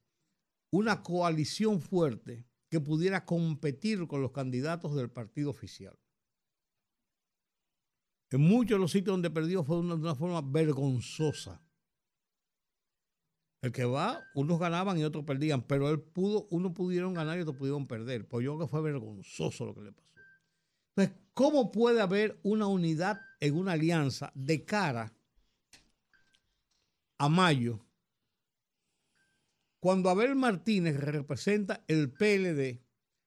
[0.76, 5.98] una coalición fuerte que pudiera competir con los candidatos del partido oficial.
[8.30, 11.62] En muchos de los sitios donde perdió fue de una, forma vergonzosa.
[13.62, 17.42] El que va, unos ganaban y otros perdían, pero él pudo, unos pudieron ganar y
[17.42, 18.28] otros pudieron perder.
[18.28, 20.10] Pues yo creo que fue vergonzoso lo que le pasó.
[20.90, 25.14] Entonces, ¿cómo puede haber una unidad en una alianza de cara
[27.18, 27.85] a mayo
[29.86, 32.84] cuando Abel Martínez, representa el PLD,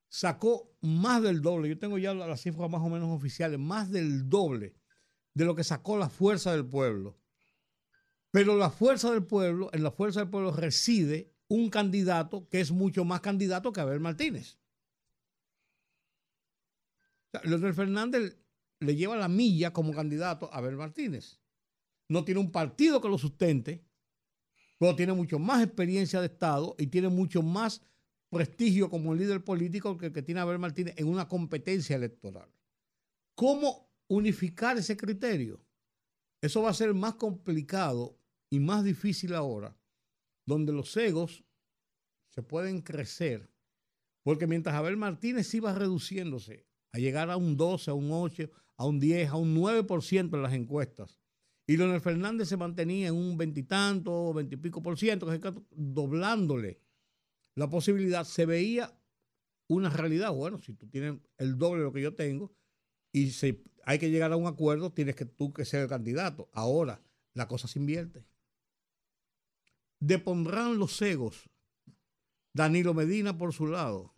[0.09, 4.29] sacó más del doble, yo tengo ya las cifras más o menos oficiales, más del
[4.29, 4.75] doble
[5.35, 7.17] de lo que sacó la fuerza del pueblo.
[8.33, 12.73] Pero la fuerza del pueblo, en la fuerza del pueblo reside un candidato que es
[12.73, 14.59] mucho más candidato que Abel Martínez.
[17.45, 18.37] Leonel Fernández
[18.81, 21.39] le lleva la milla como candidato a Abel Martínez.
[22.09, 23.88] No tiene un partido que lo sustente,
[24.79, 27.83] pero tiene mucho más experiencia de Estado y tiene mucho más
[28.31, 32.49] prestigio como líder político que el que tiene Abel Martínez en una competencia electoral.
[33.35, 35.61] ¿Cómo unificar ese criterio?
[36.41, 38.19] Eso va a ser más complicado
[38.51, 39.77] y más difícil ahora,
[40.47, 41.45] donde los egos
[42.29, 43.51] se pueden crecer,
[44.23, 48.87] porque mientras Abel Martínez iba reduciéndose a llegar a un 12, a un 8, a
[48.87, 51.18] un 10, a un 9% en las encuestas,
[51.69, 55.29] y Leonel Fernández se mantenía en un veintitanto, veintipico por ciento,
[55.71, 56.81] doblándole
[57.55, 58.99] la posibilidad, se veía
[59.69, 60.33] una realidad.
[60.33, 62.55] Bueno, si tú tienes el doble de lo que yo tengo
[63.13, 66.49] y si hay que llegar a un acuerdo, tienes que tú que ser el candidato.
[66.55, 67.03] Ahora,
[67.35, 68.25] la cosa se invierte.
[70.01, 71.51] Depondrán los egos.
[72.55, 74.15] Danilo Medina por su lado,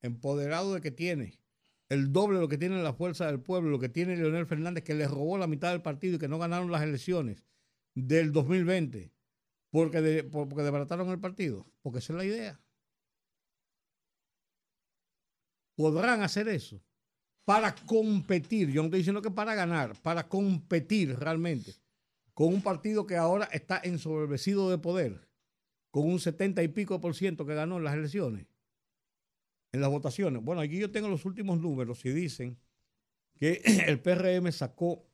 [0.00, 1.40] empoderado de que tiene
[1.88, 4.84] el doble de lo que tiene la fuerza del pueblo, lo que tiene Leonel Fernández,
[4.84, 7.44] que le robó la mitad del partido y que no ganaron las elecciones
[7.94, 9.12] del 2020
[9.70, 12.60] porque, porque desbarataron el partido, porque esa es la idea.
[15.76, 16.82] Podrán hacer eso
[17.48, 21.76] para competir, yo no estoy diciendo que para ganar, para competir realmente
[22.34, 25.30] con un partido que ahora está ensoberbecido de poder,
[25.90, 28.46] con un 70 y pico por ciento que ganó en las elecciones,
[29.72, 30.42] en las votaciones.
[30.42, 32.58] Bueno, aquí yo tengo los últimos números y dicen
[33.36, 35.08] que el PRM sacó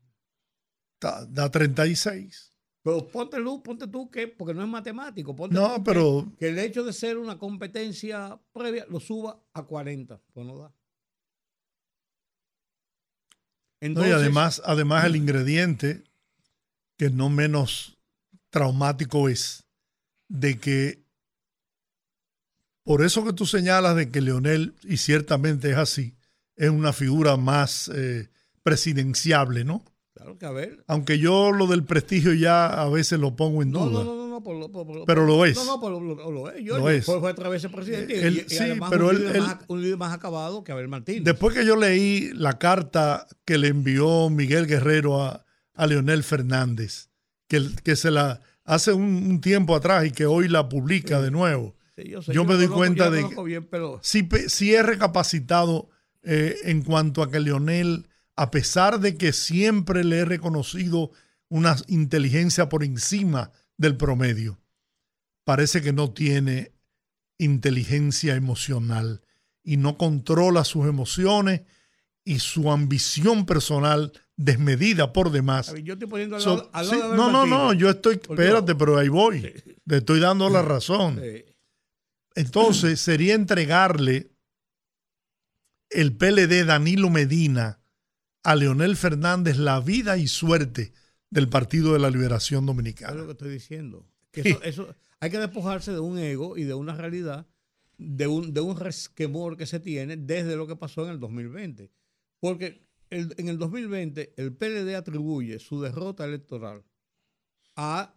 [1.00, 2.50] Da, da 36.
[2.82, 6.32] Pero ponte, ponte tú que, porque no es matemático, ponte no, pero...
[6.38, 10.74] Que, el hecho de ser una competencia previa lo suba a 40, pues no da.
[13.80, 16.04] Entonces, y además, además el ingrediente
[16.96, 17.96] que no menos
[18.50, 19.64] traumático es
[20.28, 21.02] de que
[22.82, 26.16] por eso que tú señalas de que Leonel, y ciertamente es así,
[26.56, 28.28] es una figura más eh,
[28.62, 29.84] presidenciable, ¿no?
[30.14, 30.84] Claro que a ver.
[30.86, 34.04] Aunque yo lo del prestigio ya a veces lo pongo en duda.
[34.04, 35.56] No, no, no, no por lo, por, pero lo es.
[35.56, 36.64] No, no, lo, lo, es.
[36.64, 37.04] Yo, lo es.
[37.04, 38.26] Fue, fue a través del presidente.
[38.26, 40.72] El, y, y sí, pero un, él, líder él, más, un líder más acabado que
[40.72, 41.24] Abel Martínez.
[41.24, 47.08] Después que yo leí la carta que le envió Miguel Guerrero a, a Leonel Fernández,
[47.48, 51.24] que, que se la hace un, un, tiempo atrás y que hoy la publica Sí.
[51.24, 51.74] de nuevo.
[51.96, 54.48] Sí, yo, sé, yo yo me doy conozco- cuenta de que bien, pero sí, pe-
[54.48, 55.90] sí he recapacitado
[56.22, 61.10] eh, en cuanto a que Leonel, a pesar de que siempre le he reconocido
[61.48, 63.50] una inteligencia por encima
[63.80, 64.60] del promedio,
[65.44, 66.72] parece que no tiene
[67.38, 69.22] inteligencia emocional
[69.62, 71.62] y no controla sus emociones
[72.22, 75.70] y su ambición personal desmedida por demás.
[75.70, 77.46] a ver, yo estoy poniendo al So- lado, al sí, lado de Abel no, no,
[77.46, 79.40] no, yo estoy, espérate, pero ahí voy.
[79.86, 81.18] Le estoy dando la razón.
[81.22, 81.44] Sí.
[82.34, 84.30] Entonces sería entregarle
[85.88, 87.80] el PLD Danilo Medina
[88.42, 90.92] a Leonel Fernández la vida y suerte
[91.30, 93.24] del Partido de la Liberación Es lo Dominicana.
[93.24, 94.06] que estoy diciendo.
[94.32, 97.46] Que eso, eso- hay que despojarse de un ego y de una realidad,
[97.98, 101.90] de un, de un resquemor que se tiene desde lo que pasó en el 2020.
[102.40, 106.84] Porque el- en el 2020 el PLD atribuye su derrota electoral
[107.76, 108.14] a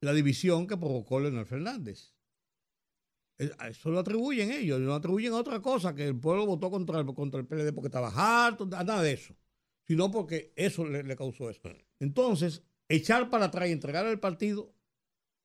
[0.00, 2.12] la división que provocó Leonel Fernández.
[3.38, 7.06] Eso lo atribuyen ellos, no atribuyen a otra cosa, que el pueblo votó contra el,
[7.06, 8.08] contra el PLD porque estaba
[8.46, 9.34] harto, nada de eso,
[9.86, 11.60] sino porque eso le, le causó eso.
[12.00, 14.74] Entonces, echar para atrás y entregar el partido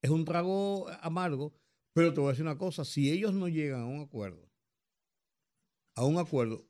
[0.03, 1.53] es un trago amargo,
[1.93, 4.49] pero te voy a decir una cosa, si ellos no llegan a un acuerdo,
[5.95, 6.65] a un acuerdo,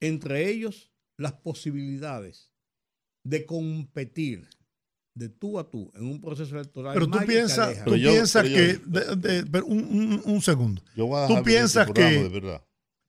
[0.00, 2.52] entre ellos las posibilidades
[3.24, 4.48] de competir,
[5.16, 6.94] de tú a tú en un proceso electoral.
[6.94, 8.72] Pero tú piensas, tú Pero yo- piensas pero que.
[8.72, 10.82] yo- de- de- un, un- un segundo.
[10.94, 12.64] Yo voy a Tú piensas este programa, que- De verdad.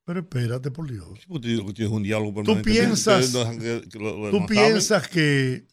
[0.06, 1.20] Pero espérate, por Dios.
[1.20, 2.72] Sí, porque un diálogo permanente.
[2.72, 5.68] piensas- lo- lo ¿Tú piensas que,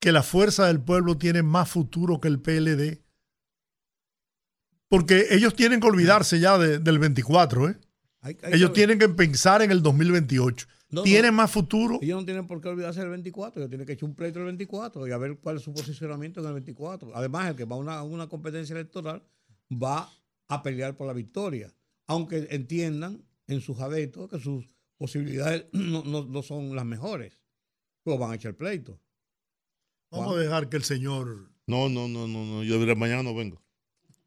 [0.00, 3.02] que la fuerza del pueblo tiene más futuro que el PLD?
[4.88, 7.78] Porque ellos tienen que olvidarse ya de- del 24, ¿eh?
[8.22, 10.66] Hay- hay Ellos que- tienen que pensar en el 2028.
[10.90, 11.02] No, no.
[11.04, 12.00] ¿Tienen más futuro?
[12.02, 14.46] Ellos no tienen por qué olvidarse del 24, ellos tienen que echar un pleito el
[14.46, 17.14] 24 y a ver cuál es su posicionamiento en el 24.
[17.14, 19.22] Además, el que va a una, competencia electoral
[19.70, 20.10] va
[20.48, 21.72] a pelear por la victoria,
[22.08, 24.66] aunque entiendan en sus adeptos que sus
[24.98, 27.40] posibilidades no, no- no son las mejores,
[28.02, 29.00] pero van a echar pleito.
[30.10, 31.50] Vamos a dejar que el señor.
[31.66, 32.62] No, no, no, no, no.
[32.64, 33.62] Yo de mañana no vengo.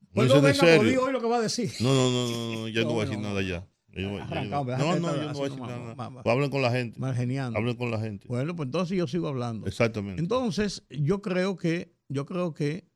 [0.02, 0.90] No, Pues no es venga, en serio.
[0.90, 1.72] digo hoy lo que va a decir.
[1.82, 3.68] No, no, no, no, no, ya no, No, voy a decir no, nada ya.
[3.96, 4.78] Yo no- yo Arrancado, no-
[5.16, 6.22] yo no voy a decir nada.
[6.26, 7.00] Hablen con la gente.
[7.00, 7.56] Mal genial.
[7.56, 8.28] Hablen con la gente.
[8.28, 9.68] Bueno, pues entonces yo sigo hablando.
[9.68, 10.22] Exactamente.
[10.22, 12.88] Entonces, yo creo que, yo creo que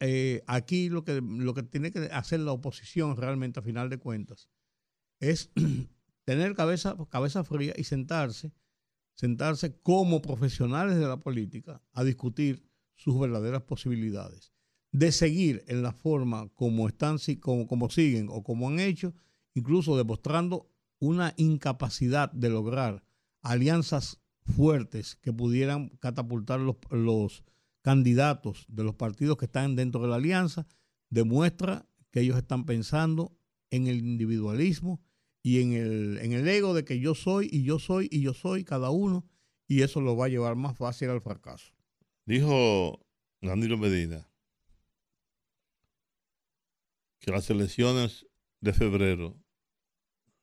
[0.00, 3.98] eh, aquí lo que, lo que tiene que hacer la oposición realmente a final de
[3.98, 4.48] cuentas
[5.20, 5.50] es
[6.24, 8.52] tener cabeza, cabeza fría y sentarse,
[9.18, 12.64] sentarse como profesionales de la política a discutir
[12.94, 14.52] sus verdaderas posibilidades.
[14.92, 19.12] De seguir en la forma como están, como, como siguen o como han hecho,
[19.54, 23.04] incluso demostrando una incapacidad de lograr
[23.42, 27.44] alianzas fuertes que pudieran catapultar los, los
[27.82, 30.66] candidatos de los partidos que están dentro de la alianza,
[31.10, 33.36] demuestra que ellos están pensando
[33.70, 35.00] en el individualismo
[35.48, 38.34] y en el, en el ego de que yo soy y yo soy y yo
[38.34, 39.26] soy cada uno,
[39.66, 41.72] y eso lo va a llevar más fácil al fracaso.
[42.26, 43.06] Dijo
[43.40, 44.28] Danilo Medina
[47.18, 48.26] que las elecciones
[48.60, 49.42] de febrero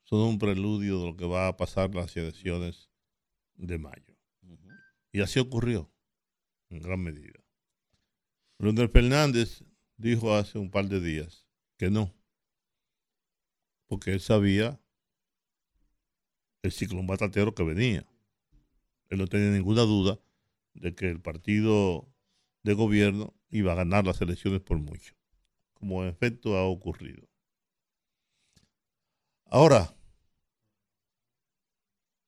[0.06, 2.90] son un preludio de lo que va a pasar las elecciones
[3.54, 4.18] de mayo.
[5.12, 5.94] Y así ocurrió,
[6.70, 7.46] en gran medida.
[8.58, 9.64] Leonel Fernández
[9.98, 11.46] dijo hace un par de días
[11.78, 12.12] que no,
[13.86, 14.82] porque él sabía
[16.66, 18.06] el ciclón batatero que venía.
[19.10, 20.20] Él no tenía ninguna duda
[20.74, 22.08] de que el partido
[22.64, 25.14] de gobierno iba a ganar las elecciones por mucho,
[25.74, 27.28] como en efecto ha ocurrido.
[29.46, 29.96] Ahora,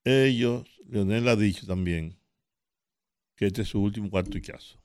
[0.04, 2.18] ellos, Leonel ha dicho también
[3.36, 4.82] que este es su último cartuchazo.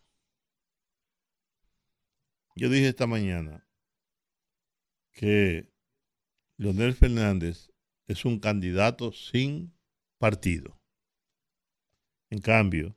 [2.57, 3.67] Yo dije esta mañana
[5.13, 5.71] que
[6.57, 7.72] Leonel Fernández
[8.13, 9.75] es un candidato sin
[10.19, 10.79] partido.
[12.31, 12.97] En cambio,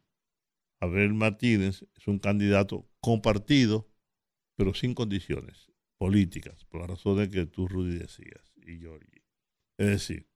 [0.79, 3.89] Abel Martínez es un candidato con partido,
[4.55, 9.23] pero sin condiciones políticas, por las razones que tú, Rudy, decías, y Giorgi.
[9.77, 10.27] Es decir,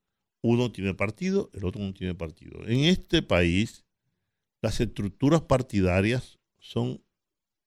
[0.42, 2.66] uno tiene partido, el otro no tiene partido.
[2.68, 3.86] En este país,
[4.62, 7.04] las estructuras partidarias son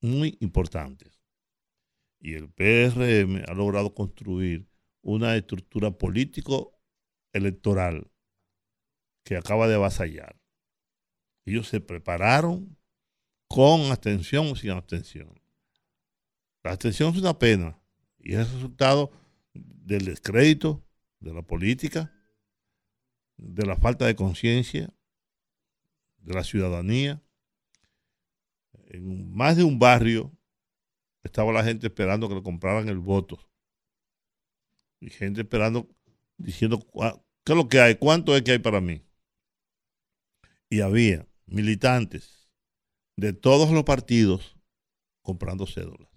[0.01, 1.23] muy importantes.
[2.21, 4.69] Y el PRM ha logrado construir
[5.03, 5.91] una estructura
[7.33, 8.11] político-electoral
[9.25, 10.41] que acaba de avasallar.
[11.45, 12.77] Ellos se prepararon
[13.49, 15.41] con abstención o sin abstención.
[16.63, 17.79] La abstención es una pena
[18.19, 19.11] y es el resultado
[19.53, 20.85] del descrédito
[21.21, 22.13] de la política,
[23.37, 24.93] de la falta de conciencia
[26.19, 27.23] de la ciudadanía.
[28.87, 30.33] En más de un barrio
[31.23, 33.39] estaba la gente esperando que le compraran el voto.
[35.01, 35.89] Y gente esperando,
[36.39, 37.97] diciendo, "¿Cuá- ¿qué es lo que hay?
[37.97, 39.03] ¿Cuánto es que hay para mí?
[40.71, 42.49] Y había militantes
[43.17, 44.57] de todos los partidos
[45.23, 46.09] comprando cédulas.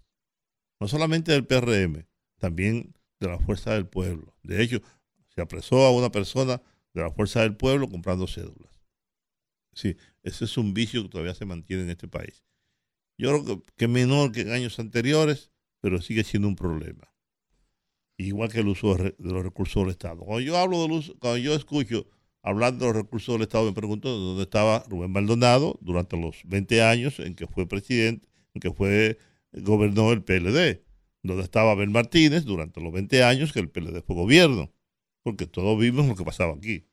[0.80, 2.08] No solamente del PRM,
[2.40, 4.36] también de la Fuerza del Pueblo.
[4.44, 4.82] De hecho,
[5.30, 6.62] se apresó a una persona
[6.94, 8.82] de la Fuerza del Pueblo comprando cédulas.
[9.74, 12.46] Sí, ese es un vicio que todavía se mantiene en este país.
[13.18, 15.52] Yo creo que, que menor que en años anteriores,
[15.82, 17.14] pero sigue siendo un problema.
[18.18, 20.22] Igual que el uso de, los recursos del Estado.
[20.22, 22.08] Cuando yo hablo del uso, cuando yo escucho
[22.42, 26.82] hablando de los recursos del Estado, me pregunto dónde estaba Rubén Maldonado durante los 20
[26.82, 29.18] años en que fue presidente, en que fue
[29.52, 30.84] gobernó el PLD.
[31.24, 34.72] Dónde estaba Abel Martínez durante los 20 años que el PLD fue gobierno.
[35.24, 36.86] Porque todos vimos lo que pasaba aquí.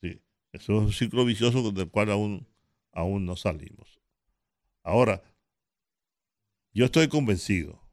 [0.00, 0.20] Sí,
[0.52, 2.46] eso es un ciclo vicioso del cual aún,
[2.92, 4.00] aún no salimos.
[4.84, 5.22] Ahora,
[6.72, 7.83] yo estoy convencido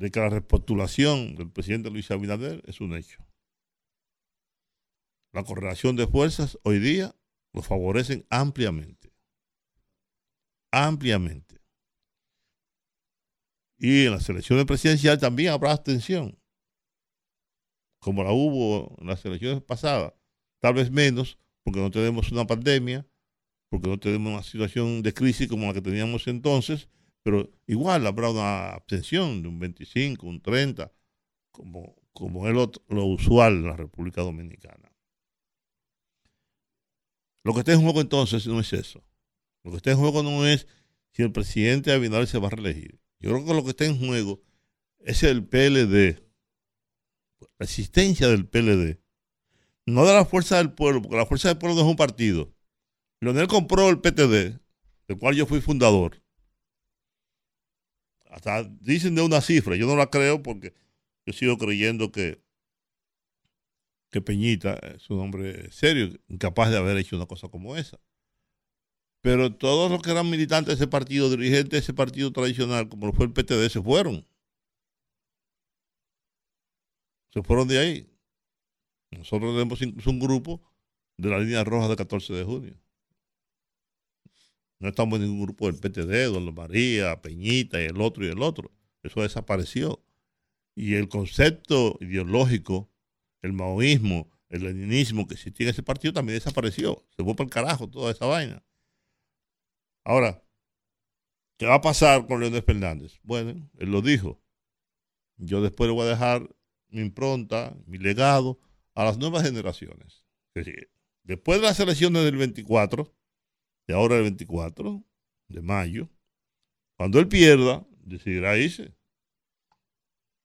[0.00, 3.22] de que la repostulación del presidente Luis Abinader es un hecho.
[5.32, 7.14] La correlación de fuerzas hoy día
[7.52, 9.12] lo favorecen ampliamente.
[10.72, 11.60] Ampliamente.
[13.76, 16.38] Y en las elecciones presidenciales también habrá abstención,
[18.00, 20.14] como la hubo en las elecciones pasadas.
[20.62, 23.06] Tal vez menos, porque no tenemos una pandemia
[23.70, 26.88] porque no tenemos una situación de crisis como la que teníamos entonces,
[27.22, 30.92] pero igual habrá una abstención de un 25, un 30,
[31.50, 34.92] como, como es lo, lo usual en la República Dominicana.
[37.42, 39.02] Lo que está en juego entonces no es eso.
[39.64, 40.66] Lo que está en juego no es
[41.12, 43.00] si el presidente Abinader se va a reelegir.
[43.20, 44.42] Yo creo que lo que está en juego
[45.00, 46.22] es el PLD,
[47.58, 48.98] la existencia del PLD,
[49.86, 52.54] no de la fuerza del pueblo, porque la fuerza del pueblo no es un partido.
[53.20, 54.60] Leonel compró el PTD,
[55.08, 56.22] del cual yo fui fundador.
[58.30, 60.72] Hasta dicen de una cifra, yo no la creo porque
[61.26, 62.42] yo sigo creyendo que,
[64.10, 67.98] que Peñita es un hombre serio, incapaz de haber hecho una cosa como esa.
[69.22, 73.06] Pero todos los que eran militantes de ese partido, dirigentes de ese partido tradicional, como
[73.06, 74.26] lo fue el PTD, se fueron.
[77.32, 78.10] Se fueron de ahí.
[79.10, 80.62] Nosotros tenemos incluso un grupo
[81.16, 82.74] de la línea roja del 14 de junio.
[84.80, 88.42] No estamos en ningún grupo del PTD, Don María, Peñita y el otro y el
[88.42, 88.72] otro.
[89.02, 90.02] Eso desapareció.
[90.74, 92.90] Y el concepto ideológico,
[93.42, 97.04] el maoísmo, el leninismo que existía en ese partido también desapareció.
[97.14, 98.64] Se fue para el carajo toda esa vaina.
[100.02, 100.42] Ahora,
[101.58, 103.20] ¿qué va a pasar con Leónel Fernández?
[103.22, 104.42] Bueno, él lo dijo.
[105.36, 106.48] Yo después le voy a dejar
[106.88, 108.58] mi impronta, mi legado
[108.94, 110.24] a las nuevas generaciones.
[111.22, 113.14] Después de las elecciones del 24,
[113.90, 115.04] de ahora el 24
[115.48, 116.08] de mayo,
[116.96, 118.94] cuando él pierda, decidirá irse.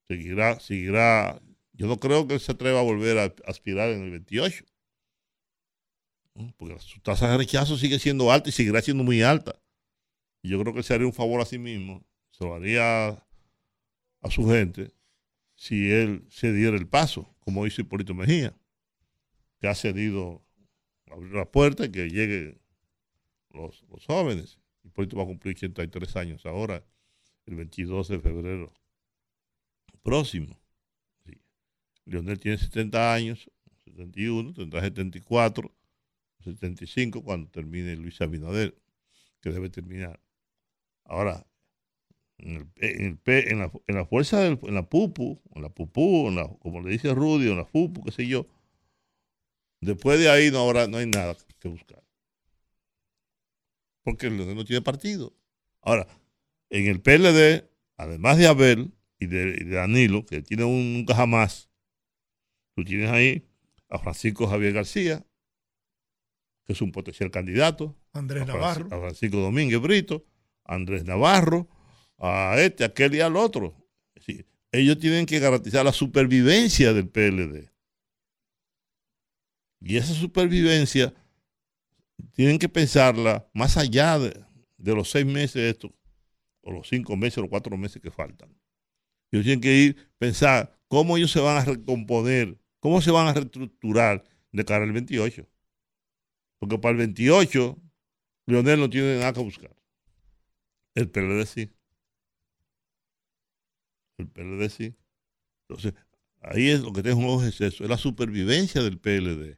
[0.08, 1.40] Seguirá, seguirá.
[1.74, 4.66] Yo no creo que se atreva a volver a aspirar en el 28.
[6.58, 9.62] Porque su tasa de rechazo sigue siendo alta y seguirá siendo muy alta.
[10.42, 14.32] Y yo creo que se haría un favor a sí mismo, se lo haría a
[14.32, 14.92] su gente,
[15.54, 18.58] si él se diera el paso, como hizo Hipólito Mejía,
[19.60, 20.44] que ha cedido
[21.12, 22.65] abrir la puerta y que lleguen
[23.56, 24.60] los, los jóvenes.
[24.84, 26.84] Hipólito va a cumplir 83 años ahora,
[27.46, 28.74] el 22 de febrero
[30.04, 30.60] próximo.
[31.26, 31.42] Sí.
[32.06, 33.50] Leonel tiene 70 años,
[33.86, 35.74] 71, tendrá 74,
[36.44, 38.78] 75 cuando termine Luis Abinader,
[39.42, 40.22] que debe terminar.
[41.04, 41.46] Ahora,
[42.38, 45.70] en, el, en, el, en, la, en la, fuerza, del, en la pupu, en la
[45.70, 48.48] pupú, en la, como le dice Rudy, en la pupu, qué sé yo,
[49.82, 52.05] después de ahí no, habrá, no hay nada que buscar.
[54.06, 55.36] Porque el no tiene partido.
[55.82, 56.08] Ahora,
[56.70, 57.68] en el PLD,
[57.98, 61.72] además de Abel y de, y de Danilo, que tiene un nunca jamás,
[62.76, 63.48] tú tienes ahí
[63.90, 65.26] a Francisco Javier García,
[66.66, 67.98] que es un potencial candidato.
[68.14, 68.86] Andrés a Navarro.
[68.92, 70.24] A Francisco Domínguez Brito,
[70.64, 71.68] Andrés Navarro,
[72.20, 73.76] a este, a aquel y al otro.
[74.24, 77.72] Sí, ellos tienen que garantizar la supervivencia del PLD.
[79.82, 81.12] Y esa supervivencia
[82.34, 84.46] tienen que pensarla más allá de,
[84.78, 85.92] de los seis meses estos,
[86.62, 88.56] o los cinco meses o los cuatro meses que faltan.
[89.32, 93.34] Ellos tienen que ir pensar cómo ellos se van a recomponer, cómo se van a
[93.34, 95.48] reestructurar de cara al 28.
[96.60, 97.78] Porque para el 28,
[98.46, 99.76] Leonel no tiene nada que buscar.
[100.94, 101.72] El PLD sí.
[104.18, 104.96] El PLD sí.
[105.68, 105.94] Entonces,
[106.42, 109.58] ahí es lo que tengo ojos es eso, es la supervivencia del PLD.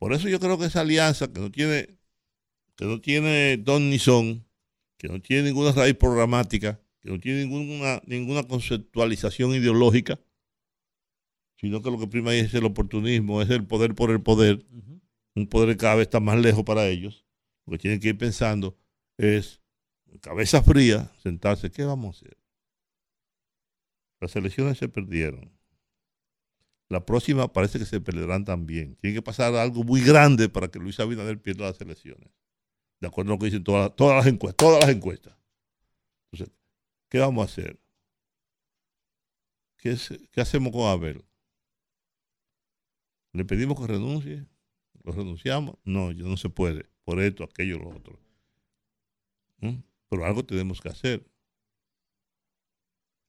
[0.00, 1.98] Por eso yo creo que esa alianza que no tiene,
[2.74, 4.46] que no tiene don ni son,
[4.96, 10.18] que no tiene ninguna raíz programática, que no tiene ninguna, ninguna conceptualización ideológica,
[11.58, 14.64] sino que lo que prima ahí es el oportunismo, es el poder por el poder.
[14.70, 15.00] Uh -huh.
[15.34, 17.26] Un poder que cada vez está más lejos para ellos.
[17.66, 18.78] Lo que tienen que ir pensando
[19.18, 19.60] es,
[20.22, 22.38] cabeza fría, sentarse, ¿qué vamos a hacer?
[24.18, 25.52] Las elecciones se perdieron.
[26.90, 28.96] La próxima parece que se perderán también.
[28.96, 32.28] Tiene que pasar algo muy grande para que Luis Abinader pierda las elecciones.
[33.00, 34.56] De acuerdo a lo que dicen todas, todas las encuestas.
[34.56, 35.38] Todas las encuestas.
[36.24, 36.52] Entonces,
[37.08, 37.80] ¿qué vamos a hacer?
[39.78, 41.24] ¿Qué, es, ¿Qué, hacemos con Abel?
[43.32, 44.44] ¿Le pedimos que renuncie?
[45.04, 45.76] ¿Lo renunciamos?
[45.84, 46.90] No, ya no se puede.
[47.04, 48.18] Por esto, aquello, lo otro.
[49.58, 49.76] ¿Mm?
[50.08, 51.24] Pero algo tenemos que hacer.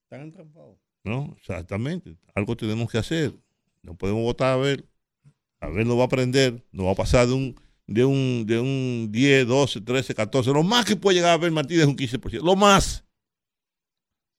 [0.06, 0.80] Están entrampados.
[1.04, 2.18] No, exactamente.
[2.34, 3.40] Algo tenemos que hacer.
[3.84, 4.88] No podemos votar a ver.
[5.60, 6.64] A ver, no va a aprender.
[6.72, 7.56] No va a pasar de un,
[7.88, 10.52] de un, de un 10, 12, 13, 14.
[10.52, 12.42] Lo más que puede llegar a ver Martínez es un 15%.
[12.42, 13.06] Lo más.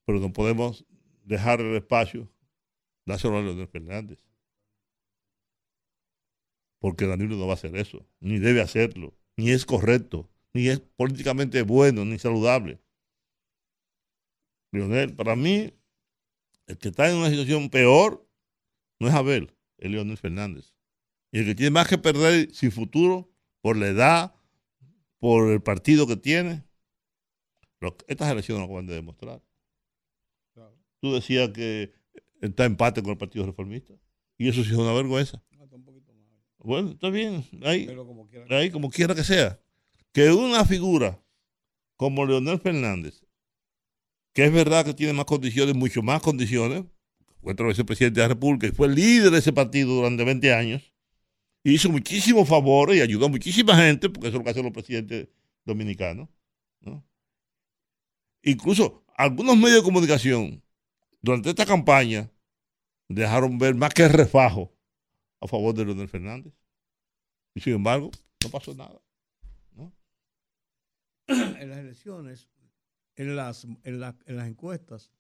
[0.07, 0.85] Pero no podemos
[1.25, 2.29] dejar el espacio,
[3.07, 4.19] dárselo a Leonel Fernández.
[6.81, 8.05] Porque Danilo no va a hacer eso.
[8.19, 9.15] Ni debe hacerlo.
[9.37, 10.29] Ni es correcto.
[10.53, 12.81] Ni es políticamente bueno, ni saludable.
[14.73, 15.73] Leonel, para mí,
[16.67, 18.27] el que está en una situación peor
[19.03, 20.73] no es Abel, es Leonel Fernández.
[21.33, 23.31] Y el que tiene más que perder sin futuro
[23.61, 24.35] por la edad,
[25.19, 26.65] por el partido que tiene.
[27.81, 29.43] Lo- estas elecciones lo acaban de demostrar.
[31.01, 31.93] Tú decías que
[32.41, 33.93] está empate con el Partido Reformista.
[34.39, 35.43] Y eso sí es una vergüenza.
[36.59, 37.45] Bueno, está bien.
[37.65, 38.57] Ahí, Pero como quiera.
[38.57, 39.61] ahí como quiera que sea.
[40.13, 41.21] Que una figura
[41.97, 43.25] como Leonel Fernández,
[44.33, 46.85] que es verdad que tiene más condiciones, mucho más condiciones,
[47.43, 50.93] tres veces presidente de la República y fue líder de ese partido durante 20 años,
[51.65, 54.73] hizo muchísimos favores y ayudó a muchísima gente, porque eso es lo que hacen los
[54.73, 55.29] presidentes
[55.65, 56.29] dominicanos.
[56.81, 57.05] ¿no?
[58.43, 60.63] Incluso algunos medios de comunicación
[61.21, 62.31] durante esta campaña
[63.09, 64.73] dejaron ver más que refajo
[65.41, 66.53] a favor de Leonel Fernández.
[67.55, 68.11] Y sin embargo,
[68.43, 69.01] no pasó nada.
[71.27, 72.49] en las elecciones,
[73.17, 75.11] en las, en las, en las encuestas.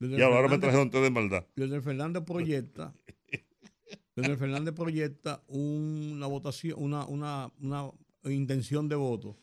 [0.00, 1.46] Y ahora me Fernández- trajeron ustedes de maldad.
[1.56, 2.94] Leonel Fernández proyecta,
[4.14, 7.92] Leonel Fernández proyecta una votación, una, una, una
[8.24, 9.36] intención de voto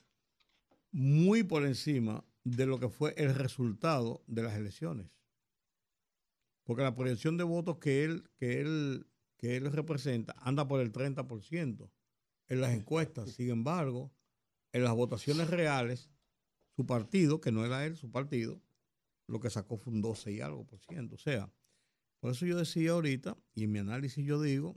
[0.92, 5.08] muy por encima de lo que fue el resultado de las elecciones.
[6.64, 9.08] Porque la proyección de votos que él, que él,
[9.38, 11.90] que él representa anda por el 30%
[12.48, 13.32] en las encuestas.
[13.32, 14.12] Sin embargo,
[14.72, 16.10] en las votaciones reales,
[16.76, 18.62] su partido, que no era él, su partido,
[19.28, 21.16] lo que sacó fue un 12 y algo por ciento.
[21.16, 21.52] O sea,
[22.20, 24.76] por eso yo decía ahorita, y en mi análisis yo digo,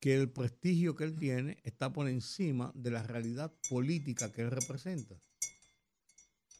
[0.00, 4.50] que el prestigio que él tiene está por encima de la realidad política que él
[4.50, 5.16] representa.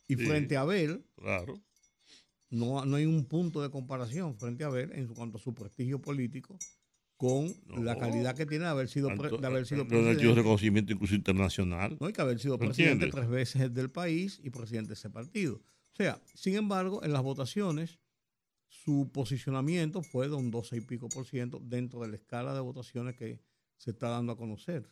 [0.09, 0.25] Y Sí.
[0.27, 1.61] frente a Abel, Claro.
[2.51, 6.01] no, no hay un punto de comparación frente a Abel en cuanto a su prestigio
[6.01, 6.59] político
[7.19, 7.53] con
[7.83, 10.35] la calidad que tiene de haber sido, Tanto- de haber sido presidente.
[10.35, 11.97] reconocimiento incluso internacional.
[12.01, 12.09] ¿no?
[12.09, 13.15] Y que haber sido ¿Me presidente entiendes?
[13.15, 15.63] tres veces del país y presidente de ese partido.
[15.97, 17.99] O sea, sin embargo, en las votaciones,
[18.69, 22.61] su posicionamiento fue de un 12 y pico por ciento dentro de la escala de
[22.61, 23.41] votaciones que
[23.79, 24.91] se está dando a conocer.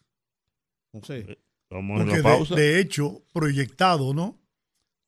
[0.94, 1.36] Entonces,
[1.70, 2.54] Vamos en Porque la de, pausa.
[2.54, 4.40] de hecho, proyectado, ¿no?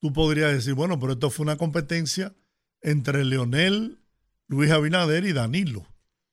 [0.00, 2.34] Tú podrías decir, bueno, pero esto fue una competencia
[2.82, 3.98] entre Leonel,
[4.48, 5.86] Luis Abinader y Danilo.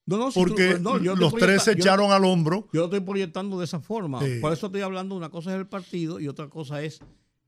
[0.06, 2.68] no, no, si tú- Porque no, yo los tres se yo- echaron al hombro.
[2.74, 4.20] Yo lo estoy proyectando de esa forma.
[4.26, 4.40] Sí.
[4.42, 7.00] Por eso estoy hablando, una cosa es el partido y otra cosa es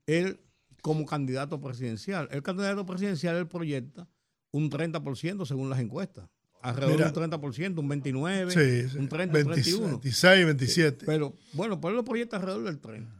[0.06, 0.40] él
[0.82, 2.28] como candidato presidencial.
[2.30, 4.08] El candidato presidencial, él proyecta
[4.50, 6.28] un 30% según las encuestas.
[6.62, 9.90] Alrededor de un 30%, un 29%, Sí, sí, un 30, un 20, 31%.
[9.90, 11.06] 26, 27.
[11.06, 13.12] Pero bueno, pues él lo proyecta alrededor del 30.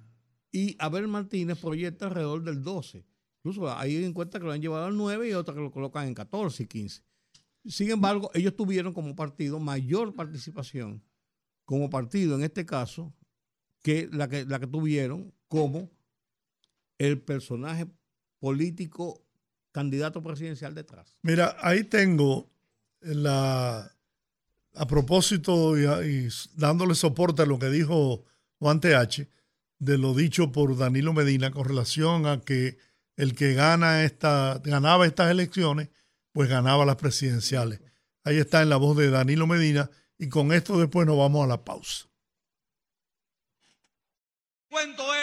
[0.51, 3.05] Y Abel Martínez proyecta alrededor del 12.
[3.45, 6.15] Incluso hay encuestas que lo han llevado al 9 y otras que lo colocan en
[6.15, 7.03] 14 y 15.
[7.67, 11.05] Sin embargo, ellos tuvieron como partido mayor participación,
[11.65, 13.15] como partido en este caso,
[13.83, 15.91] que la que, la que tuvieron como
[16.99, 17.87] el personaje
[18.39, 19.23] político
[19.73, 21.19] candidato presidencial detrás.
[21.23, 22.51] Mira, ahí tengo
[23.01, 23.93] la.
[24.79, 28.25] A propósito y, dándole soporte a lo que dijo
[28.59, 29.27] Juan TH,
[29.79, 32.77] de lo dicho por Danilo Medina con relación a que
[33.17, 35.89] el que gana esta, ganaba estas elecciones,
[36.33, 37.81] pues ganaba las presidenciales.
[38.23, 41.49] Ahí está en la voz de Danilo Medina y con esto después nos vamos a
[41.49, 42.07] la pausa.
[44.77, 45.15] cuento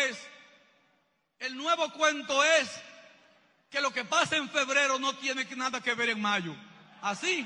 [1.44, 2.70] el nuevo cuento es
[3.70, 6.56] que lo que pasa en febrero no tiene nada que ver en mayo.
[7.02, 7.46] Así.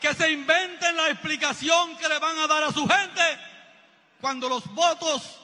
[0.00, 3.40] Que se inventen la explicación que le van a dar a su gente
[4.20, 5.40] cuando los votos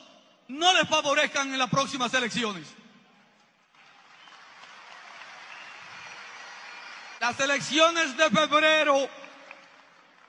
[0.46, 2.68] no les favorezcan en las próximas elecciones.
[7.18, 9.10] Las elecciones de febrero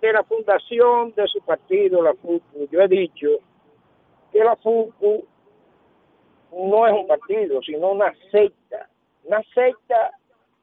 [0.00, 3.28] de la fundación de su partido, la FUCU, yo he dicho
[4.32, 5.26] que la FUCU
[6.52, 8.88] no es un partido, sino una secta,
[9.24, 10.10] una secta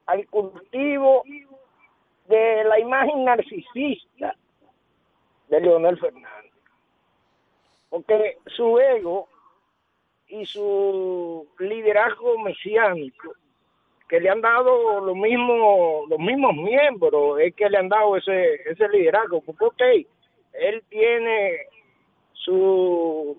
[0.06, 1.22] al cultivo
[2.28, 4.36] de la imagen narcisista
[5.54, 6.52] de Leonel Fernández.
[7.88, 9.28] Porque su ego
[10.26, 13.34] y su liderazgo mesiánico
[14.08, 18.54] que le han dado los mismos los mismos miembros es que le han dado ese
[18.66, 19.82] ese liderazgo porque ok,
[20.54, 21.66] él tiene
[22.32, 23.36] su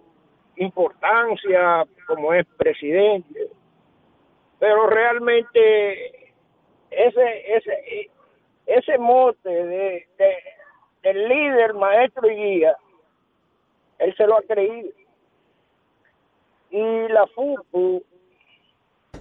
[0.57, 3.49] importancia como es presidente
[4.59, 6.33] pero realmente
[6.91, 8.09] ese ese
[8.67, 10.37] ese mote de, de
[11.06, 12.76] del líder maestro y guía
[13.99, 14.90] él se lo ha creído
[16.72, 18.03] y la FUCU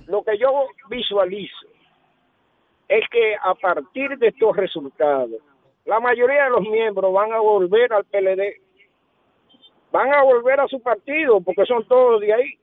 [0.06, 1.66] lo que yo visualizo
[2.88, 5.40] es que a partir de estos resultados,
[5.84, 8.60] la mayoría de los miembros van a volver al PLD,
[9.90, 12.58] van a volver a su partido, porque son todos de ahí.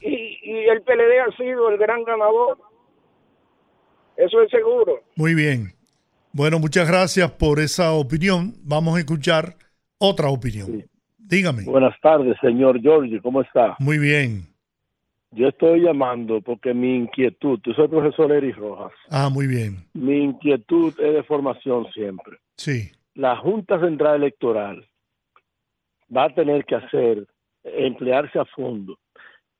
[0.00, 2.58] Y, y el PLD ha sido el gran ganador.
[4.16, 5.00] Eso es seguro.
[5.14, 5.75] Muy bien.
[6.36, 8.52] Bueno, muchas gracias por esa opinión.
[8.62, 9.54] Vamos a escuchar
[9.98, 10.84] otra opinión.
[11.16, 11.64] Dígame.
[11.64, 13.74] Buenas tardes, señor Giorgi, ¿cómo está?
[13.78, 14.42] Muy bien.
[15.30, 19.78] Yo estoy llamando porque mi inquietud, yo soy profesor Eri Rojas, Ah, muy bien.
[19.94, 22.36] mi inquietud es de formación siempre.
[22.58, 22.90] Sí.
[23.14, 24.86] La Junta Central Electoral
[26.14, 27.26] va a tener que hacer,
[27.64, 28.98] emplearse a fondo,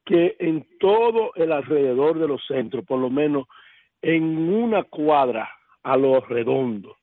[0.05, 3.47] que en todo el alrededor de los centros, por lo menos
[4.03, 4.23] en
[4.53, 5.49] una cuadra
[5.87, 6.97] a lo redondo,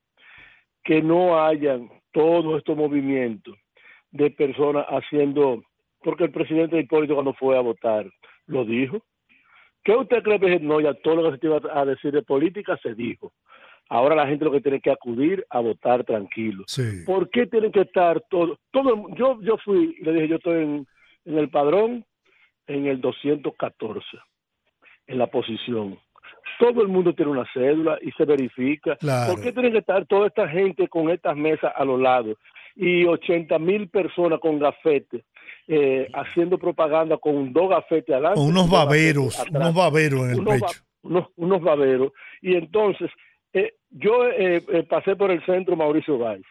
[0.82, 3.56] que no hayan todos estos movimientos
[4.10, 5.62] de personas haciendo,
[6.02, 8.06] porque el presidente Hipólito cuando fue a votar
[8.46, 9.02] lo dijo.
[9.82, 10.80] ¿Qué usted cree que no?
[10.80, 13.32] Ya todo lo que se iba a decir de política se dijo.
[13.88, 16.64] Ahora la gente lo que tiene que acudir a votar tranquilo.
[16.66, 17.04] Sí.
[17.06, 18.58] ¿Por qué tienen que estar todos?
[18.70, 20.86] Todo, yo, yo fui, le dije, yo estoy en,
[21.24, 22.04] en el padrón
[22.66, 24.06] en el 214,
[25.06, 25.98] en la posición.
[26.58, 28.96] Todo el mundo tiene una cédula y se verifica.
[28.96, 29.32] Claro.
[29.34, 32.36] ¿Por qué tiene que estar toda esta gente con estas mesas a los lados
[32.76, 35.24] y 80 mil personas con gafetes
[35.68, 38.40] eh, haciendo propaganda con dos gafetes adelante?
[38.40, 40.66] Con unos baberos, unos baberos en el unos, pecho.
[40.66, 40.72] ba-
[41.02, 42.12] unos, unos baberos.
[42.42, 43.10] Y entonces,
[43.52, 46.46] eh, yo eh, eh, pasé por el centro Mauricio Valls.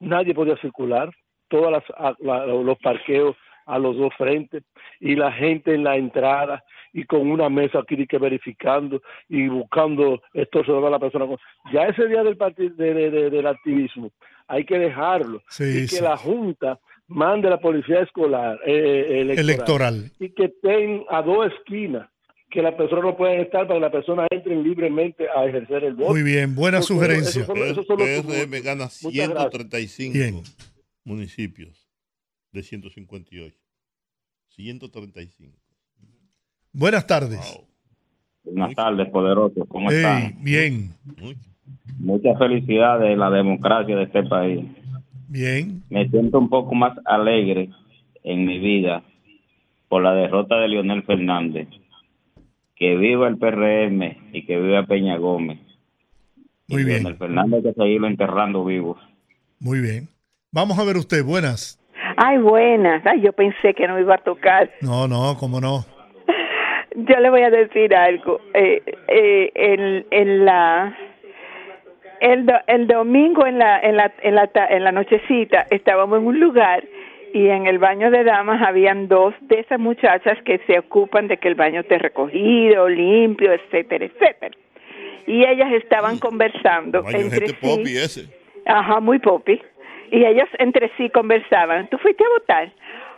[0.00, 1.10] Nadie podía circular,
[1.48, 3.36] todos las, a- la- los parqueos
[3.66, 4.62] a los dos frentes
[5.00, 6.62] y la gente en la entrada
[6.94, 11.26] y con una mesa aquí que verificando y buscando extorsionar a la persona.
[11.72, 14.10] Ya ese día del, de- de- de- del activismo
[14.46, 19.38] hay que dejarlo Sí, y que la Junta mande a la policía escolar eh, electoral,
[19.50, 20.12] Electoral.
[20.20, 22.08] y que estén a dos esquinas
[22.50, 25.94] que las personas no pueden estar para que las personas entren libremente a ejercer el
[25.94, 26.12] voto.
[26.12, 27.42] Muy bien, buena Eso- sugerencia.
[27.42, 29.50] eso son- los PRM gana Muchas gracias.
[29.50, 30.42] 135 Bien.
[31.04, 31.88] municipios
[32.52, 33.58] de 158.
[34.48, 35.58] 135.
[36.74, 37.60] Buenas tardes.
[38.44, 39.66] Buenas tardes, poderosos.
[39.68, 40.44] ¿Cómo Hey, están?
[40.44, 40.90] bien,
[41.98, 44.64] Muchas felicidades de la democracia de este país.
[45.28, 45.82] bien.
[45.88, 47.70] Me siento un poco más alegre
[48.24, 49.02] en mi vida
[49.88, 51.68] por la derrota de Leonel Fernández.
[52.76, 54.02] Que viva el PRM
[54.32, 55.60] y que viva Peña Gómez.
[56.68, 57.02] Muy Y bien.
[57.04, 58.98] Leonel Fernández hay que seguirlo enterrando vivos.
[59.60, 60.08] Muy bien.
[60.50, 61.78] Vamos a ver usted, buenas.
[62.16, 63.04] Ay, buenas.
[63.06, 64.70] Ay, yo pensé que no iba a tocar.
[64.82, 65.84] No, no, cómo no.
[66.94, 68.40] Yo le voy a decir algo.
[68.54, 70.96] Eh, eh, en, en la
[72.20, 76.20] el, do- el domingo en la, en la en la ta- en la nochecita estábamos
[76.20, 76.84] en un lugar
[77.32, 81.36] y en el baño de damas habían dos de esas muchachas que se ocupan de
[81.38, 84.56] que el baño esté recogido, limpio, etcétera, etcétera.
[85.26, 87.96] Y ellas estaban conversando Vaya, entre gente sí.
[87.98, 88.28] ese.
[88.66, 89.60] Ajá, muy popi.
[90.12, 91.88] Y ellos entre sí conversaban.
[91.88, 92.70] ¿Tú fuiste a votar?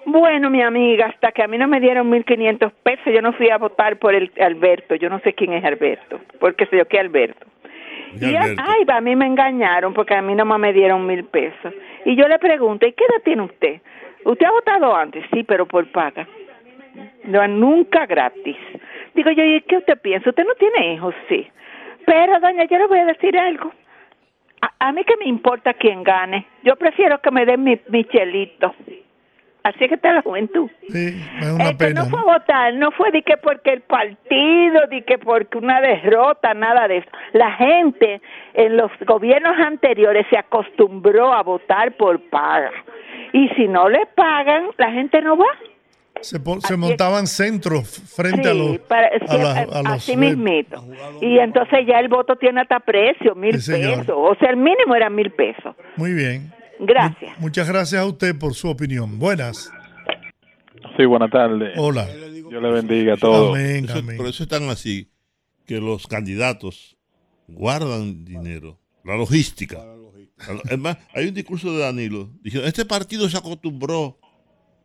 [0.08, 3.50] Bueno, mi amiga, hasta que a mí no me dieron 1.500 pesos, yo no fui
[3.50, 4.94] a votar por el Alberto.
[4.94, 7.44] Yo no sé quién es Alberto, porque sé yo que Alberto.
[8.20, 8.62] Y Alberto.
[8.64, 11.74] ay, a mí me engañaron porque a mí nomás me dieron mil pesos.
[12.04, 13.80] Y yo le pregunto, ¿y qué edad tiene usted?
[14.24, 15.24] ¿Usted ha votado antes?
[15.32, 16.28] Sí, pero por paga.
[17.24, 18.56] No, nunca gratis.
[19.12, 20.30] Digo yo, ¿y qué usted piensa?
[20.30, 21.16] ¿Usted no tiene hijos?
[21.28, 21.48] Sí.
[22.04, 23.72] Pero, doña, yo le voy a decir algo.
[24.60, 26.46] A, a mí que me importa quién gane.
[26.62, 28.72] Yo prefiero que me den mi, mi chelito.
[29.68, 30.70] Así que está la juventud.
[30.90, 32.04] Sí, es una que pena.
[32.04, 35.80] no fue a votar no fue de que porque el partido, de que porque una
[35.80, 37.08] derrota, nada de eso.
[37.32, 38.20] La gente
[38.54, 42.70] en los gobiernos anteriores se acostumbró a votar por paga.
[43.32, 45.46] Y si no le pagan, la gente no va.
[46.20, 48.78] Se, pon- se montaban centros frente a los.
[48.78, 50.82] para- a sí, la- a- a los así mismito.
[51.20, 54.10] Y entonces ya el voto tiene hasta precio, mil Sí, pesos.
[54.16, 55.74] O sea, el mínimo era mil pesos.
[55.96, 56.52] Muy bien.
[56.80, 57.38] Gracias.
[57.40, 59.18] Muchas gracias a usted por su opinión.
[59.18, 59.70] Buenas.
[60.96, 61.72] Sí, buenas tardes.
[61.76, 62.06] Hola.
[62.06, 63.58] Dios le bendiga a todos.
[63.58, 65.10] Eso- Por eso están así,
[65.66, 66.96] que los candidatos
[67.48, 69.78] guardan dinero, la logística.
[70.70, 74.18] Es más, hay un discurso de Danilo diciendo, este partido se acostumbró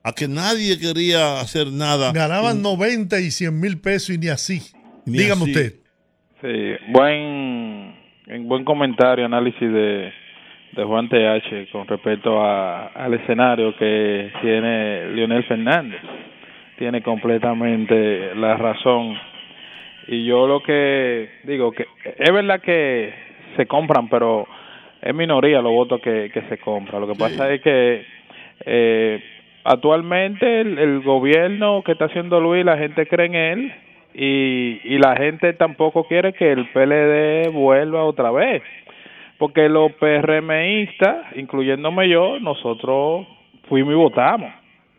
[0.03, 2.11] a que nadie quería hacer nada.
[2.13, 4.61] Ganaban 90 y 100 mil pesos y ni así.
[5.05, 5.51] Ni Dígame así.
[5.51, 5.75] usted.
[6.41, 7.95] Sí, buen,
[8.27, 10.11] en buen comentario, análisis de,
[10.73, 15.99] de Juan TH con respecto a- al escenario que tiene Leonel Fernández.
[16.77, 19.17] Tiene completamente la razón.
[20.07, 21.85] Y yo lo que digo, que
[22.17, 23.13] es verdad que
[23.55, 24.47] se compran, pero
[25.01, 27.01] es minoría los votos que, que se compran.
[27.01, 28.05] Lo que pasa es que
[28.65, 29.23] eh,
[29.63, 33.73] actualmente el, el gobierno que está haciendo Luis, la gente cree en él
[34.13, 38.61] y, y la gente tampoco quiere que el PLD vuelva otra vez.
[39.41, 43.25] Porque los PRMistas, incluyéndome yo, nosotros
[43.67, 44.51] fuimos y votamos.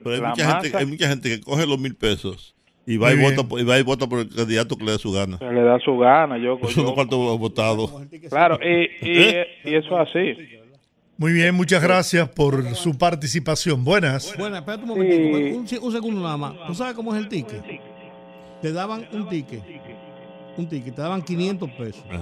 [0.03, 3.23] Pero hay mucha, gente, hay mucha gente que coge los mil pesos y va, y
[3.23, 5.39] vota, por- y va y vota por el candidato que le da su gana.
[5.39, 6.39] Se le da su gana.
[6.39, 7.89] Yo, Eso yo- no cuánto votado.
[8.29, 9.47] claro, y, y, ¿Eh?
[9.65, 10.35] y eso es así.
[11.19, 13.85] Muy bien, muchas gracias por su participación.
[13.85, 14.35] Buenas.
[14.37, 16.55] Bueno, espérate un momentico, un, un segundo nada más.
[16.67, 17.63] ¿Tú sabes cómo es el ticket?
[18.61, 19.63] Te daban un ticket,
[20.57, 22.05] un ticket, te daban 500 pesos.
[22.09, 22.17] Te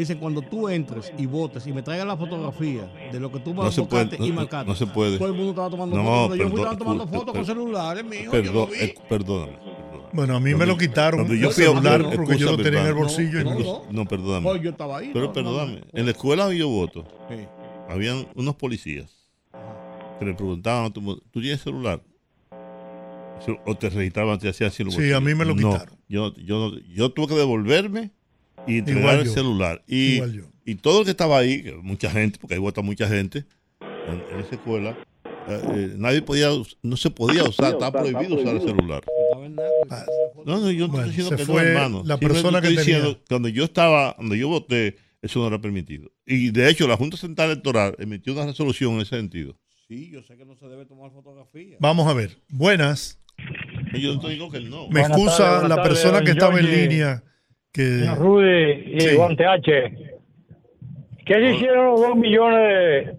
[0.00, 3.54] dicen, cuando tú entres y votes y me traigas la fotografía de lo que tú
[3.54, 4.68] No se puede, votaste y no, marcaste.
[4.68, 5.18] no se puede.
[5.18, 6.38] Todo el mundo estaba tomando No, fotos.
[6.38, 8.24] Yo fui, estaban tomando fotos con celulares, mijo.
[8.24, 8.74] yo Perdón, lo vi.
[8.80, 9.58] eh, perdóname.
[10.12, 12.62] Bueno, a mí me lo quitaron cuando yo fui a celular votar, porque yo lo
[12.62, 13.40] tenía en el bolsillo.
[13.40, 13.82] y No, no- no.
[13.90, 14.48] No, perdóname.
[14.48, 15.80] Pues yo estaba ahí, Pero no, perdóname.
[15.80, 17.36] no, En la escuela donde yo voto, Sí.
[17.88, 19.10] habían unos policías
[20.20, 22.00] que le preguntaban a ¿tú tienes celular?
[23.66, 25.54] O te registraban, te hacían el Sí, a mí me lo.
[25.54, 25.96] No, quitaron.
[26.08, 28.12] Yo, yo, yo tuve que devolverme
[28.66, 29.32] y entregar el yo.
[29.32, 29.82] celular.
[29.86, 30.20] Y,
[30.64, 33.44] y todo el que estaba ahí, que mucha gente, porque ahí vota mucha gente,
[33.80, 34.96] en, en esa escuela,
[35.48, 36.48] eh, eh, nadie podía,
[36.82, 39.02] no se podía usar, está prohibido usar el celular.
[40.44, 42.02] No, no, yo no Bueno, estoy diciendo que fue no, hermano.
[42.04, 42.80] la persona que tenía.
[42.82, 46.10] diciendo Cuando yo estaba, cuando yo voté, eso no era permitido.
[46.26, 49.56] Y de hecho, la Junta Central Electoral emitió una resolución en ese sentido.
[49.88, 51.76] Sí, yo sé que no se debe tomar fotografía.
[51.80, 52.38] Vamos a ver.
[52.48, 53.20] Buenas.
[53.94, 54.88] Yo no que no.
[54.88, 57.22] Me Buenas excusa la tardes, persona que estaba en línea.
[57.74, 59.16] Que, Rudy y Sí.
[59.16, 59.64] Juan TH.
[61.26, 63.16] ¿Qué se hicieron los dos millones de,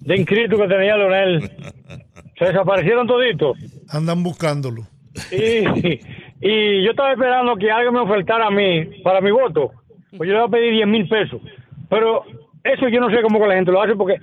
[0.00, 1.50] de inscritos que tenía Leonel?
[2.38, 3.56] Se desaparecieron toditos.
[3.88, 4.82] Andan buscándolo.
[5.32, 5.64] Y,
[6.40, 9.70] y yo estaba esperando que alguien me ofertara a mí para mi voto.
[10.16, 11.40] Pues yo le iba a pedir 10 mil pesos.
[11.88, 12.24] Pero
[12.64, 14.16] eso yo no sé cómo que la gente lo hace porque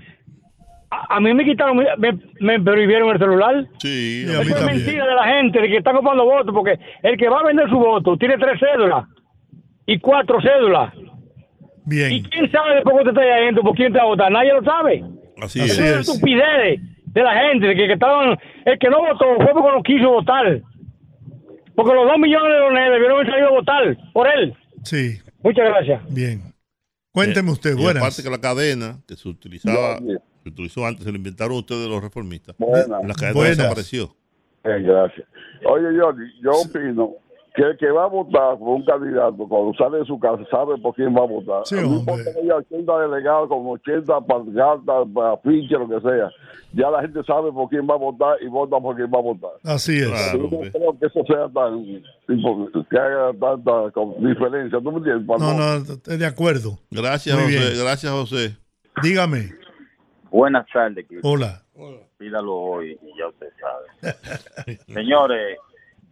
[0.91, 3.65] a, a mí me quitaron, me, me prohibieron el celular.
[3.79, 6.77] Sí, a mí Eso es mentira de la gente, de que están comprando votos, porque
[7.01, 9.05] el que va a vender su voto tiene tres cédulas
[9.85, 10.93] y cuatro cédulas.
[11.85, 12.11] Bien.
[12.13, 14.31] ¿Y quién sabe después que te está adentro por quién te va a votar?
[14.31, 15.03] Nadie lo sabe.
[15.41, 15.77] Así es.
[15.77, 19.71] es estupidez de la gente, de que, que estaban, el que no votó fue porque
[19.77, 20.61] no quiso votar.
[21.75, 24.55] Porque los dos millones de dólares debieron haber salido a votar por él.
[24.83, 26.01] Sí, Muchas gracias.
[26.13, 26.41] bien.
[27.11, 28.01] Cuénteme usted, Y buenas.
[28.01, 32.01] aparte que la cadena que se utilizaba, se utilizó antes, se lo inventaron ustedes los
[32.01, 32.55] reformistas.
[32.57, 32.87] Buenas.
[32.89, 33.57] La cadena Buenas.
[33.57, 34.15] desapareció.
[34.63, 35.27] Eh, gracias.
[35.65, 37.11] Oye, Jordi, yo opino
[37.55, 40.75] que el que va a votar por un candidato, cuando sale de su casa, sabe
[40.79, 41.61] por quién va a votar.
[41.65, 42.13] Sí, A mí me hombre.
[42.15, 46.29] importa que haya 80 delegados con 80 pancartas, afiches, lo que sea.
[46.73, 49.21] Ya la gente sabe por quién va a votar y vota por quién va a
[49.21, 49.51] votar.
[49.63, 50.07] Así es.
[50.07, 54.79] Claro, Yo no creo que eso sea tan, que haga tanta diferencia.
[54.81, 55.27] ¿Tú me entiendes?
[55.27, 56.79] Para No, no- no, estoy de acuerdo.
[56.89, 57.57] Gracias, Muy José.
[57.59, 57.83] bien.
[57.83, 58.57] Gracias, José.
[59.03, 59.51] Dígame.
[60.31, 61.27] Buenas tardes, Cristo.
[61.29, 61.61] Hola.
[62.17, 64.77] Pídalo hoy y ya usted sabe.
[64.93, 65.57] Señores,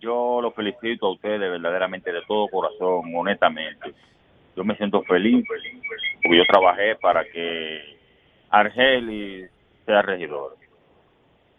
[0.02, 3.94] yo los felicito a ustedes verdaderamente de todo corazón, honestamente.
[4.56, 7.98] Yo me siento feliz porque yo trabajé para que
[8.49, 9.45] Argeli
[9.86, 10.57] sea regidor.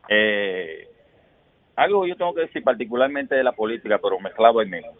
[0.09, 0.89] Eh,
[1.77, 4.95] algo yo tengo que decir particularmente de la política, pero mezclado en menos.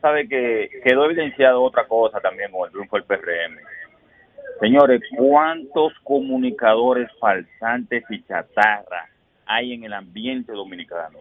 [0.00, 3.58] Sabe que quedó evidenciado otra cosa también con el triunfo del PRM.
[4.60, 9.08] Señores, ¿cuántos comunicadores falsantes y chatarra
[9.46, 11.18] hay en el ambiente dominicano?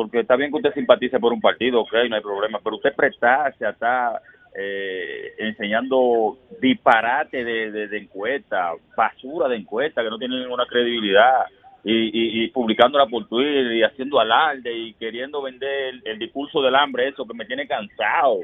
[0.00, 2.94] Porque está bien que usted simpatice por un partido, ok, no hay problema, pero usted
[2.94, 4.22] prestarse a estar
[4.56, 11.44] eh, enseñando disparate de, de, de encuesta, basura de encuesta que no tiene ninguna credibilidad
[11.84, 17.26] y, publicándola por Twitter y haciendo alarde y queriendo vender el, discurso del hambre, eso
[17.26, 18.38] que me tiene cansado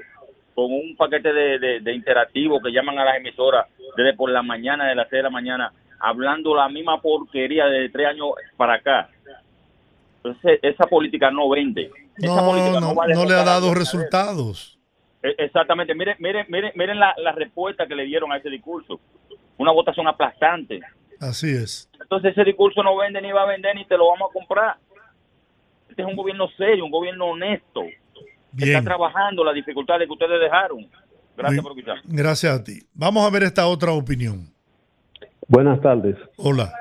[0.55, 3.66] con un paquete de, de, de interactivo que llaman a las emisoras
[3.97, 7.89] desde por la mañana, de las 6 de la mañana, hablando la misma porquería de
[7.89, 9.09] tres años para acá.
[10.32, 11.90] Ese- esa política no vende.
[12.16, 14.78] Esa política No, no, va a no le ha dado resultados.
[15.23, 19.01] Eh, Exactamente, miren, miren, miren, miren la, la respuesta que le dieron a ese discurso.
[19.59, 20.81] Una votación aplastante.
[21.20, 21.90] Así es.
[22.01, 24.77] Entonces ese discurso no vende ni va a vender ni te lo vamos a comprar.
[25.89, 27.82] Este es un gobierno serio, un gobierno honesto.
[27.82, 28.85] que Está Bien.
[28.85, 30.86] trabajando las dificultades que ustedes dejaron.
[31.36, 31.98] Gracias Muy- por escuchar.
[32.05, 32.86] Gracias a ti.
[32.94, 34.47] Vamos a ver esta otra opinión.
[35.48, 36.16] Buenas tardes.
[36.39, 36.73] Hola.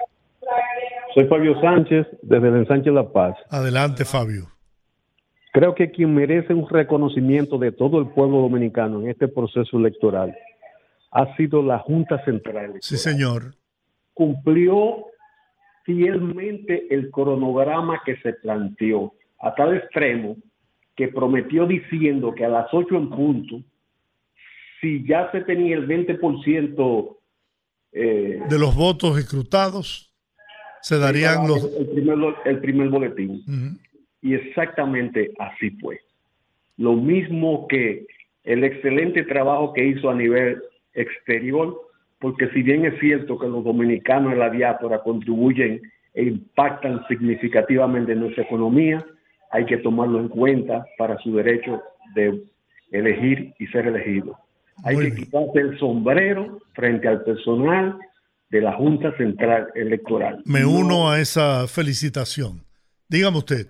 [1.15, 3.37] Soy Fabio Sánchez, desde el Ensanche La Paz.
[3.49, 4.49] Adelante, Fabio.
[5.53, 10.35] Creo que quien merece un reconocimiento de todo el pueblo dominicano en este proceso electoral
[11.11, 12.73] ha sido la Junta Central.
[12.81, 13.55] Sí, señor.
[14.13, 15.05] Cumplió
[15.85, 20.35] fielmente el cronograma que se planteó, a tal extremo
[20.97, 23.61] que prometió diciendo que a las 8 en punto,
[24.81, 27.17] si ya se tenía el 20%
[27.93, 30.11] eh, De los votos escrutados,
[30.85, 31.63] se darían los...
[31.63, 33.41] el primer, el primer boletín.
[34.21, 35.99] Y exactamente así fue.
[36.77, 38.05] Lo mismo que
[38.43, 40.61] el excelente trabajo que hizo a nivel
[40.93, 41.75] exterior,
[42.19, 45.81] porque si bien es cierto que los dominicanos en la diáspora contribuyen
[46.13, 49.03] e impactan significativamente en nuestra economía,
[49.49, 51.81] hay que tomarlo en cuenta para su derecho
[52.13, 52.43] de
[52.91, 54.37] elegir y ser elegido.
[54.83, 57.97] Hay que quitarse el sombrero frente al personal
[58.49, 60.41] de la Junta Central Electoral.
[60.45, 62.63] Me uno a esa felicitación.
[63.07, 63.67] Dígame usted.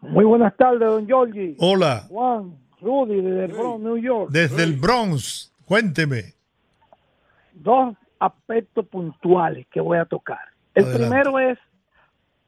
[0.00, 1.56] Muy buenas tardes, don Giorgi.
[1.58, 2.04] Hola.
[2.08, 4.30] Juan, Rudy, desde el Bronx, New York.
[4.30, 6.34] Desde el Bronx, cuénteme.
[7.54, 10.40] Dos aspectos puntuales que voy a tocar.
[10.74, 11.08] El Adelante.
[11.08, 11.58] primero es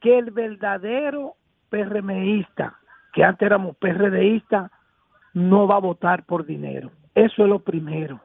[0.00, 1.36] que el verdadero
[1.68, 2.78] PRMista,
[3.12, 4.70] que antes éramos PRDista,
[5.32, 6.90] no va a votar por dinero.
[7.14, 8.20] Eso es lo primero.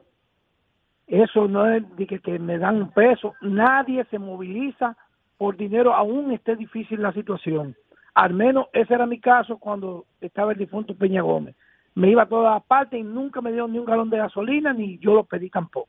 [1.10, 3.34] Eso no es de que, me dan un peso.
[3.40, 4.96] Nadie se moviliza
[5.38, 7.74] por dinero, aún esté difícil la situación.
[8.14, 11.56] Al menos ese era mi caso cuando estaba el difunto Peña Gómez.
[11.96, 14.98] Me iba a todas partes y nunca me dio ni un galón de gasolina, ni
[14.98, 15.88] yo lo pedí tampoco.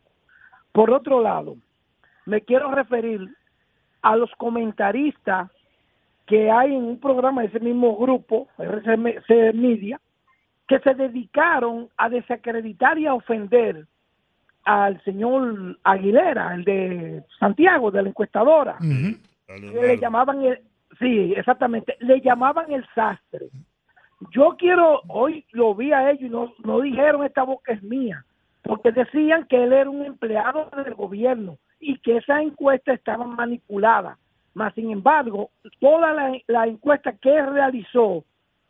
[0.71, 1.55] Por otro lado,
[2.25, 3.21] me quiero referir
[4.01, 5.51] a los comentaristas
[6.25, 9.03] que hay en un programa de ese mismo grupo, RCM
[9.53, 10.01] Media,
[10.67, 13.85] que se dedicaron a desacreditar y a ofender
[14.63, 18.77] al señor Aguilera, el de Santiago, de la encuestadora.
[18.79, 20.59] Que le llamaban el,
[20.99, 23.49] sí, exactamente, le llamaban el sastre.
[24.31, 28.23] Yo quiero, hoy lo vi a ellos y no, no dijeron esta boca es mía,
[28.61, 34.17] porque decían que él era un empleado del gobierno y que esa encuesta estaba manipulada.
[34.53, 38.23] Mas, sin embargo, toda la, la encuesta que él realizó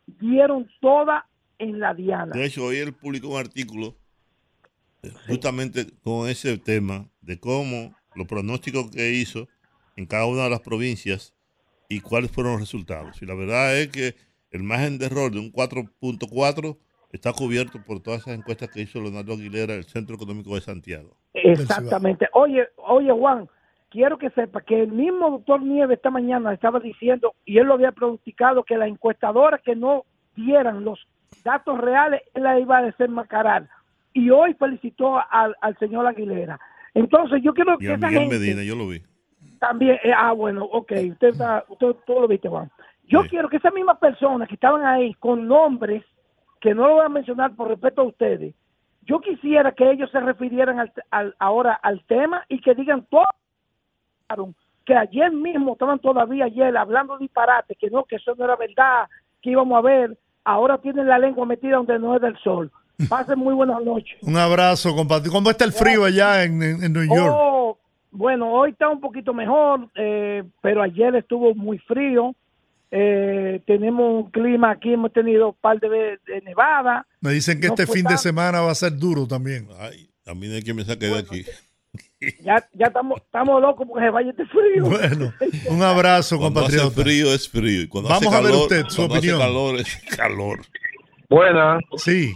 [0.06, 1.26] dieron toda
[1.58, 2.32] en la diana.
[2.32, 3.94] De hecho, hoy él publicó un artículo
[5.26, 9.48] justamente con ese tema de cómo los pronósticos que hizo
[9.96, 11.34] en cada una de las provincias
[11.88, 13.20] y cuáles fueron los resultados.
[13.22, 14.14] Y la verdad es que
[14.50, 16.78] el margen de error de un 4.4
[17.12, 21.16] está cubierto por todas esas encuestas que hizo Leonardo Aguilera del Centro Económico de Santiago.
[21.34, 22.28] Exactamente.
[22.32, 23.48] Oye, oye, Juan,
[23.90, 27.74] quiero que sepa que el mismo doctor Nieves esta mañana estaba diciendo, y él lo
[27.74, 30.04] había pronosticado, que la encuestadora que no
[30.34, 31.06] dieran los
[31.44, 33.68] datos reales, él la iba a desenmascarar.
[34.12, 36.58] Y hoy felicitó al, al señor Aguilera.
[36.94, 39.00] Entonces, yo quiero Y que a esa Miguel gente Medina, yo lo vi.
[39.58, 42.70] también, eh, ah, bueno, ok, usted, está, usted todo lo viste, Juan.
[43.04, 46.04] Yo quiero que esas mismas personas que estaban ahí con nombres,
[46.60, 48.54] que no lo voy a mencionar por respeto a ustedes,
[49.02, 53.26] yo quisiera que ellos se refirieran al, al- ahora al tema y que digan todo
[54.84, 59.08] que ayer mismo estaban todavía ayer hablando disparate, que no, que eso no era verdad,
[59.40, 62.70] que íbamos a ver, ahora tienen la lengua metida donde no es del sol.
[63.08, 64.16] Pasen muy buenas noches.
[64.22, 65.30] Un abrazo, compadre.
[65.30, 67.32] ¿Cómo está el frío allá en, en- en New York?
[67.34, 67.78] Oh,
[68.10, 72.34] bueno, hoy está un poquito mejor, eh, pero ayer estuvo muy frío.
[72.90, 75.88] Eh, tenemos un clima aquí, hemos tenido un par de,
[76.26, 77.06] de nevada.
[77.22, 79.66] Me dicen que no este fin de semana va a ser duro también.
[79.78, 81.44] Ay, a mí no hay que me saque de aquí.
[82.44, 84.84] Ya, ya estamos, estamos locos porque se vaya este frío.
[84.84, 85.32] Bueno,
[85.68, 87.82] un abrazo, Cuando hace frío es frío.
[87.82, 89.36] Y cuando Vamos hace a ver calor, usted su cuando opinión.
[89.40, 90.60] Hace calor es calor.
[91.28, 91.82] Buenas.
[91.96, 92.32] Sí.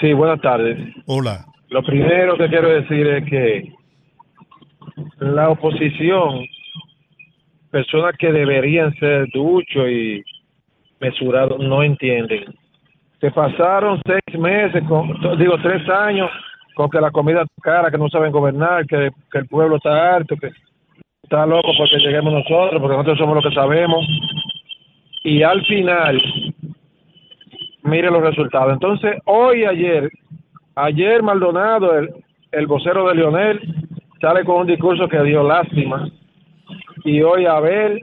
[0.00, 0.78] Sí, buenas tardes.
[1.06, 1.44] Hola.
[1.70, 3.72] Lo primero que quiero decir es que
[5.18, 6.46] la oposición,
[7.70, 10.22] personas que deberían ser duchos y
[11.00, 12.44] mesurados, no entienden.
[13.20, 16.30] Se pasaron seis meses, con, digo tres años,
[16.74, 20.14] con que la comida está cara, que no saben gobernar, que, que el pueblo está
[20.14, 20.50] harto, que
[21.24, 24.06] está loco porque lleguemos nosotros, porque nosotros somos los que sabemos.
[25.24, 26.22] Y al final,
[27.82, 28.72] mire los resultados.
[28.72, 30.10] Entonces, hoy ayer,
[30.74, 32.10] ayer Maldonado, el,
[32.52, 33.60] el vocero de Lionel,
[34.20, 36.08] sale con un discurso que dio lástima.
[37.04, 38.00] Y hoy Abel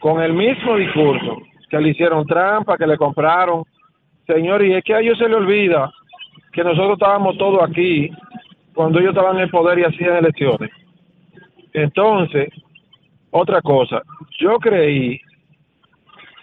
[0.00, 1.38] con el mismo discurso,
[1.68, 3.64] que le hicieron trampa, que le compraron.
[4.26, 5.90] Señor, y es que a ellos se le olvida
[6.52, 8.10] que nosotros estábamos todos aquí
[8.74, 10.70] cuando ellos estaban en el poder y hacían elecciones.
[11.72, 12.48] Entonces,
[13.30, 14.02] otra cosa,
[14.38, 15.20] yo creí,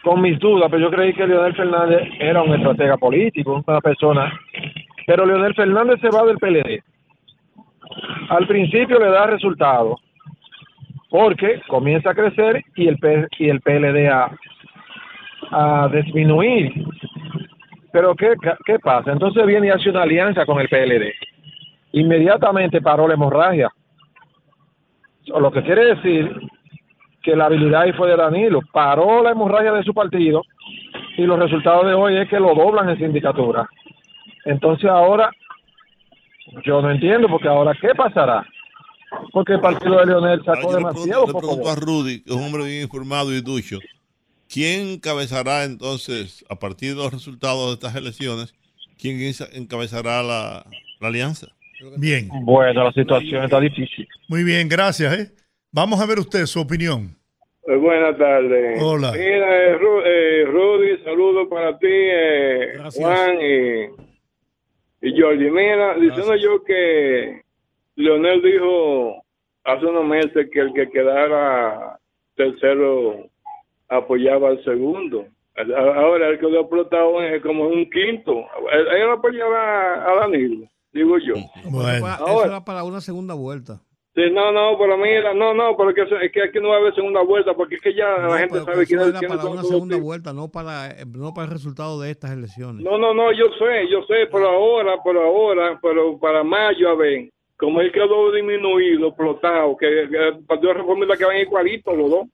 [0.03, 4.31] con mis dudas, pero yo creí que Leonel Fernández era un estratega político, una persona,
[5.07, 6.83] pero Leonel Fernández se va del PLD.
[8.29, 9.97] Al principio le da resultado,
[11.09, 14.09] porque comienza a crecer y el, PLD
[15.51, 16.73] a, disminuir.
[17.91, 18.33] Pero ¿qué,
[18.65, 19.11] ¿qué pasa?
[19.11, 21.13] Entonces viene y hace una alianza con el PLD.
[21.93, 23.69] Inmediatamente paró la hemorragia.
[25.31, 26.35] O Lo que quiere decir
[27.23, 28.59] que la habilidad ahí fue de Danilo.
[28.71, 30.43] Paró la hemorragia de su partido
[31.17, 33.67] y los resultados de hoy es que lo doblan en sindicatura.
[34.45, 35.31] Entonces ahora,
[36.65, 38.45] yo no entiendo porque ahora, ¿qué pasará?
[39.31, 41.75] Porque el partido de Leonel Ahora sacó yo le demasiado pregunto, le pregunto a.
[41.75, 43.79] Rudy, que es un hombre bien informado y ducho,
[44.51, 48.53] ¿quién encabezará entonces, a partir de los resultados de estas elecciones,
[48.99, 49.17] quién
[49.53, 50.65] encabezará la,
[50.99, 51.47] la alianza?
[51.97, 52.29] Bien.
[52.43, 54.07] Bueno, la situación está difícil.
[54.27, 55.13] Muy bien, gracias.
[55.19, 55.31] ¿eh?
[55.73, 57.15] Vamos a ver usted su opinión.
[57.67, 58.79] Eh, buenas tardes.
[58.81, 59.11] Hola.
[59.11, 65.49] Mira, eh, Ru- eh, Rudy, saludos para ti, eh, Juan y, y Jordi.
[65.49, 67.41] Mira, diciendo yo que
[67.95, 69.15] Leonel dijo
[69.63, 71.97] hace unos meses que el que quedara
[72.35, 73.25] tercero
[73.87, 75.25] apoyaba al segundo.
[75.55, 78.43] Ahora el que lo explotado es como un quinto.
[78.71, 81.33] Él, apoyaba a Danilo, digo yo.
[81.35, 83.79] Eso era- Eso era para una segunda vuelta.
[84.15, 86.77] Sí, no, no, pero mira, no, no, pero que, es que aquí no va a
[86.77, 89.49] haber segunda vuelta porque es que ya No, la gente sabe quién es quiénes para
[89.49, 92.83] una segunda vuelta, no para, eh, no para el resultado de estas elecciones.
[92.85, 96.95] No, no, no, yo sé, yo sé, pero ahora, pero ahora, pero para mayo, a
[96.95, 102.11] ver, como él quedó disminuido, explotado, que, que el Partido Reformista que van igualitos los
[102.11, 102.27] dos,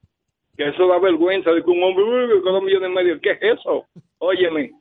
[0.58, 3.58] que eso da vergüenza de que un hombre con dos millones y medio, ¿qué es
[3.58, 3.86] eso?
[4.18, 4.74] Óyeme,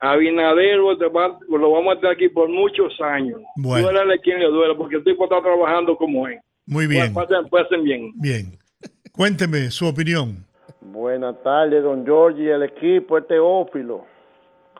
[0.00, 3.40] Abinader lo va- lo vamos a tener aquí por muchos años.
[3.56, 3.84] Bueno.
[3.88, 6.40] Duélale a quien le duela, porque el tipo está trabajando como es.
[6.66, 7.12] Muy bien.
[7.12, 8.12] Pasen, pasen bien.
[8.16, 8.58] Bien.
[9.12, 10.44] Cuénteme su opinión.
[10.80, 14.04] Buenas tardes, don Giorgi y el equipo, este Teófilo.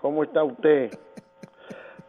[0.00, 0.90] ¿Cómo está usted?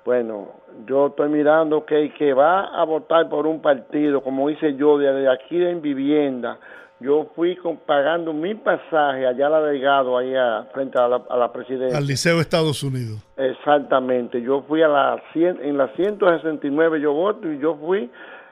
[0.06, 0.50] Bueno,
[0.88, 4.98] yo estoy mirando que el que va a votar por un partido, como hice yo,
[4.98, 6.60] desde aquí en vivienda,
[7.00, 11.22] yo fui con- pagando mi pasaje allá a la Delgado, ahí a- frente a la,
[11.30, 11.98] a la presidencia.
[11.98, 13.20] Al Liceo de Estados Unidos.
[13.38, 18.10] Exactamente, yo fui a la 100, en la 169 yo voto y yo fui,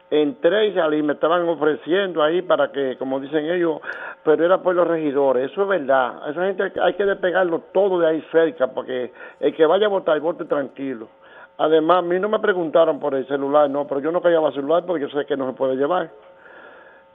[0.09, 3.79] entré y salí, me estaban ofreciendo ahí para que, como dicen ellos,
[4.23, 7.05] pero era por los regidores, eso es verdad, a esa gente hay que- hay que
[7.05, 11.09] despegarlo todo de ahí cerca, porque el que vaya a votar, vote tranquilo.
[11.57, 14.85] Además, a mí no me preguntaron por el celular, no, pero yo no callaba celular
[14.85, 16.11] porque yo sé que no se puede llevar.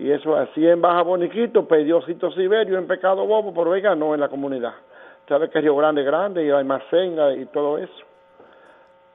[0.02, 4.14] Y eso así en Baja Boniquito, perdió Cito Siberio en Pecado Bobo, pero él ganó
[4.14, 4.72] en la comunidad.
[5.28, 7.92] Sabe que Río Grande es grande y hay Macenga y todo eso.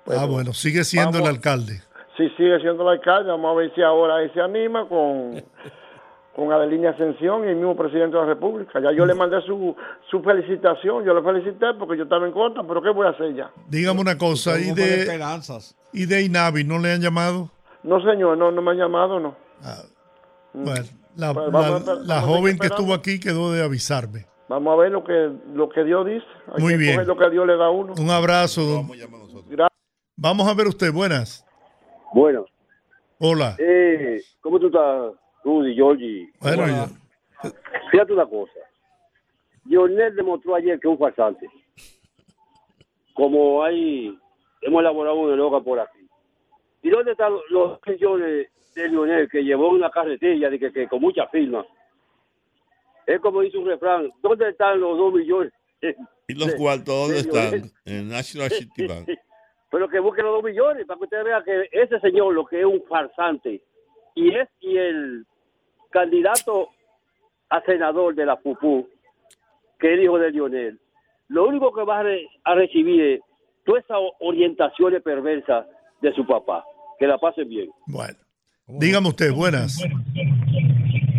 [0.05, 1.81] ah, bueno, sigue siendo el alcalde.
[2.15, 5.43] Si sigue siendo el alcalde, vamos a ver si ahora él se anima con,
[6.37, 8.79] con Adelina Ascensión y el mismo presidente de la República.
[8.79, 9.75] Ya yo le mandé su,
[10.09, 13.35] su felicitación, yo le felicité porque yo estaba en contra, pero ¿qué voy a hacer
[13.35, 13.51] ya?
[13.67, 15.75] Dígame una cosa, ¿y de, esperanzas.
[15.91, 17.49] ¿y de INAVI no le han llamado?
[17.83, 19.35] No, señor, no, no me han llamado, no.
[19.61, 19.96] Mm.
[20.63, 20.85] Bueno,
[21.15, 23.63] la, Pues la- vamos a esper- la vamos a joven que estuvo aquí quedó de
[23.63, 24.25] avisarme.
[24.49, 26.25] Vamos a ver lo que, lo que Dios dice.
[26.55, 27.05] Hay Muy que bien.
[27.07, 27.93] lo que Dios le da a uno.
[27.99, 28.61] Un abrazo.
[28.63, 28.87] don-
[30.15, 31.45] Vamos a ver usted, buenas.
[32.13, 32.45] Bueno.
[33.19, 33.55] Hola.
[33.59, 35.13] Eh, ¿Cómo tú estás,
[35.43, 36.31] Rudy, Georgie?
[36.39, 36.87] Bueno,
[37.91, 38.51] Fíjate una cosa.
[39.65, 41.47] Lionel demostró ayer que es un farsante.
[43.13, 44.17] Como hay,
[44.61, 45.96] hemos elaborado una loca por aquí.
[46.87, 51.01] ¿Y dónde están los- millones de Lionel que llevó una carretilla de que, que con
[51.01, 51.65] mucha firma?
[53.05, 55.51] Es como dice un refrán, ¿dónde están los dos millones?
[56.29, 57.71] ¿Y los cuartos dónde de están?
[57.85, 59.09] En National City Bank.
[59.69, 62.59] Pero que busquen los dos millones para que usted vea que ese señor lo que
[62.61, 63.61] es un farsante
[64.15, 65.25] y es y el
[65.89, 66.69] candidato
[67.49, 68.87] a senador de la FUPU,
[69.77, 70.79] que es el hijo de Lionel,
[71.27, 73.21] lo único que va a, re- a recibir es
[73.65, 75.65] todas esas orientaciones perversas
[75.99, 76.63] de su papá.
[76.99, 77.67] Que la pasen bien.
[77.87, 78.15] Bueno.
[78.67, 79.81] Dígame usted, buenas.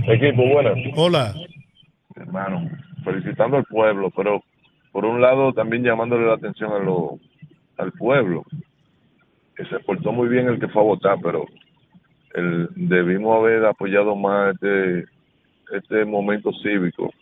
[0.07, 0.75] Equipo, buenas.
[0.97, 1.35] Hola.
[2.17, 2.69] Hermano,
[3.05, 4.43] felicitando al pueblo, pero
[4.93, 7.19] por un lado también llamándole la atención a lo,
[7.79, 8.45] al pueblo,
[9.57, 11.47] que se portó muy bien el que fue a votar, pero
[12.35, 15.05] el, debimos haber apoyado más este,
[15.73, 17.13] este momento cívico,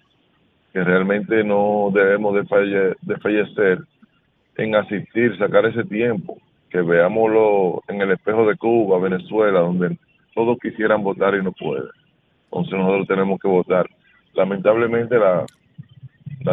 [0.73, 3.79] que realmente no debemos de, falle- de fallecer
[4.57, 6.39] en asistir, sacar ese tiempo,
[6.71, 9.99] que veámoslo en el espejo de Cuba, Venezuela, donde
[10.35, 11.89] todos quisieran votar y no pueden.
[12.47, 13.87] Entonces nosotros tenemos que votar.
[14.35, 15.45] Lamentablemente la,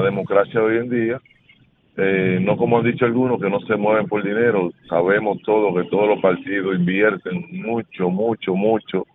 [0.03, 1.21] democracia de hoy en día,
[1.97, 5.87] eh, no como han dicho algunos que no se mueven por dinero, sabemos todo que
[5.89, 9.05] todos los partidos invierten mucho, mucho, mucho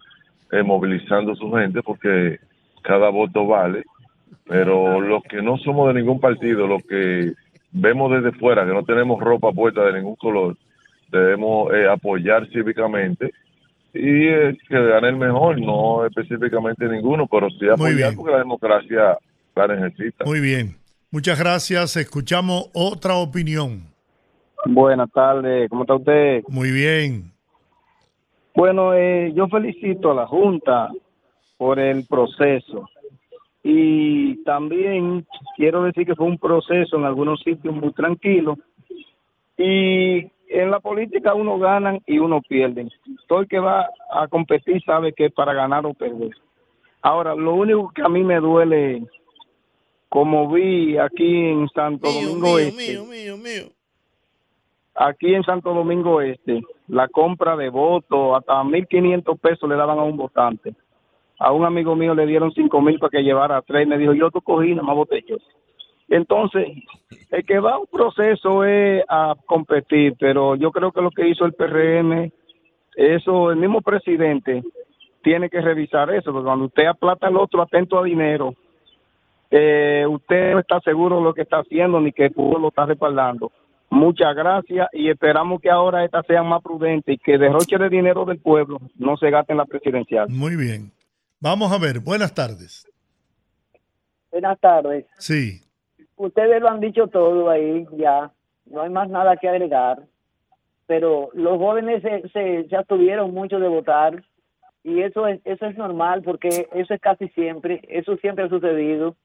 [0.52, 2.38] eh, movilizando su gente porque
[2.82, 3.82] cada voto vale,
[4.46, 7.32] pero los que no somos de ningún partido, los que
[7.72, 10.56] vemos desde fuera, que no tenemos ropa puesta de ningún color,
[11.10, 13.32] debemos eh, apoyar cívicamente
[13.94, 19.18] y eh, que gane el mejor, no específicamente ninguno, pero sí apoyar porque la democracia
[19.54, 20.24] la necesita.
[20.24, 20.76] Muy bien.
[21.10, 21.96] Muchas gracias.
[21.96, 23.82] Escuchamos otra opinión.
[24.66, 26.42] Buenas tardes, ¿cómo está usted?
[26.48, 27.32] Muy bien.
[28.54, 30.90] Bueno, eh, yo felicito a la Junta
[31.56, 32.88] por el proceso
[33.62, 35.26] y también
[35.56, 38.56] quiero decir que fue un proceso en algunos sitios muy tranquilo
[39.56, 42.88] y en la política uno gana y uno pierde.
[43.26, 46.30] Todo el que va a competir sabe que es para ganar o perder.
[47.02, 49.02] Ahora, lo único que a mí me duele
[50.08, 52.98] como vi aquí en Santo Domingo Este.
[54.94, 60.02] Aquí en Santo Domingo Este, la compra de votos, hasta 1.500 pesos le daban a
[60.02, 60.74] un votante.
[61.38, 63.86] A un amigo mío le dieron 5.000 para que llevara tres.
[63.86, 65.36] Me dijo, yo tú cogí, nada más voté yo.
[66.08, 66.66] Entonces,
[67.30, 71.28] el que va a un proceso es a competir, pero yo creo que lo que
[71.28, 72.32] hizo el PRM,
[72.96, 74.62] eso, el mismo presidente
[75.22, 78.54] tiene que revisar eso, porque cuando usted aplata al otro atento a dinero,
[79.50, 82.68] eh, usted no está seguro de lo que está haciendo ni que el pueblo lo
[82.68, 83.52] está respaldando.
[83.90, 88.26] Muchas gracias y esperamos que ahora estas sean más prudentes y que derroche de dinero
[88.26, 90.28] del pueblo no se gaste en la presidencial.
[90.28, 90.92] Muy bien.
[91.40, 92.86] Vamos a ver, buenas tardes.
[94.30, 95.06] Buenas tardes.
[95.18, 95.62] Sí.
[96.18, 98.30] Ustedes lo han dicho todo ahí ya,
[98.66, 100.02] no hay más nada que agregar,
[100.86, 104.22] pero los jóvenes se, se, se abstuvieron mucho de votar
[104.84, 109.16] y eso es, eso es normal porque eso es casi siempre, eso siempre ha sucedido.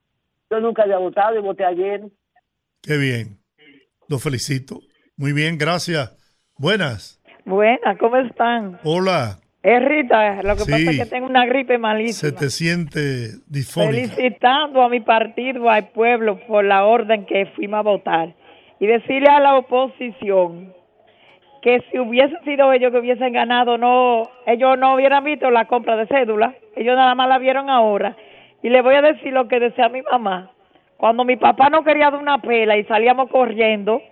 [0.50, 2.02] Yo nunca había votado y voté ayer.
[2.82, 3.38] Qué bien.
[4.08, 4.80] Lo felicito.
[5.16, 6.16] Muy bien, gracias.
[6.58, 7.20] Buenas.
[7.44, 8.78] Buenas, ¿cómo están?
[8.84, 9.38] Hola.
[9.64, 10.70] Es Rita, lo que Sí.
[10.70, 12.30] pasa es que tengo una gripe malísima.
[12.30, 13.92] Se te siente difónica.
[14.14, 18.34] Felicitando a mi partido, al pueblo, por la orden que fuimos a votar.
[18.78, 20.74] Y decirle a la oposición
[21.62, 25.96] que si hubiesen sido ellos que hubiesen ganado, no, ellos no hubieran visto la compra
[25.96, 26.54] de cédula.
[26.76, 28.14] Ellos nada más la vieron ahora.
[28.62, 30.50] Y le voy a decir lo que decía mi mamá.
[30.98, 34.02] Cuando mi papá no quería dar una pela y salíamos corriendo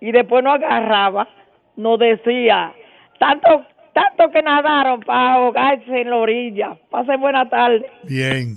[0.00, 1.28] y después nos agarraba,
[1.74, 2.72] nos decía,
[3.18, 6.76] tanto tanto que nadaron para ahogarse en la orilla.
[6.90, 7.86] Pasen buena tarde.
[8.04, 8.56] Bien.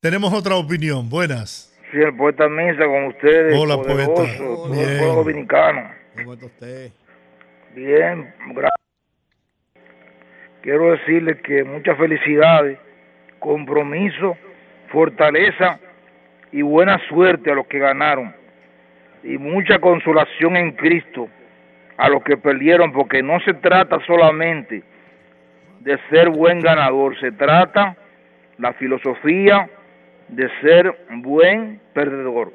[0.00, 1.08] Tenemos otra opinión.
[1.08, 1.72] Buenas.
[1.90, 3.58] Sí, el poeta Misa con ustedes.
[3.58, 4.36] Hola, poderoso, poeta.
[4.38, 4.98] todo el Bien.
[4.98, 5.90] pueblo dominicano.
[6.16, 6.90] ¿Cómo está usted?
[7.74, 8.70] Bien, gracias.
[10.62, 12.78] Quiero decirle que muchas felicidades,
[13.38, 14.36] compromiso,
[14.90, 15.78] fortaleza
[16.50, 18.34] y buena suerte a los que ganaron.
[19.22, 21.28] Y mucha consolación en Cristo
[21.98, 24.82] a los que perdieron, porque no se trata solamente
[25.80, 27.96] de ser buen ganador, se trata
[28.58, 29.68] la filosofía
[30.28, 32.52] de ser buen perdedor.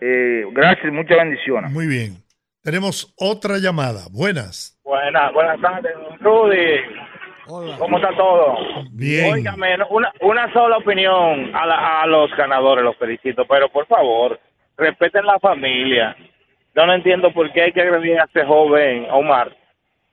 [0.00, 1.70] Eh, gracias, muchas bendiciones.
[1.72, 2.16] Muy bien.
[2.62, 4.02] Tenemos otra llamada.
[4.12, 4.78] Buenas.
[4.84, 6.80] Buenas, buenas tardes, Rudy.
[7.78, 8.56] ¿Cómo está todo?
[8.92, 9.32] Bien.
[9.32, 14.38] Óigame, una, una sola opinión a, la- a los ganadores, los felicito, pero por favor,
[14.76, 16.14] respeten la familia.
[16.74, 19.56] Yo no entiendo por qué hay que agredir a este joven Omar.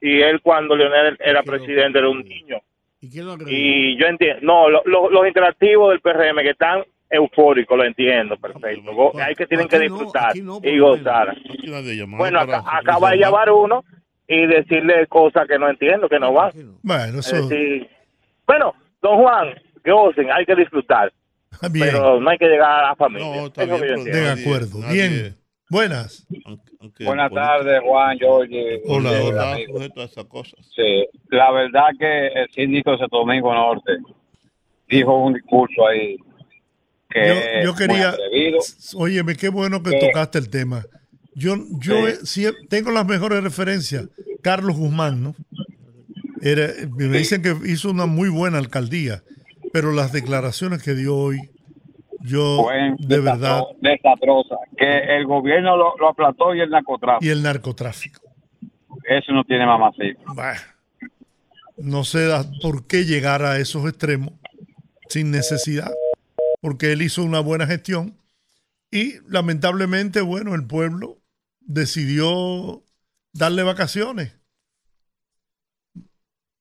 [0.01, 2.57] Y él cuando Leonel era presidente era un niño.
[3.01, 3.55] ¿Y quién lo agredió?
[3.57, 8.35] Y yo entiendo, no, lo- lo- los interactivos del PRM que están eufóricos, lo entiendo,
[8.37, 8.93] perfecto.
[8.93, 10.31] Go- hay que tienen que disfrutar
[10.63, 11.37] y gozar.
[12.17, 13.83] Bueno, acá, acaba de llamar uno
[14.27, 16.51] y decirle cosas que no entiendo, que no van.
[16.81, 17.47] Bueno, Es eso.
[17.47, 17.87] decir,
[18.47, 19.49] bueno, don Juan,
[19.85, 21.13] gocen, hay que disfrutar.
[21.71, 21.87] Bien.
[21.91, 23.27] Pero no hay que llegar a la familia.
[23.67, 24.03] Yo entiendo.
[24.03, 24.79] De acuerdo.
[24.91, 25.35] Bien.
[25.69, 26.25] Buenas.
[27.03, 28.81] Buenas tardes, Juan, Jorge.
[28.85, 29.57] Hola, hola.
[30.03, 30.59] esas cosas.
[30.75, 33.91] Sí, la verdad que el síndico de Santo Domingo Norte
[34.87, 36.17] dijo un discurso ahí
[37.09, 37.27] que
[37.63, 38.15] Yo, yo quería.
[38.95, 40.85] Óyeme, qué bueno que Que- tocaste el tema.
[41.33, 44.07] Yo, yo sí he- tengo las mejores referencias.
[44.41, 45.35] Carlos Guzmán, ¿no?
[46.41, 49.23] Era, me dicen que hizo una muy buena alcaldía,
[49.73, 51.39] pero las declaraciones que dio hoy,
[52.25, 53.63] yo de verdad.
[53.81, 54.55] desastrosa.
[54.77, 57.25] Que el gobierno lo, lo aplastó y el narcotráfico.
[57.25, 58.21] Y el narcotráfico.
[59.03, 60.21] Eso no tiene mamacita.
[60.35, 60.55] Bah,
[61.77, 62.29] no sé
[62.61, 64.33] por qué llegar a esos extremos
[65.07, 65.91] sin necesidad,
[66.61, 68.17] porque él hizo una buena gestión
[68.91, 71.19] y lamentablemente, bueno, el pueblo
[71.59, 72.83] decidió
[73.33, 74.39] darle vacaciones,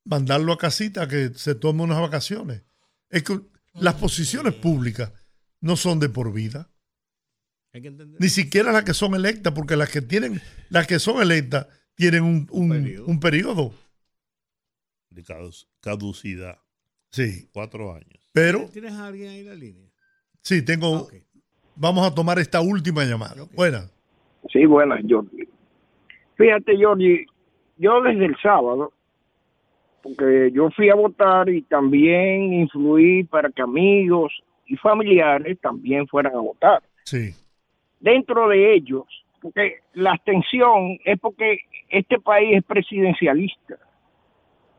[0.03, 2.63] mandarlo a casita que se tome unas vacaciones.
[3.09, 3.39] Es que
[3.73, 5.11] las posiciones públicas
[5.61, 6.69] no son de por vida.
[8.19, 12.23] Ni siquiera las que son electas, porque las que tienen, las que son electas tienen
[12.23, 13.73] un, un- un periodo.
[15.09, 16.57] De caduc- caducidad.
[17.11, 17.49] Sí.
[17.53, 18.29] Cuatro años.
[18.33, 19.89] Pero ¿Tienes a alguien ahí en la línea?
[20.41, 21.07] sí, tengo.
[21.75, 23.43] Vamos a tomar esta última llamada.
[23.53, 23.89] Buena.
[24.51, 25.47] Sí, buenas, Jordi.
[26.37, 27.25] Fíjate, Jordi,
[27.77, 28.93] yo desde el sábado,
[30.01, 34.31] porque yo fui a votar y también influí para que amigos
[34.67, 36.81] y familiares también fueran a votar.
[37.03, 37.33] Sí.
[37.99, 39.03] Dentro de ellos,
[39.41, 41.59] porque la abstención es porque
[41.89, 43.75] este país es presidencialista.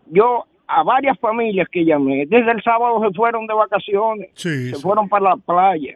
[0.07, 4.77] Yo a varias familias que llamé, desde el sábado se fueron de vacaciones, Sí, se
[4.77, 4.83] sí.
[4.83, 5.95] fueron para la playa.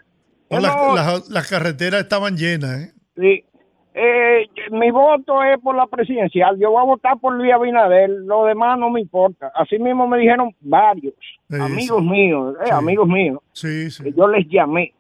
[0.51, 2.93] No, las, No, las- las carreteras estaban llenas, ¿eh?
[3.17, 3.45] Sí.
[3.93, 6.57] Eh, mi voto es por la presidencial.
[6.59, 8.09] Yo voy a votar por Luis Abinader.
[8.09, 9.51] Lo demás no me importa.
[9.55, 11.15] Así mismo me dijeron varios
[11.61, 12.73] amigos míos, eh, Sí.
[12.73, 13.39] amigos míos.
[13.53, 14.93] Sí, Yo les llamé.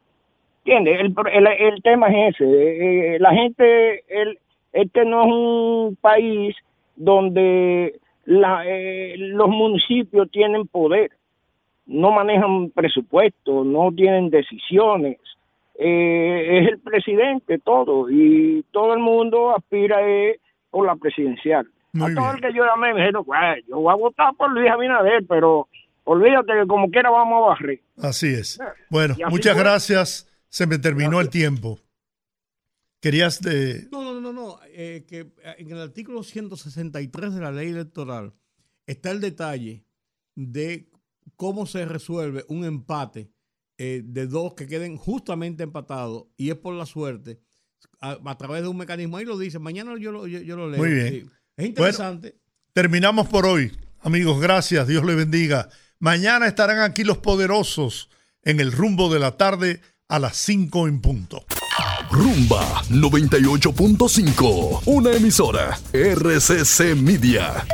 [0.65, 1.01] ¿Entiendes?
[1.01, 2.45] El, el, el tema es ese.
[2.45, 4.39] eh, eh, la gente, el,
[4.73, 6.57] este no es un país
[6.97, 7.95] donde
[8.27, 11.11] la, eh, los municipios tienen poder.
[11.87, 15.19] No manejan presupuesto, no tienen decisiones
[15.82, 20.39] eh, es el presidente todo y todo el mundo aspira eh,
[20.70, 21.66] por la presidencial.
[21.94, 24.70] a todo el que yo llamé me dijeron, "Güey, yo voy a votar por Luis
[24.70, 25.69] Abinader, pero
[26.05, 27.81] olvídate que como quiera vamos a barrer.
[27.97, 28.59] Así es.
[28.90, 29.62] Bueno, Y así muchas fue.
[29.62, 30.27] gracias.
[30.48, 31.78] Se me terminó el tiempo.
[33.01, 33.89] Querías de.
[33.90, 34.59] No, no, no, no.
[34.73, 38.35] eh, que eh, en el artículo 163 de la ley electoral
[38.86, 39.85] está el detalle
[40.35, 40.86] de
[41.36, 43.31] cómo se resuelve un empate
[43.82, 47.40] eh, de dos que queden justamente empatados y es por la suerte
[47.98, 49.16] a, a través de un mecanismo.
[49.16, 49.59] Ahí lo dice.
[49.59, 50.77] Mañana yo lo, yo, yo lo leo.
[50.77, 51.09] Muy bien.
[51.09, 51.31] Sí.
[51.57, 52.36] Es interesante.
[52.74, 53.73] Terminamos por hoy.
[54.01, 54.86] Amigos, gracias.
[54.86, 55.70] Dios les bendiga.
[55.98, 58.11] Mañana estarán aquí los poderosos
[58.43, 61.47] en el rumbo de la tarde a las 5 en punto.
[62.11, 67.65] Rumba 98.5, una emisora RCC Media.